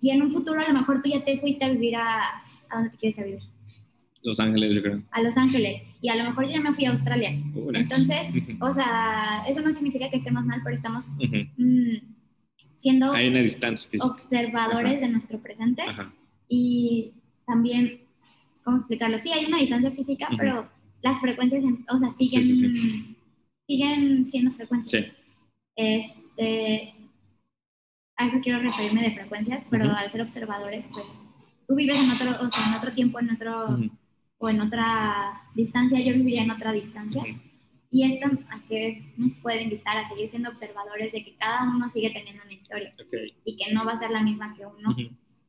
Y 0.00 0.10
en 0.10 0.20
un 0.20 0.30
futuro 0.30 0.60
a 0.60 0.66
lo 0.66 0.74
mejor 0.74 1.00
tú 1.00 1.08
ya 1.08 1.24
te 1.24 1.38
fuiste 1.38 1.64
a 1.64 1.70
vivir 1.70 1.94
a, 1.94 2.20
¿a 2.68 2.74
dónde 2.74 2.90
te 2.90 2.96
quieres 2.96 3.24
vivir? 3.24 3.38
Los 4.24 4.40
Ángeles, 4.40 4.74
yo 4.74 4.82
creo. 4.82 5.02
A 5.12 5.22
Los 5.22 5.36
Ángeles. 5.36 5.80
Y 6.00 6.08
a 6.08 6.16
lo 6.16 6.24
mejor 6.24 6.46
yo 6.46 6.52
ya 6.54 6.60
me 6.60 6.72
fui 6.72 6.86
a 6.86 6.90
Australia. 6.90 7.40
Uh, 7.54 7.70
Entonces, 7.74 8.26
o 8.60 8.72
sea, 8.72 9.44
eso 9.46 9.60
no 9.60 9.72
significa 9.72 10.10
que 10.10 10.16
estemos 10.16 10.44
mal, 10.44 10.60
pero 10.64 10.74
estamos 10.74 11.04
mm, 11.56 11.96
siendo 12.76 13.12
Hay 13.12 13.28
una 13.28 13.40
distancia 13.40 13.90
observadores 14.02 15.00
de 15.00 15.08
nuestro 15.08 15.38
presente. 15.40 15.84
Y 16.48 17.12
también, 17.46 18.00
¿cómo 18.64 18.76
explicarlo? 18.78 19.18
Sí, 19.18 19.30
hay 19.30 19.44
una 19.44 19.58
distancia 19.58 19.92
física, 19.92 20.28
pero 20.36 20.68
las 21.04 21.20
frecuencias, 21.20 21.62
o 21.90 21.98
sea, 21.98 22.10
siguen, 22.12 23.16
siguen 23.66 24.30
siendo 24.30 24.50
frecuencias. 24.52 25.12
Este, 25.76 26.94
a 28.16 28.26
eso 28.26 28.38
quiero 28.42 28.58
referirme 28.60 29.02
de 29.02 29.10
frecuencias, 29.10 29.66
pero 29.68 29.92
al 29.94 30.10
ser 30.10 30.22
observadores, 30.22 30.86
pues 30.90 31.04
tú 31.68 31.76
vives 31.76 32.02
en 32.02 32.10
otro, 32.10 32.46
o 32.46 32.50
sea, 32.50 32.70
en 32.70 32.78
otro 32.78 32.92
tiempo, 32.92 33.20
en 33.20 33.30
otro 33.32 33.78
o 34.38 34.48
en 34.48 34.60
otra 34.62 35.42
distancia, 35.54 36.00
yo 36.00 36.14
viviría 36.14 36.42
en 36.42 36.50
otra 36.50 36.72
distancia. 36.72 37.22
Y 37.90 38.04
esto 38.04 38.26
a 38.48 38.62
qué 38.66 39.12
nos 39.18 39.36
puede 39.36 39.62
invitar 39.62 39.98
a 39.98 40.08
seguir 40.08 40.26
siendo 40.30 40.48
observadores 40.48 41.12
de 41.12 41.22
que 41.22 41.36
cada 41.36 41.64
uno 41.64 41.86
sigue 41.90 42.10
teniendo 42.10 42.42
una 42.44 42.54
historia 42.54 42.92
y 43.44 43.56
que 43.56 43.74
no 43.74 43.84
va 43.84 43.92
a 43.92 43.98
ser 43.98 44.10
la 44.10 44.22
misma 44.22 44.54
que 44.54 44.64
uno, 44.64 44.96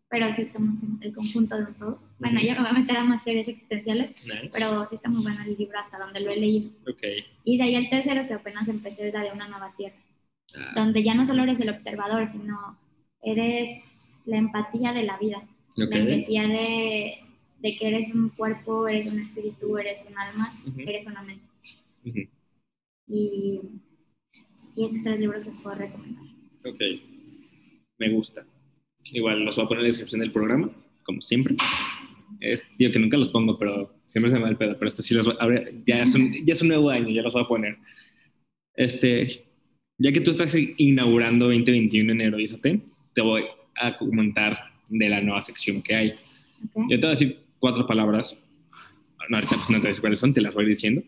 pero 0.10 0.32
sí 0.34 0.46
somos 0.46 0.78
el 1.02 1.14
conjunto 1.14 1.58
de 1.58 1.64
un 1.64 1.74
todo. 1.74 2.00
Bueno, 2.20 2.40
ya 2.42 2.56
me 2.56 2.62
voy 2.62 2.70
a 2.70 2.80
meter 2.80 2.98
a 2.98 3.04
más 3.04 3.24
teorías 3.24 3.48
existenciales, 3.48 4.14
pero 4.54 4.88
sí 4.90 4.96
está 4.96 5.10
muy 5.10 5.24
bueno 5.24 5.44
el 5.44 5.58
libro 5.58 5.78
hasta 5.80 5.98
donde 5.98 6.20
lo 6.20 6.32
he 6.32 6.38
leído. 6.38 6.72
Y 7.44 7.58
de 7.58 7.64
ahí 7.64 7.76
el 7.76 7.90
tercero 7.90 8.28
que 8.28 8.34
apenas 8.34 8.68
empecé 8.68 9.08
es 9.08 9.14
la 9.14 9.24
de 9.24 9.32
una 9.32 9.48
nueva 9.48 9.74
tierra, 9.76 9.98
ah. 10.58 10.74
donde 10.76 11.04
ya 11.04 11.14
no 11.14 11.26
solo 11.26 11.44
eres 11.44 11.60
el 11.62 11.70
observador, 11.70 12.28
sino 12.28 12.78
eres 13.22 14.10
la 14.26 14.38
empatía 14.38 14.94
de 14.94 15.04
la 15.04 15.18
vida, 15.18 15.44
la 15.76 15.98
empatía 15.98 16.48
de 16.48 17.26
de 17.66 17.76
que 17.76 17.88
eres 17.88 18.14
un 18.14 18.30
cuerpo, 18.30 18.88
eres 18.88 19.08
un 19.08 19.20
espíritu, 19.20 19.78
eres 19.78 20.04
un 20.08 20.16
alma, 20.16 20.56
eres 20.78 21.08
una 21.08 21.24
mente. 21.24 21.46
y, 23.08 23.60
y, 24.76 24.86
esos 24.86 25.02
tres 25.04 25.20
libros 25.20 25.46
les 25.48 25.58
puedo 25.58 25.76
recomendar. 25.76 26.26
Ok, 26.64 26.80
me 27.98 28.12
gusta. 28.12 28.46
Igual 29.12 29.44
los 29.44 29.56
voy 29.56 29.66
a 29.66 29.68
poner 29.68 29.80
en 29.80 29.84
la 29.84 29.88
descripción 29.88 30.22
del 30.22 30.32
programa, 30.32 30.70
como 31.04 31.22
siempre. 31.22 31.56
Es, 32.40 32.68
digo 32.78 32.92
que 32.92 33.00
nunca 33.00 33.18
los 33.18 33.30
pongo, 33.30 33.58
pero 33.58 33.96
siempre 34.06 34.32
se 34.32 34.38
me 34.38 34.44
va 34.44 34.50
el 34.50 34.58
pedo. 34.58 34.76
Pero 34.78 34.88
esto 34.88 35.02
sí 35.02 35.14
los 35.14 35.26
voy, 35.26 35.36
ahora, 35.40 35.64
ya, 35.86 36.04
es 36.04 36.16
un, 36.16 36.34
ya 36.46 36.54
es 36.54 36.62
un 36.62 36.70
nuevo 36.70 36.90
año, 36.90 37.10
ya 37.10 37.22
los 37.22 37.34
voy 37.34 37.44
a 37.44 37.48
poner. 37.48 37.78
Este, 38.76 39.46
ya 39.98 40.12
que 40.12 40.22
tú 40.22 40.32
estás 40.32 40.54
inaugurando 40.78 41.46
2021 41.46 42.12
en 42.12 42.22
enero 42.22 42.40
y 42.40 42.46
eso 42.46 42.58
te, 42.60 42.82
voy 43.22 43.44
a 43.76 43.98
comentar 43.98 44.60
de 44.90 45.10
la 45.10 45.22
nueva 45.22 45.42
sección 45.42 45.82
que 45.82 45.96
hay. 45.96 46.14
Yo 46.90 47.00
te 47.00 47.08
voy 47.08 47.08
a 47.08 47.10
decir 47.10 47.40
cuatro 47.60 47.88
palabras. 47.88 48.40
No, 49.30 49.38
ahorita 49.38 49.56
pues 49.56 49.70
no 49.70 49.82
te 49.82 50.02
cuáles 50.02 50.20
son, 50.20 50.34
te 50.34 50.42
las 50.42 50.54
voy 50.54 50.66
diciendo. 50.66 51.02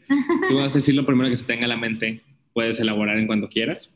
Tú 0.49 0.57
vas 0.57 0.73
a 0.73 0.79
decir 0.79 0.95
lo 0.95 1.05
primero 1.05 1.29
que 1.29 1.35
se 1.35 1.45
tenga 1.45 1.65
a 1.65 1.67
la 1.67 1.77
mente, 1.77 2.21
puedes 2.53 2.79
elaborar 2.79 3.17
en 3.17 3.27
cuando 3.27 3.49
quieras. 3.49 3.95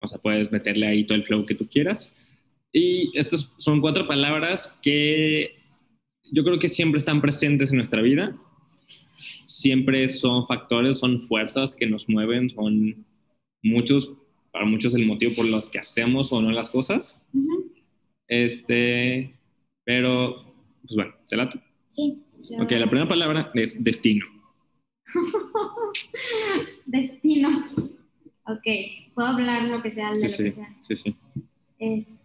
O 0.00 0.06
sea, 0.06 0.18
puedes 0.18 0.52
meterle 0.52 0.86
ahí 0.86 1.04
todo 1.04 1.16
el 1.16 1.24
flow 1.24 1.46
que 1.46 1.54
tú 1.54 1.66
quieras. 1.66 2.17
Y 2.72 3.16
estas 3.18 3.54
son 3.56 3.80
cuatro 3.80 4.06
palabras 4.06 4.78
que 4.82 5.56
yo 6.30 6.44
creo 6.44 6.58
que 6.58 6.68
siempre 6.68 6.98
están 6.98 7.20
presentes 7.20 7.70
en 7.70 7.78
nuestra 7.78 8.02
vida. 8.02 8.36
Siempre 9.44 10.08
son 10.08 10.46
factores, 10.46 10.98
son 10.98 11.20
fuerzas 11.22 11.74
que 11.74 11.86
nos 11.86 12.08
mueven, 12.08 12.50
son 12.50 13.06
muchos, 13.62 14.12
para 14.52 14.66
muchos 14.66 14.94
el 14.94 15.06
motivo 15.06 15.34
por 15.34 15.46
los 15.46 15.68
que 15.68 15.78
hacemos 15.78 16.32
o 16.32 16.42
no 16.42 16.50
las 16.50 16.70
cosas. 16.70 17.22
Este, 18.28 19.34
pero, 19.84 20.44
pues 20.82 20.94
bueno, 20.94 21.14
te 21.28 21.36
la 21.36 21.50
Sí. 21.88 22.22
Ok, 22.60 22.70
la 22.72 22.88
primera 22.88 23.08
palabra 23.08 23.50
es 23.54 23.82
destino. 23.82 24.26
destino. 26.86 27.48
Ok, 28.46 28.64
puedo 29.14 29.28
hablar 29.28 29.64
lo 29.68 29.82
que 29.82 29.90
sea 29.90 30.12
de 30.12 30.16
lo 30.16 30.22
que 30.22 30.52
sea. 30.52 30.76
Sí, 30.86 30.96
sí. 30.96 31.16
Es. 31.78 32.17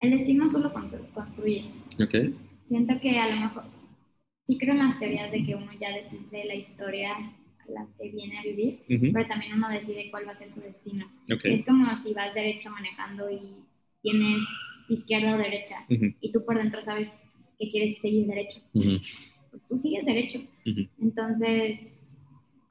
El 0.00 0.10
destino 0.10 0.48
tú 0.48 0.58
lo 0.58 0.72
construyes. 1.14 1.74
Ok. 2.02 2.14
Siento 2.66 3.00
que 3.00 3.18
a 3.18 3.34
lo 3.34 3.40
mejor. 3.40 3.64
Sí 4.46 4.58
creo 4.58 4.74
en 4.74 4.80
las 4.80 4.98
teorías 4.98 5.30
de 5.32 5.44
que 5.44 5.54
uno 5.54 5.70
ya 5.80 5.94
decide 5.94 6.44
la 6.44 6.54
historia 6.54 7.14
a 7.14 7.70
la 7.70 7.88
que 7.98 8.10
viene 8.10 8.38
a 8.38 8.42
vivir, 8.42 8.84
pero 9.12 9.26
también 9.26 9.54
uno 9.54 9.68
decide 9.68 10.10
cuál 10.10 10.26
va 10.26 10.32
a 10.32 10.36
ser 10.36 10.50
su 10.50 10.60
destino. 10.60 11.10
Okay. 11.34 11.54
Es 11.54 11.64
como 11.64 11.84
si 11.96 12.14
vas 12.14 12.34
derecho 12.34 12.70
manejando 12.70 13.28
y 13.30 13.56
tienes 14.02 14.44
izquierda 14.88 15.34
o 15.34 15.38
derecha, 15.38 15.84
y 15.88 16.30
tú 16.30 16.44
por 16.44 16.58
dentro 16.58 16.80
sabes 16.80 17.18
que 17.58 17.68
quieres 17.70 18.00
seguir 18.00 18.28
derecho, 18.28 18.60
pues 18.72 19.66
tú 19.68 19.78
sigues 19.78 20.06
derecho. 20.06 20.40
Entonces, 21.00 22.05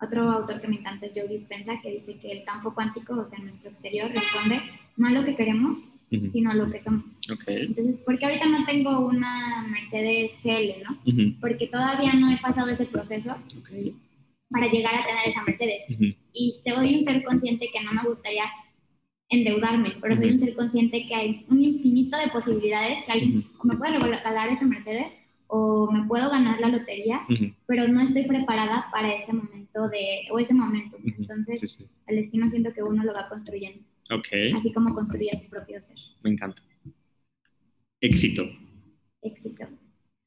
otro 0.02 0.30
autor 0.30 0.62
que 0.62 0.68
me 0.68 0.78
encanta 0.78 1.06
es 1.06 1.14
Joe 1.16 1.28
Dispensa, 1.28 1.80
que 1.82 1.92
dice 1.92 2.18
que 2.18 2.32
el 2.32 2.44
campo 2.44 2.74
cuántico, 2.74 3.16
o 3.16 3.28
sea, 3.28 3.40
nuestro 3.40 3.70
exterior, 3.70 4.12
responde 4.12 4.62
no 4.98 5.08
a 5.08 5.12
lo 5.12 5.24
que 5.24 5.36
queremos, 5.36 5.90
sino 6.32 6.52
a 6.52 6.54
lo 6.54 6.70
que 6.70 6.80
somos. 6.80 7.04
Entonces, 7.48 7.98
¿por 7.98 8.18
qué 8.18 8.26
ahorita 8.26 8.48
no 8.48 8.66
tengo 8.66 9.00
una 9.06 9.66
Mercedes 9.70 10.32
GL, 10.44 10.84
no? 10.84 11.36
Porque 11.42 11.68
todavía 11.68 12.14
no 12.14 12.32
he 12.32 12.38
pasado 12.38 12.70
ese 12.70 12.86
proceso. 12.86 13.36
para 14.50 14.68
llegar 14.68 14.96
a 14.96 15.06
tener 15.06 15.28
esa 15.28 15.44
Mercedes. 15.44 15.84
Y 16.34 16.54
soy 16.64 16.96
un 16.98 17.04
ser 17.04 17.24
consciente 17.24 17.70
que 17.74 17.84
no 17.84 17.94
me 17.94 18.08
gustaría 18.08 18.44
endeudarme, 19.30 19.94
pero 20.02 20.16
soy 20.16 20.32
un 20.32 20.40
ser 20.40 20.56
consciente 20.56 21.08
que 21.08 21.16
hay 21.16 21.46
un 21.50 21.62
infinito 21.62 22.18
de 22.18 22.30
posibilidades 22.30 23.04
que 23.04 23.12
alguien 23.12 23.46
o 23.58 23.68
me 23.68 23.76
puede 23.76 23.98
regalar 23.98 24.50
esa 24.50 24.66
Mercedes 24.66 25.12
o 25.48 25.92
me 25.92 26.08
puedo 26.08 26.30
ganar 26.30 26.60
la 26.60 26.70
lotería, 26.70 27.22
pero 27.68 27.88
no 27.88 28.02
estoy 28.02 28.26
preparada 28.26 28.88
para 28.92 29.14
ese 29.14 29.34
momento 29.34 29.88
de 29.90 30.28
o 30.32 30.40
ese 30.40 30.54
momento. 30.54 30.98
Entonces, 31.04 31.88
el 32.08 32.16
destino 32.16 32.48
siento 32.50 32.74
que 32.74 32.84
uno 32.84 33.04
lo 33.04 33.14
va 33.14 33.30
construyendo. 33.30 33.84
Okay. 34.12 34.52
Así 34.54 34.72
como 34.72 34.94
construye 34.94 35.32
su 35.36 35.50
propio 35.50 35.82
ser. 35.82 35.98
Me 36.24 36.32
encanta. 36.32 36.62
Éxito. 38.02 38.44
Éxito. 39.22 39.66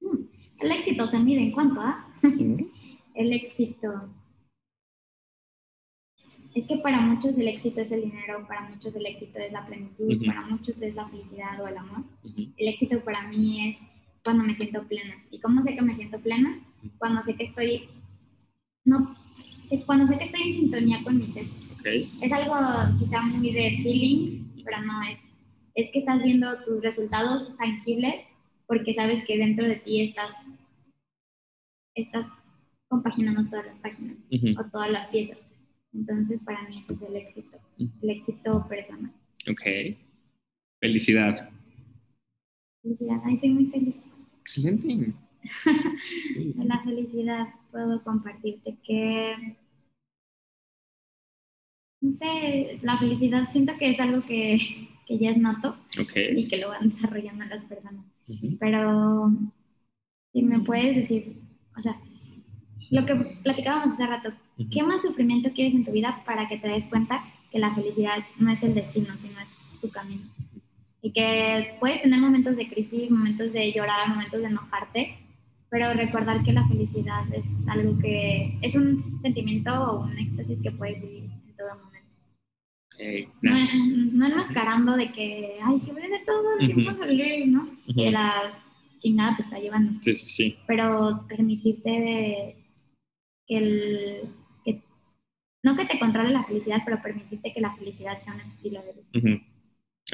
Hmm, 0.01 0.25
el 0.61 0.73
éxito 0.73 1.07
se 1.07 1.19
mide 1.19 1.41
en 1.41 1.53
cuánto, 1.53 1.81
¿ah? 1.81 2.13
el 3.15 3.33
éxito 3.33 4.11
es 6.55 6.67
que 6.67 6.79
para 6.79 7.01
muchos 7.01 7.39
el 7.39 7.49
éxito 7.49 7.81
es 7.81 7.93
el 7.93 8.03
dinero, 8.03 8.45
para 8.49 8.69
muchos 8.69 8.97
el 8.97 9.07
éxito 9.07 9.39
es 9.39 9.53
la 9.53 9.65
plenitud, 9.67 10.27
para 10.27 10.43
muchos 10.43 10.81
es 10.81 10.95
la 10.95 11.09
felicidad 11.09 11.61
o 11.63 11.69
el 11.69 11.77
amor. 11.77 12.05
El 12.57 12.69
éxito 12.69 13.01
para 13.05 13.29
mí 13.29 13.71
es 13.71 13.79
cuando 14.29 14.45
me 14.45 14.55
siento 14.55 14.87
plena. 14.87 15.15
¿Y 15.31 15.41
cómo 15.41 15.63
sé 15.63 15.75
que 15.75 15.81
me 15.81 15.95
siento 15.95 16.21
plena? 16.21 16.61
Cuando 16.99 17.23
sé 17.23 17.35
que 17.35 17.45
estoy, 17.45 17.89
no, 18.85 19.17
cuando 19.87 20.07
sé 20.07 20.19
que 20.19 20.25
estoy 20.25 20.43
en 20.43 20.55
sintonía 20.55 21.03
con 21.03 21.17
mi 21.17 21.25
ser. 21.25 21.47
Es 22.21 22.31
algo 22.31 22.55
quizá 22.99 23.23
muy 23.23 23.51
de 23.51 23.71
feeling, 23.83 24.45
pero 24.67 24.83
no 24.83 25.03
es. 25.11 25.41
Es 25.75 25.89
que 25.91 26.01
estás 26.01 26.23
viendo 26.23 26.63
tus 26.63 26.85
resultados 26.85 27.57
tangibles 27.57 28.23
porque 28.67 28.93
sabes 28.93 29.25
que 29.25 29.39
dentro 29.39 29.67
de 29.67 29.77
ti 29.77 30.03
estás, 30.03 30.33
estás 31.95 32.27
compaginando 32.89 33.49
todas 33.49 33.65
las 33.65 33.79
páginas 33.79 34.19
o 34.59 34.71
todas 34.71 34.91
las 34.91 35.07
piezas. 35.07 35.39
Entonces, 35.95 36.43
para 36.43 36.69
mí 36.69 36.81
eso 36.81 36.93
es 36.93 37.01
el 37.01 37.17
éxito, 37.17 37.59
el 37.79 38.11
éxito 38.11 38.67
personal. 38.69 39.11
Ok. 39.51 39.97
Felicidad. 40.81 41.49
Felicidad, 42.83 43.23
ay, 43.25 43.39
soy 43.39 43.49
muy 43.49 43.67
feliz. 43.69 44.05
Excelente. 44.49 45.13
la 46.57 46.83
felicidad 46.83 47.49
puedo 47.71 48.03
compartirte 48.03 48.79
que, 48.83 49.57
no 52.01 52.13
sé, 52.17 52.79
la 52.83 52.97
felicidad 52.97 53.51
siento 53.51 53.77
que 53.79 53.91
es 53.91 54.01
algo 54.01 54.23
que, 54.23 54.57
que 55.07 55.19
ya 55.19 55.31
es 55.31 55.37
nato 55.37 55.77
y 56.35 56.49
que 56.49 56.59
lo 56.59 56.69
van 56.69 56.89
desarrollando 56.89 57.45
las 57.45 57.63
personas. 57.63 58.07
Pero 58.59 59.31
si 60.33 60.43
me 60.43 60.61
puedes 60.61 60.97
decir, 60.97 61.43
o 61.77 61.83
sea, 61.83 62.01
lo 62.91 63.05
que 63.05 63.17
platicábamos 63.43 63.93
hace 63.93 64.07
rato, 64.07 64.33
¿qué 64.71 64.83
más 64.83 65.03
sufrimiento 65.03 65.53
quieres 65.53 65.75
en 65.75 65.85
tu 65.85 65.93
vida 65.93 66.23
para 66.25 66.49
que 66.49 66.57
te 66.57 66.69
des 66.69 66.87
cuenta 66.87 67.23
que 67.51 67.59
la 67.59 67.75
felicidad 67.75 68.17
no 68.39 68.51
es 68.51 68.63
el 68.63 68.75
destino, 68.75 69.19
sino 69.19 69.39
es 69.41 69.59
tu 69.83 69.91
camino? 69.91 70.23
Y 71.01 71.13
que 71.13 71.77
puedes 71.79 72.03
tener 72.03 72.19
momentos 72.19 72.57
de 72.57 72.69
crisis, 72.69 73.11
momentos 73.11 73.53
de 73.53 73.73
llorar, 73.73 74.09
momentos 74.09 74.41
de 74.41 74.47
enojarte, 74.49 75.19
pero 75.71 75.93
recordar 75.93 76.43
que 76.43 76.53
la 76.53 76.67
felicidad 76.67 77.23
es 77.33 77.69
algo 77.69 77.99
que 77.99 78.59
es 78.63 78.75
un 78.75 79.21
sentimiento 79.23 79.71
o 79.71 80.05
un 80.05 80.19
éxtasis 80.19 80.63
que 80.63 80.71
puedes 80.71 81.01
vivir 81.03 81.25
en 81.25 81.57
todo 81.57 81.69
momento. 81.77 82.09
no, 84.13 84.27
enmascarando 84.27 84.97
de 84.97 85.13
que, 85.13 85.55
ay, 85.63 85.79
si 85.79 85.91
voy 85.91 86.03
a 86.03 86.09
ser 86.09 86.25
todo 86.25 86.59
el 86.59 86.67
tiempo 86.67 86.95
feliz, 86.95 87.47
¿no? 87.47 87.69
Que 87.95 88.11
la 88.11 88.65
chingada 88.97 89.37
te 89.37 89.43
está 89.43 89.59
llevando. 89.59 90.03
Sí, 90.03 90.15
sí, 90.15 90.27
sí. 90.27 90.59
Pero 90.67 91.25
permitirte 91.29 91.91
de 91.91 92.57
que 93.47 93.57
el, 93.57 94.23
que, 94.65 94.83
no 95.63 95.77
que 95.77 95.85
te 95.85 95.99
controle 95.99 96.31
la 96.31 96.45
felicidad, 96.45 96.81
pero 96.85 97.01
permitirte 97.03 97.53
que 97.53 97.61
la 97.61 97.75
felicidad 97.77 98.19
sea 98.19 98.35
un 98.35 98.41
estilo 98.41 98.83
de 98.83 98.93
vida. 98.93 99.43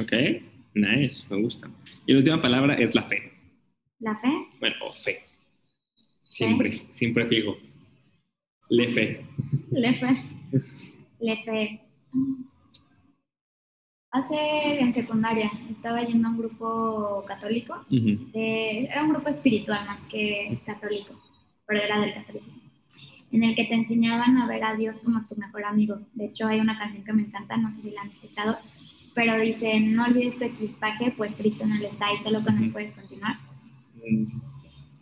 Ok, 0.00 0.12
nice, 0.74 1.26
me 1.32 1.40
gusta. 1.42 1.70
Y 2.06 2.12
la 2.12 2.18
última 2.18 2.42
palabra 2.42 2.74
es 2.74 2.94
la 2.94 3.02
fe. 3.02 3.32
¿La 4.00 4.16
fe? 4.16 4.28
Bueno, 4.60 4.76
o 4.86 4.92
fe. 4.92 5.22
Siempre, 6.28 6.72
siempre 6.72 7.26
fijo. 7.26 7.56
Le 8.70 8.88
fe. 8.88 9.24
Le 9.70 9.94
fe. 9.94 10.16
Le 11.20 11.36
fe. 11.44 11.80
Hace 14.10 14.80
en 14.80 14.92
secundaria 14.92 15.50
estaba 15.70 16.02
yendo 16.02 16.28
a 16.28 16.30
un 16.30 16.38
grupo 16.38 17.24
católico, 17.26 17.84
era 18.32 19.02
un 19.02 19.10
grupo 19.10 19.28
espiritual 19.28 19.86
más 19.86 20.00
que 20.02 20.60
católico, 20.64 21.20
pero 21.66 21.82
era 21.82 22.00
del 22.00 22.14
catolicismo 22.14 22.64
en 23.34 23.42
el 23.42 23.56
que 23.56 23.64
te 23.64 23.74
enseñaban 23.74 24.38
a 24.38 24.46
ver 24.46 24.62
a 24.62 24.76
Dios 24.76 24.98
como 24.98 25.26
tu 25.26 25.34
mejor 25.34 25.64
amigo. 25.64 25.98
De 26.12 26.26
hecho, 26.26 26.46
hay 26.46 26.60
una 26.60 26.76
canción 26.76 27.02
que 27.02 27.12
me 27.12 27.22
encanta, 27.22 27.56
no 27.56 27.72
sé 27.72 27.82
si 27.82 27.90
la 27.90 28.02
han 28.02 28.10
escuchado, 28.10 28.56
pero 29.14 29.38
dice, 29.38 29.80
no 29.80 30.04
olvides 30.04 30.38
tu 30.38 30.44
equipaje, 30.44 31.12
pues 31.16 31.32
Cristo 31.32 31.64
no 31.66 31.76
le 31.76 31.86
está 31.86 32.12
y 32.12 32.18
solo 32.18 32.42
con 32.42 32.62
él 32.62 32.72
puedes 32.72 32.92
continuar. 32.92 33.36
Mm. 33.96 34.24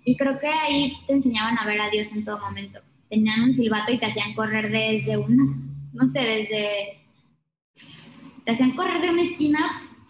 Y 0.04 0.16
creo 0.16 0.38
que 0.38 0.48
ahí 0.48 0.92
te 1.06 1.14
enseñaban 1.14 1.58
a 1.58 1.66
ver 1.66 1.80
a 1.80 1.90
Dios 1.90 2.12
en 2.12 2.24
todo 2.24 2.38
momento. 2.38 2.80
Tenían 3.08 3.42
un 3.42 3.54
silbato 3.54 3.92
y 3.92 3.98
te 3.98 4.06
hacían 4.06 4.34
correr 4.34 4.70
desde 4.70 5.16
una, 5.16 5.44
no 5.92 6.06
sé, 6.06 6.20
desde... 6.20 6.98
Te 8.44 8.52
hacían 8.52 8.72
correr 8.72 9.00
de 9.00 9.10
una 9.10 9.22
esquina 9.22 9.60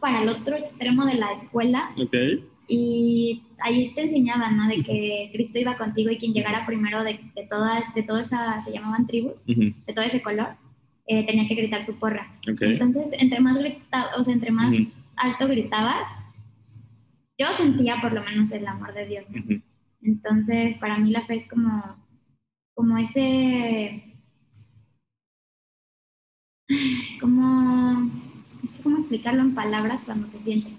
para 0.01 0.23
el 0.23 0.29
otro 0.29 0.57
extremo 0.57 1.05
de 1.05 1.15
la 1.15 1.33
escuela. 1.33 1.91
Okay. 1.97 2.45
Y 2.67 3.43
ahí 3.59 3.93
te 3.95 4.03
enseñaban, 4.03 4.57
¿no? 4.57 4.67
De 4.67 4.83
que 4.83 5.31
Cristo 5.33 5.59
iba 5.59 5.77
contigo 5.77 6.11
y 6.11 6.17
quien 6.17 6.33
llegara 6.33 6.65
primero 6.65 7.05
de, 7.05 7.21
de 7.35 7.47
todas, 7.47 7.95
de 7.95 8.03
todas 8.03 8.29
se 8.29 8.73
llamaban 8.73 9.07
tribus, 9.07 9.45
de 9.45 9.93
todo 9.95 10.05
ese 10.05 10.23
color, 10.23 10.57
eh, 11.07 11.27
tenía 11.27 11.49
que 11.49 11.55
gritar 11.55 11.83
su 11.83 11.99
porra. 11.99 12.33
Entonces, 12.47 13.09
entre 13.13 13.41
más 13.41 13.59
o 14.17 14.25
sea, 14.25 14.35
entre 14.35 14.51
más 14.51 14.75
alto 15.17 15.49
gritabas, 15.49 16.09
yo 17.39 17.53
sentía 17.53 18.01
por 18.01 18.13
lo 18.13 18.23
menos 18.23 18.53
el 18.53 18.67
amor 18.67 18.95
de 18.95 19.07
Dios. 19.07 19.27
Entonces, 20.01 20.75
para 20.77 20.99
mí 20.99 21.11
la 21.11 21.27
fe 21.27 21.37
es 21.37 21.49
como, 21.49 21.97
como 22.75 22.99
ese, 22.99 24.17
como, 27.21 28.11
cómo 28.83 28.99
explicarlo 28.99 29.43
en 29.43 29.55
palabras 29.55 30.03
cuando 30.05 30.27
se 30.27 30.41
siente. 30.41 30.71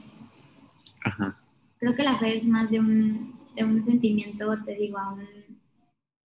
Ajá 1.05 1.38
creo 1.84 1.95
que 1.97 2.03
la 2.03 2.17
fe 2.17 2.38
es 2.38 2.45
más 2.45 2.71
de 2.71 2.80
un, 2.80 3.34
de 3.57 3.65
un 3.65 3.84
sentimiento, 3.84 4.55
te 4.63 4.74
digo, 4.76 4.97
a, 4.97 5.11
un, 5.11 5.28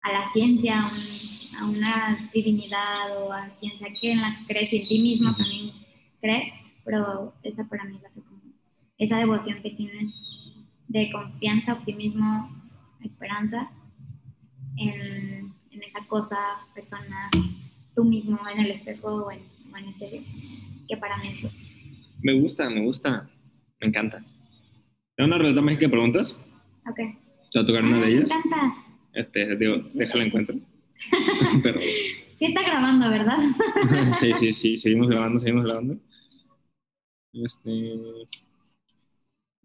a 0.03 0.13
la 0.13 0.25
ciencia, 0.27 0.87
a, 1.59 1.65
una 1.67 2.31
divinidad 2.33 3.23
o 3.23 3.33
a 3.33 3.49
quien 3.59 3.79
sea 3.79 3.93
que 3.93 4.13
en 4.13 4.21
la 4.21 4.35
que 4.35 4.47
crees 4.47 4.73
y 4.73 4.79
en 4.79 4.89
ti 4.89 4.99
mismo 5.01 5.35
también 5.35 5.73
crees, 6.21 6.53
pero 6.85 7.35
esa 7.43 7.69
para 7.69 7.85
mí 7.85 7.97
es 7.97 8.03
la 8.03 8.11
fe 8.11 8.21
esa 8.99 9.17
devoción 9.17 9.63
que 9.63 9.71
tienes 9.71 10.15
de 10.89 11.11
confianza, 11.11 11.73
optimismo, 11.73 12.51
esperanza 13.03 13.71
en, 14.77 15.55
en 15.71 15.83
esa 15.83 16.07
cosa, 16.07 16.37
persona, 16.75 17.31
tú 17.95 18.05
mismo 18.05 18.39
en 18.53 18.61
el 18.61 18.71
espejo 18.71 19.09
o 19.09 19.31
en, 19.31 19.41
en 19.75 19.89
ese 19.89 20.07
Dios, 20.07 20.37
que 20.87 20.99
para 20.99 21.17
mí 21.17 21.29
es 21.29 21.45
eso. 21.45 21.65
Me 22.21 22.39
gusta, 22.39 22.69
me 22.69 22.85
gusta, 22.85 23.31
me 23.81 23.89
encanta 23.89 24.23
una 25.25 25.39
ruleta 25.39 25.61
mágica 25.61 25.83
de 25.83 25.89
preguntas? 25.91 26.39
Ok. 26.89 26.97
¿Te 26.97 27.59
va 27.59 27.63
a 27.63 27.67
tocar 27.67 27.85
una 27.85 28.01
de 28.01 28.09
ellas? 28.09 28.31
Me 28.31 28.37
encanta. 28.37 28.90
Este, 29.13 29.57
digo, 29.57 29.77
déjala 29.95 30.25
encuentro. 30.25 30.57
Pero... 31.63 31.81
Sí 32.35 32.47
está 32.47 32.63
grabando, 32.63 33.11
¿verdad? 33.11 33.37
sí, 34.19 34.33
sí, 34.35 34.53
sí, 34.53 34.79
seguimos 34.79 35.09
grabando, 35.09 35.39
seguimos 35.39 35.65
grabando. 35.65 35.99
Este... 37.33 38.01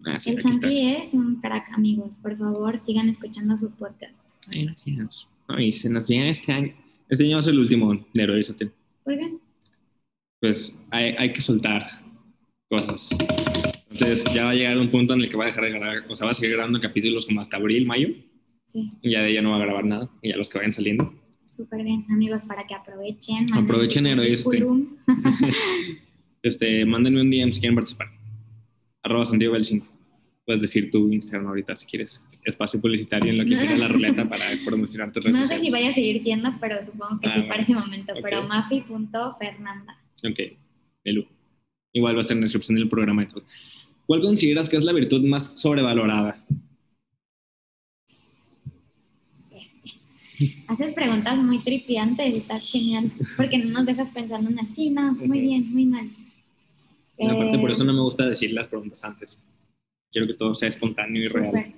Ah, 0.04 0.20
sí, 0.20 0.32
el 0.32 0.42
Santi 0.42 0.92
es 0.92 1.14
un 1.14 1.40
crack, 1.40 1.70
amigos. 1.74 2.18
Por 2.18 2.38
favor, 2.38 2.78
sigan 2.80 3.10
escuchando 3.10 3.58
su 3.58 3.72
podcast. 3.72 4.20
Ay, 4.54 4.66
gracias. 4.66 5.30
Ay, 5.48 5.72
se 5.72 5.90
nos 5.90 6.08
viene 6.08 6.32
este 6.32 6.52
año. 6.52 6.74
Este 7.08 7.24
año 7.26 7.42
ser 7.42 7.54
el 7.54 7.60
último 7.60 7.94
de 8.14 8.24
Heroízate. 8.24 8.72
¿Por 9.04 9.18
qué? 9.18 9.38
Pues 10.42 10.84
hay, 10.92 11.16
hay 11.18 11.32
que 11.32 11.42
soltar 11.42 11.88
cosas. 12.70 13.10
Entonces 13.90 14.26
ya 14.34 14.44
va 14.44 14.50
a 14.50 14.54
llegar 14.54 14.78
un 14.78 14.92
punto 14.92 15.14
en 15.14 15.22
el 15.22 15.30
que 15.30 15.38
va 15.38 15.46
a 15.46 15.48
dejar 15.48 15.64
de 15.64 15.70
grabar, 15.70 16.04
o 16.10 16.16
sea, 16.16 16.26
va 16.26 16.32
a 16.32 16.34
seguir 16.34 16.56
grabando 16.56 16.82
capítulos 16.82 17.26
como 17.26 17.40
hasta 17.40 17.58
abril, 17.58 17.86
mayo. 17.86 18.10
Sí. 18.76 18.92
Y 19.02 19.12
ya 19.12 19.22
de 19.22 19.32
ella 19.32 19.42
no 19.42 19.52
va 19.52 19.56
a 19.56 19.60
grabar 19.60 19.86
nada, 19.86 20.10
y 20.22 20.32
ya 20.32 20.36
los 20.36 20.50
que 20.50 20.58
vayan 20.58 20.74
saliendo. 20.74 21.14
Súper 21.48 21.82
bien, 21.82 22.06
amigos, 22.10 22.46
para 22.46 22.68
que 22.68 22.76
aprovechen. 22.76 23.54
Aprovechen 23.54 24.06
este, 24.06 24.66
este, 26.44 26.86
mándenme 26.86 27.22
un 27.22 27.32
DM 27.32 27.54
si 27.54 27.62
quieren 27.62 27.76
participar. 27.76 28.08
Arroba 29.02 29.24
Santiago 29.24 29.54
Bel 29.54 29.64
5. 29.64 29.88
Puedes 30.46 30.62
decir 30.62 30.92
tu 30.92 31.10
Instagram 31.10 31.48
ahorita 31.48 31.74
si 31.78 31.86
quieres. 31.86 32.22
Espacio 32.44 32.82
publicitario 32.82 33.32
en 33.32 33.38
lo 33.38 33.46
que 33.46 33.52
tiene 33.52 33.78
la 33.78 33.88
ruleta 33.88 34.28
para 34.28 34.44
promocionar 34.66 35.14
tus 35.14 35.24
redes 35.24 35.40
No 35.40 35.48
sé 35.48 35.60
si 35.60 35.72
vaya 35.72 35.92
a 35.92 35.94
seguir 35.94 36.22
siendo, 36.22 36.54
pero 36.60 36.84
supongo 36.84 37.22
que 37.22 37.32
sí 37.32 37.40
ah, 37.42 37.48
para 37.48 37.62
ese 37.62 37.74
momento. 37.74 38.14
Pero 38.22 38.44
mafi.fernanda. 38.44 39.98
Ok, 40.30 40.40
Elu. 41.06 41.26
Igual 41.94 42.16
va 42.16 42.20
a 42.20 42.22
estar 42.22 42.36
en 42.36 42.42
la 42.42 42.46
descripción 42.46 42.76
del 42.76 42.90
programa. 42.90 43.22
De 43.22 43.30
todo. 43.30 43.44
¿Cuál 44.06 44.22
consideras 44.22 44.68
que 44.68 44.76
es 44.76 44.84
la 44.84 44.92
virtud 44.92 45.24
más 45.24 45.60
sobrevalorada? 45.60 46.46
Haces 50.68 50.94
preguntas 50.94 51.38
muy 51.38 51.60
tripiantes, 51.60 52.36
estás 52.36 52.70
genial, 52.72 53.12
porque 53.38 53.58
no 53.58 53.72
nos 53.72 53.86
dejas 53.86 54.10
pensando 54.10 54.50
en 54.50 54.60
así, 54.60 54.90
no, 54.90 55.14
muy 55.14 55.42
bien, 55.42 55.72
muy 55.74 55.86
mal. 55.86 56.10
aparte, 57.20 57.60
por 57.60 57.72
eso 57.72 57.84
no 57.84 57.94
me 57.94 58.02
gusta 58.02 58.26
decir 58.26 58.52
las 58.52 58.68
preguntas 58.68 59.04
antes. 59.04 59.42
Quiero 60.12 60.28
que 60.28 60.34
todo 60.34 60.56
sea 60.56 60.70
espontáneo 60.70 61.24
y 61.24 61.28
real. 61.28 61.74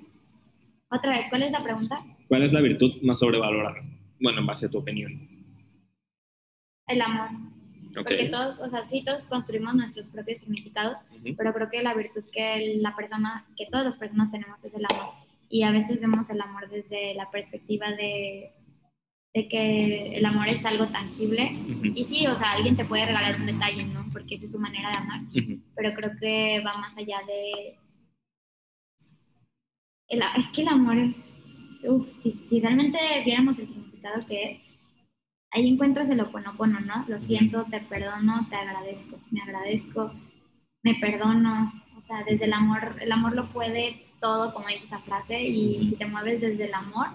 Otra 0.90 1.12
vez, 1.12 1.26
¿cuál 1.30 1.44
es 1.44 1.52
la 1.52 1.64
pregunta? 1.64 1.98
¿Cuál 2.28 2.44
es 2.44 2.54
la 2.54 2.62
virtud 2.62 3.02
más 3.02 3.20
sobrevalorada? 3.20 3.82
Bueno, 4.20 4.40
en 4.40 4.46
base 4.46 4.68
a 4.68 4.70
tu 4.70 4.78
opinión. 4.78 5.28
El 6.88 7.02
amor. 7.02 7.30
Porque 7.94 8.30
todos, 8.30 8.60
o 8.60 8.70
sea, 8.70 8.88
sí, 8.88 9.04
todos 9.04 9.26
construimos 9.26 9.74
nuestros 9.74 10.08
propios 10.08 10.40
significados, 10.40 11.00
pero 11.38 11.54
creo 11.54 11.70
que 11.70 11.82
la 11.82 11.94
virtud 11.94 12.24
que 12.32 12.78
la 12.80 12.96
persona, 12.96 13.46
que 13.58 13.66
todas 13.66 13.86
las 13.86 13.98
personas 13.98 14.32
tenemos 14.32 14.64
es 14.64 14.74
el 14.74 14.86
amor. 14.90 15.14
Y 15.50 15.64
a 15.64 15.72
veces 15.72 16.00
vemos 16.00 16.30
el 16.30 16.42
amor 16.42 16.70
desde 16.70 17.14
la 17.14 17.30
perspectiva 17.32 17.92
de, 17.92 18.52
de 19.34 19.48
que 19.48 20.18
el 20.18 20.26
amor 20.26 20.50
es 20.50 20.66
algo 20.66 20.88
tangible. 20.88 21.52
Y 21.96 22.04
sí, 22.04 22.28
o 22.28 22.36
sea, 22.36 22.54
alguien 22.54 22.76
te 22.76 22.86
puede 22.86 23.06
regalar 23.06 23.40
un 23.40 23.46
detalle, 23.46 23.86
¿no? 23.86 24.06
Porque 24.12 24.36
esa 24.36 24.46
es 24.46 24.52
su 24.52 24.60
manera 24.60 24.90
de 24.92 24.98
amar. 24.98 25.22
Pero 25.76 25.94
creo 25.94 26.12
que 26.20 26.62
va 26.66 26.74
más 26.74 26.98
allá 26.98 27.20
de... 27.28 27.78
es 30.10 30.48
que 30.48 30.62
el 30.62 30.68
amor 30.68 30.98
es... 30.98 31.40
Uf, 31.84 32.12
si, 32.12 32.32
si 32.32 32.60
realmente 32.60 32.98
viéramos 33.24 33.60
el 33.60 33.68
significado 33.68 34.20
que 34.28 34.52
es, 34.52 34.62
ahí 35.52 35.68
encuentras 35.68 36.10
el 36.10 36.22
oponopono, 36.22 36.80
¿no? 36.80 37.06
Lo 37.08 37.22
siento, 37.22 37.66
te 37.66 37.80
perdono, 37.82 38.48
te 38.50 38.56
agradezco, 38.56 39.20
me 39.32 39.42
agradezco, 39.42 40.12
me 40.84 40.96
perdono. 40.96 41.72
O 41.98 42.02
sea, 42.02 42.24
desde 42.24 42.46
el 42.46 42.54
amor, 42.54 42.96
el 43.02 43.12
amor 43.12 43.36
lo 43.36 43.48
puede 43.48 44.06
todo, 44.20 44.54
como 44.54 44.68
dice 44.68 44.86
esa 44.86 45.00
frase, 45.00 45.42
y 45.44 45.88
si 45.90 45.96
te 45.96 46.06
mueves 46.06 46.42
desde 46.42 46.66
el 46.66 46.74
amor, 46.74 47.08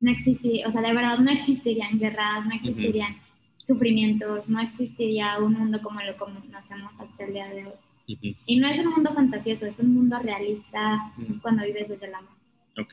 no 0.00 0.10
existiría, 0.10 0.66
o 0.66 0.70
sea, 0.70 0.82
de 0.82 0.92
verdad 0.92 1.18
no 1.18 1.30
existirían 1.30 1.98
guerras, 1.98 2.44
no 2.46 2.54
existirían 2.54 3.16
sufrimientos, 3.58 4.48
no 4.48 4.60
existiría 4.60 5.38
un 5.38 5.54
mundo 5.54 5.80
como 5.82 6.00
lo 6.02 6.16
conocemos 6.16 7.00
hasta 7.00 7.24
el 7.24 7.32
día 7.32 7.48
de 7.48 7.66
hoy. 7.66 8.36
Y 8.46 8.60
no 8.60 8.68
es 8.68 8.78
un 8.78 8.90
mundo 8.90 9.14
fantasioso, 9.14 9.64
es 9.64 9.78
un 9.78 9.94
mundo 9.94 10.18
realista 10.18 11.12
cuando 11.40 11.64
vives 11.64 11.88
desde 11.88 12.06
el 12.06 12.14
amor. 12.14 12.34
Ok. 12.78 12.92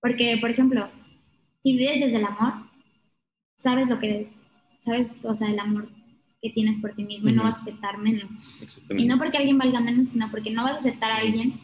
Porque, 0.00 0.38
por 0.40 0.50
ejemplo, 0.50 0.88
si 1.62 1.76
vives 1.76 2.00
desde 2.00 2.18
el 2.18 2.24
amor, 2.24 2.68
sabes 3.56 3.88
lo 3.88 3.98
que, 3.98 4.28
sabes, 4.78 5.24
o 5.24 5.34
sea, 5.34 5.48
el 5.48 5.58
amor 5.58 5.88
que 6.42 6.50
tienes 6.50 6.76
por 6.78 6.92
ti 6.92 7.04
mismo 7.04 7.28
y 7.28 7.32
no 7.32 7.44
vas 7.44 7.58
a 7.58 7.60
aceptar 7.62 7.98
menos. 7.98 8.40
Y 8.98 9.06
no 9.06 9.16
porque 9.16 9.38
alguien 9.38 9.58
valga 9.58 9.80
menos, 9.80 10.08
sino 10.08 10.28
porque 10.30 10.50
no 10.50 10.64
vas 10.64 10.72
a 10.72 10.80
aceptar 10.80 11.12
a 11.12 11.18
alguien 11.18 11.54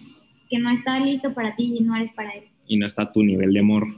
que 0.48 0.58
no 0.60 0.70
está 0.70 1.00
listo 1.00 1.34
para 1.34 1.56
ti 1.56 1.74
y 1.76 1.82
no 1.82 1.96
eres 1.96 2.12
para 2.12 2.30
él. 2.30 2.44
Y 2.68 2.76
no 2.76 2.86
está 2.86 3.02
a 3.02 3.12
tu 3.12 3.24
nivel 3.24 3.52
de 3.52 3.60
amor. 3.60 3.88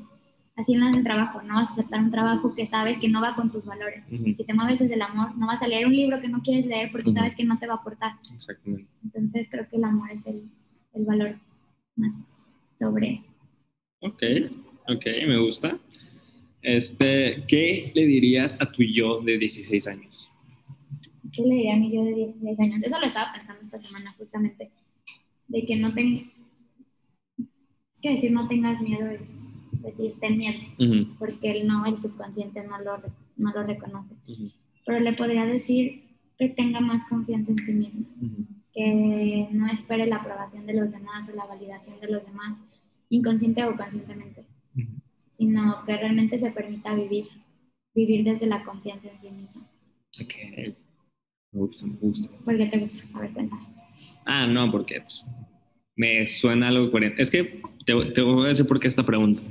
Así 0.56 0.74
no 0.74 0.88
es 0.88 0.96
el 0.96 1.04
trabajo, 1.04 1.42
no 1.42 1.54
vas 1.54 1.68
a 1.68 1.72
aceptar 1.72 2.00
un 2.00 2.10
trabajo 2.10 2.54
que 2.54 2.66
sabes 2.66 2.98
que 2.98 3.08
no 3.08 3.20
va 3.20 3.34
con 3.34 3.50
tus 3.50 3.64
valores. 3.64 4.04
Si 4.08 4.44
te 4.44 4.54
mueves 4.54 4.78
desde 4.78 4.94
el 4.94 5.02
amor, 5.02 5.36
no 5.36 5.46
vas 5.46 5.62
a 5.62 5.68
leer 5.68 5.86
un 5.86 5.92
libro 5.92 6.20
que 6.20 6.28
no 6.28 6.42
quieres 6.42 6.66
leer 6.66 6.90
porque 6.90 7.12
sabes 7.12 7.34
que 7.34 7.44
no 7.44 7.58
te 7.58 7.66
va 7.66 7.74
a 7.74 7.76
aportar. 7.76 8.12
Exactamente. 8.34 8.88
Entonces 9.04 9.48
creo 9.50 9.68
que 9.68 9.76
el 9.76 9.84
amor 9.84 10.10
es 10.10 10.26
el, 10.26 10.50
el 10.94 11.04
valor 11.04 11.38
más 11.96 12.14
sobre. 12.78 13.22
Ok, 14.00 14.22
ok, 14.88 15.06
me 15.26 15.38
gusta. 15.38 15.78
Este, 16.62 17.44
¿Qué 17.46 17.92
le 17.94 18.06
dirías 18.06 18.60
a 18.60 18.70
tu 18.70 18.82
yo 18.82 19.20
de 19.20 19.38
16 19.38 19.86
años? 19.86 20.29
¿Qué 21.32 21.42
le 21.42 21.54
diría 21.54 21.74
a 21.74 21.78
mi 21.78 21.92
yo 21.92 22.04
de 22.04 22.14
16 22.14 22.60
años? 22.60 22.82
Eso 22.82 22.98
lo 22.98 23.06
estaba 23.06 23.32
pensando 23.32 23.62
esta 23.62 23.78
semana 23.78 24.12
justamente, 24.18 24.70
de 25.48 25.64
que 25.64 25.76
no 25.76 25.94
tengo, 25.94 26.22
es 27.38 28.00
que 28.00 28.10
decir 28.10 28.32
no 28.32 28.48
tengas 28.48 28.80
miedo 28.80 29.08
es 29.10 29.50
decir 29.82 30.14
ten 30.20 30.38
miedo, 30.38 30.58
porque 31.18 31.50
él 31.52 31.66
no, 31.66 31.86
el 31.86 31.98
subconsciente 31.98 32.62
no 32.64 32.78
lo, 32.80 33.02
no 33.36 33.52
lo 33.52 33.62
reconoce. 33.62 34.14
Pero 34.84 35.00
le 35.00 35.12
podría 35.12 35.44
decir 35.44 36.04
que 36.38 36.48
tenga 36.48 36.80
más 36.80 37.08
confianza 37.08 37.52
en 37.52 37.58
sí 37.58 37.72
mismo, 37.72 38.06
que 38.72 39.48
no 39.52 39.66
espere 39.66 40.06
la 40.06 40.16
aprobación 40.16 40.66
de 40.66 40.74
los 40.74 40.90
demás 40.90 41.28
o 41.28 41.36
la 41.36 41.46
validación 41.46 42.00
de 42.00 42.10
los 42.10 42.24
demás, 42.24 42.58
inconsciente 43.08 43.64
o 43.64 43.76
conscientemente, 43.76 44.44
sino 45.36 45.84
que 45.84 45.96
realmente 45.96 46.38
se 46.38 46.50
permita 46.50 46.94
vivir, 46.94 47.26
vivir 47.94 48.24
desde 48.24 48.46
la 48.46 48.62
confianza 48.62 49.08
en 49.08 49.20
sí 49.20 49.30
mismo. 49.30 49.66
Ok. 50.20 50.74
Me 51.53 51.61
gusta, 51.61 51.86
me 51.86 51.96
gusta. 52.01 52.28
¿Por 52.44 52.57
qué 52.57 52.66
te 52.66 52.78
gusta? 52.78 53.07
A 53.14 53.20
ver, 53.20 53.32
cuéntame. 53.32 53.62
Ah, 54.24 54.46
no, 54.46 54.70
porque 54.70 55.01
pues, 55.01 55.24
me 55.96 56.26
suena 56.26 56.68
algo 56.68 56.90
coherente. 56.90 57.20
Es 57.20 57.30
que 57.30 57.61
te, 57.84 57.94
te, 58.12 58.22
voy 58.22 58.46
a 58.46 58.48
decir 58.51 58.66
por 58.66 58.78
qué 58.78 58.88
esta 58.88 59.05
pregunta. 59.05 59.42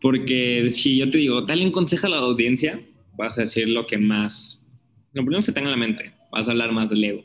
Porque 0.00 0.70
si 0.70 0.98
yo 0.98 1.10
te 1.10 1.18
digo, 1.18 1.42
dale 1.42 1.64
un 1.64 1.72
consejo 1.72 2.06
a 2.06 2.10
la 2.10 2.18
audiencia, 2.18 2.80
vas 3.16 3.38
a 3.38 3.42
decir 3.42 3.68
lo 3.68 3.86
que 3.86 3.96
más, 3.96 4.68
lo 5.12 5.22
primero 5.22 5.38
que 5.38 5.46
se 5.46 5.52
tenga 5.52 5.68
en 5.68 5.80
la 5.80 5.86
mente, 5.86 6.12
vas 6.30 6.48
a 6.48 6.50
hablar 6.50 6.72
más 6.72 6.90
del 6.90 7.04
ego. 7.04 7.24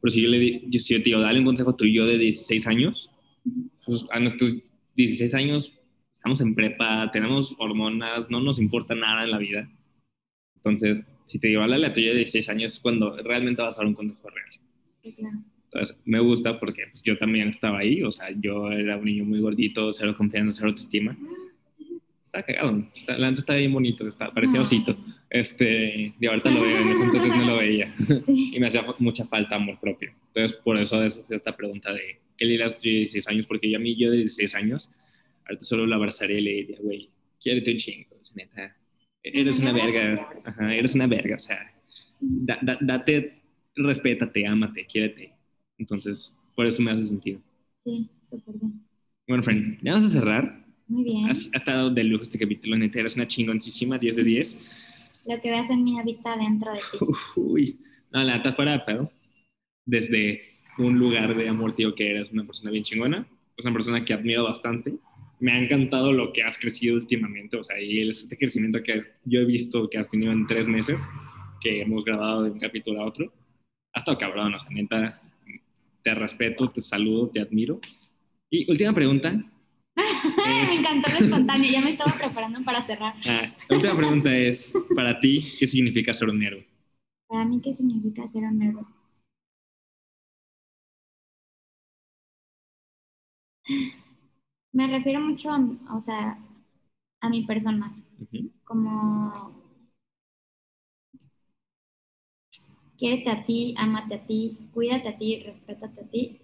Pero 0.00 0.12
si 0.12 0.22
yo, 0.22 0.28
le, 0.28 0.40
si 0.40 0.94
yo 0.94 0.98
te 0.98 1.10
digo, 1.10 1.20
dale 1.20 1.38
un 1.38 1.44
consejo 1.46 1.70
a 1.70 1.76
tu 1.76 1.84
yo 1.86 2.06
de 2.06 2.18
16 2.18 2.66
años, 2.66 3.10
pues 3.84 4.06
a 4.10 4.20
nuestros 4.20 4.52
16 4.96 5.34
años 5.34 5.78
estamos 6.12 6.40
en 6.40 6.54
prepa, 6.54 7.10
tenemos 7.12 7.56
hormonas, 7.58 8.30
no 8.30 8.40
nos 8.40 8.58
importa 8.58 8.94
nada 8.94 9.24
en 9.24 9.30
la 9.30 9.38
vida. 9.38 9.68
Entonces, 10.56 11.06
si 11.24 11.38
te 11.38 11.48
digo, 11.48 11.62
háblale 11.62 11.86
a 11.86 11.92
tu 11.92 12.00
yo 12.00 12.10
de 12.10 12.18
16 12.18 12.48
años, 12.48 12.74
es 12.74 12.80
cuando 12.80 13.16
realmente 13.16 13.62
vas 13.62 13.76
a 13.76 13.82
dar 13.82 13.86
un 13.86 13.94
consejo 13.94 14.28
real. 14.30 14.50
Sí, 15.02 15.12
claro. 15.12 15.38
Entonces, 15.72 16.02
me 16.04 16.20
gusta 16.20 16.60
porque 16.60 16.82
pues, 16.90 17.02
yo 17.02 17.16
también 17.16 17.48
estaba 17.48 17.78
ahí, 17.78 18.02
o 18.02 18.10
sea, 18.10 18.28
yo 18.38 18.70
era 18.70 18.98
un 18.98 19.06
niño 19.06 19.24
muy 19.24 19.40
gordito, 19.40 19.90
cero 19.92 20.14
confianza, 20.16 20.58
cero 20.58 20.68
autoestima. 20.68 21.16
Estaba 22.26 22.44
cagado, 22.44 22.88
está, 22.94 23.16
la 23.18 23.28
estaba 23.30 23.58
bien 23.58 23.72
bonito, 23.72 24.06
está, 24.06 24.30
parecía 24.32 24.60
osito. 24.60 24.96
Este, 25.30 26.14
y 26.20 26.26
ahorita 26.26 26.50
lo 26.50 26.62
veo, 26.62 26.78
en 26.78 26.88
ese 26.90 27.04
entonces 27.04 27.34
no 27.34 27.44
lo 27.44 27.56
veía. 27.56 27.92
y 28.26 28.60
me 28.60 28.66
hacía 28.66 28.84
mucha 28.98 29.24
falta 29.24 29.56
amor 29.56 29.78
propio. 29.80 30.12
Entonces, 30.28 30.58
por 30.58 30.76
eso 30.78 31.02
es 31.02 31.24
esta 31.30 31.56
pregunta 31.56 31.92
de, 31.92 32.20
¿qué 32.36 32.44
le 32.44 32.52
dirás 32.52 32.78
a 32.78 32.80
16 32.80 33.28
años? 33.28 33.46
Porque 33.46 33.70
yo 33.70 33.78
a 33.78 33.80
mí, 33.80 33.96
yo 33.96 34.10
de 34.10 34.18
16 34.18 34.54
años, 34.54 34.92
ahorita 35.46 35.64
solo 35.64 35.86
lo 35.86 35.94
abrazaría 35.94 36.38
y 36.38 36.42
le 36.42 36.50
diría, 36.52 36.78
güey, 36.82 37.08
quiérete 37.40 37.72
un 37.72 37.78
chingo, 37.78 38.16
neta. 38.34 38.76
Eres 39.22 39.60
una 39.60 39.72
verga, 39.72 40.28
ajá, 40.44 40.74
eres 40.74 40.94
una 40.94 41.06
verga, 41.06 41.36
o 41.36 41.40
sea, 41.40 41.72
da, 42.20 42.58
da, 42.60 42.78
date, 42.80 43.40
respétate, 43.76 44.46
ámate, 44.46 44.84
quiérete. 44.86 45.32
Entonces, 45.78 46.32
por 46.56 46.66
eso 46.66 46.82
me 46.82 46.90
hace 46.90 47.04
sentido. 47.04 47.40
Sí, 47.84 48.08
súper 48.28 48.56
bien. 48.58 48.80
Bueno, 49.28 49.42
friend, 49.42 49.78
ya 49.82 49.92
vamos 49.92 50.10
a 50.10 50.12
cerrar. 50.12 50.64
Muy 50.88 51.04
bien. 51.04 51.30
Has, 51.30 51.50
ha 51.54 51.56
estado 51.56 51.90
de 51.90 52.04
lujo 52.04 52.22
este 52.22 52.38
capítulo, 52.38 52.76
neta, 52.76 53.00
eres 53.00 53.16
una 53.16 53.26
chingoncísima, 53.26 53.96
10 53.96 54.16
de 54.16 54.24
10. 54.24 54.88
Lo 55.26 55.40
que 55.40 55.50
veas 55.50 55.70
en 55.70 55.84
mí 55.84 55.98
habita 55.98 56.36
dentro 56.36 56.72
de 56.72 56.78
ti. 56.78 57.06
Uy, 57.36 57.78
no, 58.10 58.22
la 58.24 58.36
neta 58.36 58.52
fuera 58.52 58.72
de 58.72 58.80
pedo. 58.80 59.12
Desde 59.86 60.40
un 60.78 60.98
lugar 60.98 61.36
de 61.36 61.48
amor, 61.48 61.74
tío, 61.74 61.94
que 61.94 62.10
eres 62.10 62.32
una 62.32 62.44
persona 62.44 62.70
bien 62.70 62.84
chingona, 62.84 63.26
es 63.56 63.64
una 63.64 63.72
persona 63.72 64.04
que 64.04 64.12
admiro 64.12 64.44
bastante. 64.44 64.94
Me 65.42 65.50
ha 65.50 65.58
encantado 65.58 66.12
lo 66.12 66.32
que 66.32 66.44
has 66.44 66.56
crecido 66.56 66.94
últimamente, 66.94 67.56
o 67.56 67.64
sea, 67.64 67.80
y 67.80 68.08
este 68.08 68.38
crecimiento 68.38 68.80
que 68.80 69.00
yo 69.24 69.40
he 69.40 69.44
visto 69.44 69.90
que 69.90 69.98
has 69.98 70.08
tenido 70.08 70.30
en 70.30 70.46
tres 70.46 70.68
meses, 70.68 71.00
que 71.60 71.82
hemos 71.82 72.04
grabado 72.04 72.44
de 72.44 72.52
un 72.52 72.60
capítulo 72.60 73.00
a 73.02 73.06
otro. 73.06 73.32
Ha 73.92 73.98
estado 73.98 74.18
cabrón, 74.18 74.54
o 74.54 74.60
sea, 74.60 74.70
neta, 74.70 75.20
te 76.04 76.14
respeto, 76.14 76.70
te 76.70 76.80
saludo, 76.80 77.28
te 77.28 77.40
admiro. 77.40 77.80
Y 78.48 78.70
última 78.70 78.92
pregunta. 78.92 79.32
me 79.96 80.74
encantó 80.76 81.10
lo 81.10 81.24
espontáneo, 81.26 81.72
ya 81.72 81.80
me 81.80 81.90
estaba 81.90 82.12
preparando 82.12 82.62
para 82.62 82.86
cerrar. 82.86 83.14
Ah, 83.26 83.52
la 83.68 83.76
última 83.76 83.96
pregunta 83.96 84.38
es, 84.38 84.72
para 84.94 85.18
ti, 85.18 85.44
¿qué 85.58 85.66
significa 85.66 86.12
ser 86.12 86.28
un 86.28 86.40
héroe? 86.40 86.64
Para 87.26 87.44
mí, 87.44 87.60
¿qué 87.60 87.74
significa 87.74 88.28
ser 88.28 88.44
un 88.44 88.62
héroe? 88.62 88.84
Me 94.72 94.86
refiero 94.86 95.20
mucho 95.20 95.50
a, 95.50 95.60
o 95.94 96.00
sea, 96.00 96.38
a 97.20 97.28
mi 97.28 97.44
persona, 97.44 97.94
uh 98.18 98.24
-huh. 98.24 98.50
como 98.64 99.62
quiérete 102.96 103.30
a 103.30 103.44
ti, 103.44 103.74
ámate 103.76 104.14
a 104.14 104.26
ti, 104.26 104.70
cuídate 104.72 105.08
a 105.08 105.18
ti, 105.18 105.42
respétate 105.44 106.00
a 106.00 106.08
ti, 106.08 106.40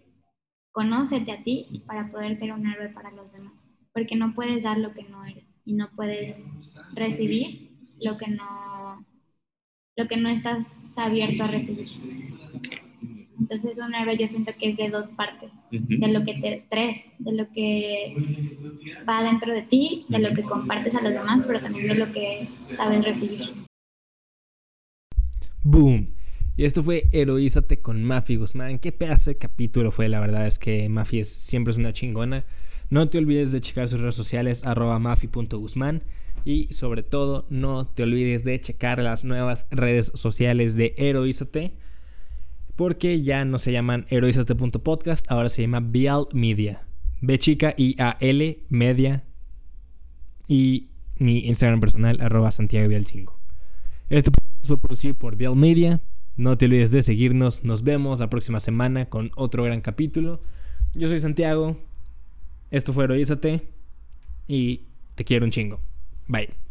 conócete 0.72 1.32
a 1.32 1.42
ti 1.42 1.82
para 1.86 2.10
poder 2.10 2.36
ser 2.36 2.52
un 2.52 2.66
héroe 2.66 2.88
para 2.90 3.10
los 3.12 3.32
demás, 3.32 3.54
porque 3.92 4.16
no 4.16 4.34
puedes 4.34 4.62
dar 4.64 4.78
lo 4.78 4.92
que 4.92 5.04
no 5.04 5.24
eres 5.24 5.44
y 5.64 5.74
no 5.74 5.88
puedes 5.96 6.36
recibir 6.96 7.78
lo 8.02 8.16
que 8.18 8.28
no 8.30 9.06
lo 9.96 10.06
que 10.06 10.16
no 10.16 10.28
estás 10.28 10.66
abierto 10.96 11.42
a 11.44 11.48
recibir. 11.48 11.86
Entonces 13.40 13.78
un 13.78 13.94
héroe 13.94 14.16
yo 14.18 14.26
siento 14.26 14.52
que 14.58 14.70
es 14.70 14.76
de 14.76 14.90
dos 14.90 15.10
partes, 15.10 15.50
uh 15.72 15.76
-huh. 15.76 16.00
de 16.00 16.08
lo 16.08 16.24
que 16.24 16.34
te 16.34 16.66
tres, 16.68 17.06
de 17.18 17.32
lo 17.32 17.50
que 17.52 18.16
va 19.08 19.22
dentro 19.22 19.52
de 19.52 19.62
ti, 19.62 20.06
de 20.08 20.18
lo 20.18 20.34
que 20.34 20.42
compartes 20.42 20.94
a 20.94 21.02
los 21.02 21.12
demás, 21.12 21.42
pero 21.46 21.60
también 21.60 21.88
de 21.88 21.94
lo 21.94 22.12
que 22.12 22.46
sabes 22.46 23.04
recibir. 23.04 23.50
Boom. 25.62 26.06
Y 26.56 26.64
esto 26.64 26.82
fue 26.82 27.08
Heroízate 27.12 27.80
con 27.80 28.02
Mafi 28.02 28.34
Guzmán. 28.34 28.80
Qué 28.80 28.90
pedazo 28.90 29.30
de 29.30 29.36
capítulo 29.36 29.92
fue, 29.92 30.08
la 30.08 30.18
verdad 30.18 30.46
es 30.46 30.58
que 30.58 30.88
Mafi 30.88 31.20
es, 31.20 31.28
siempre 31.28 31.70
es 31.70 31.78
una 31.78 31.92
chingona. 31.92 32.44
No 32.90 33.08
te 33.08 33.18
olvides 33.18 33.52
de 33.52 33.60
checar 33.60 33.86
sus 33.86 34.00
redes 34.00 34.16
sociales, 34.16 34.64
arroba 34.64 34.98
mafi.guzmán. 34.98 36.02
Y 36.44 36.72
sobre 36.72 37.02
todo, 37.02 37.46
no 37.50 37.86
te 37.86 38.02
olvides 38.02 38.42
de 38.42 38.60
checar 38.60 38.98
las 39.00 39.24
nuevas 39.24 39.66
redes 39.70 40.10
sociales 40.14 40.74
de 40.74 40.94
Heroízate. 40.96 41.74
Porque 42.78 43.22
ya 43.22 43.44
no 43.44 43.58
se 43.58 43.72
llaman 43.72 44.06
heroízate.podcast, 44.08 45.28
ahora 45.32 45.48
se 45.48 45.62
llama 45.62 45.80
Bial 45.80 46.28
Media. 46.32 46.86
B 47.20 47.36
chica 47.36 47.74
I 47.76 47.96
A 47.98 48.16
L 48.20 48.62
Media. 48.68 49.24
Y 50.46 50.90
mi 51.16 51.40
Instagram 51.40 51.80
personal, 51.80 52.20
arroba 52.20 52.52
Santiago 52.52 52.88
Bial 52.88 53.04
5. 53.04 53.36
Este 54.10 54.30
fue 54.62 54.78
producido 54.78 55.14
por 55.14 55.34
Bial 55.34 55.56
Media. 55.56 56.00
No 56.36 56.56
te 56.56 56.66
olvides 56.66 56.92
de 56.92 57.02
seguirnos. 57.02 57.64
Nos 57.64 57.82
vemos 57.82 58.20
la 58.20 58.30
próxima 58.30 58.60
semana 58.60 59.06
con 59.06 59.32
otro 59.34 59.64
gran 59.64 59.80
capítulo. 59.80 60.40
Yo 60.94 61.08
soy 61.08 61.18
Santiago. 61.18 61.76
Esto 62.70 62.92
fue 62.92 63.04
Heroízate. 63.06 63.72
Y 64.46 64.84
te 65.16 65.24
quiero 65.24 65.44
un 65.44 65.50
chingo. 65.50 65.80
Bye. 66.28 66.67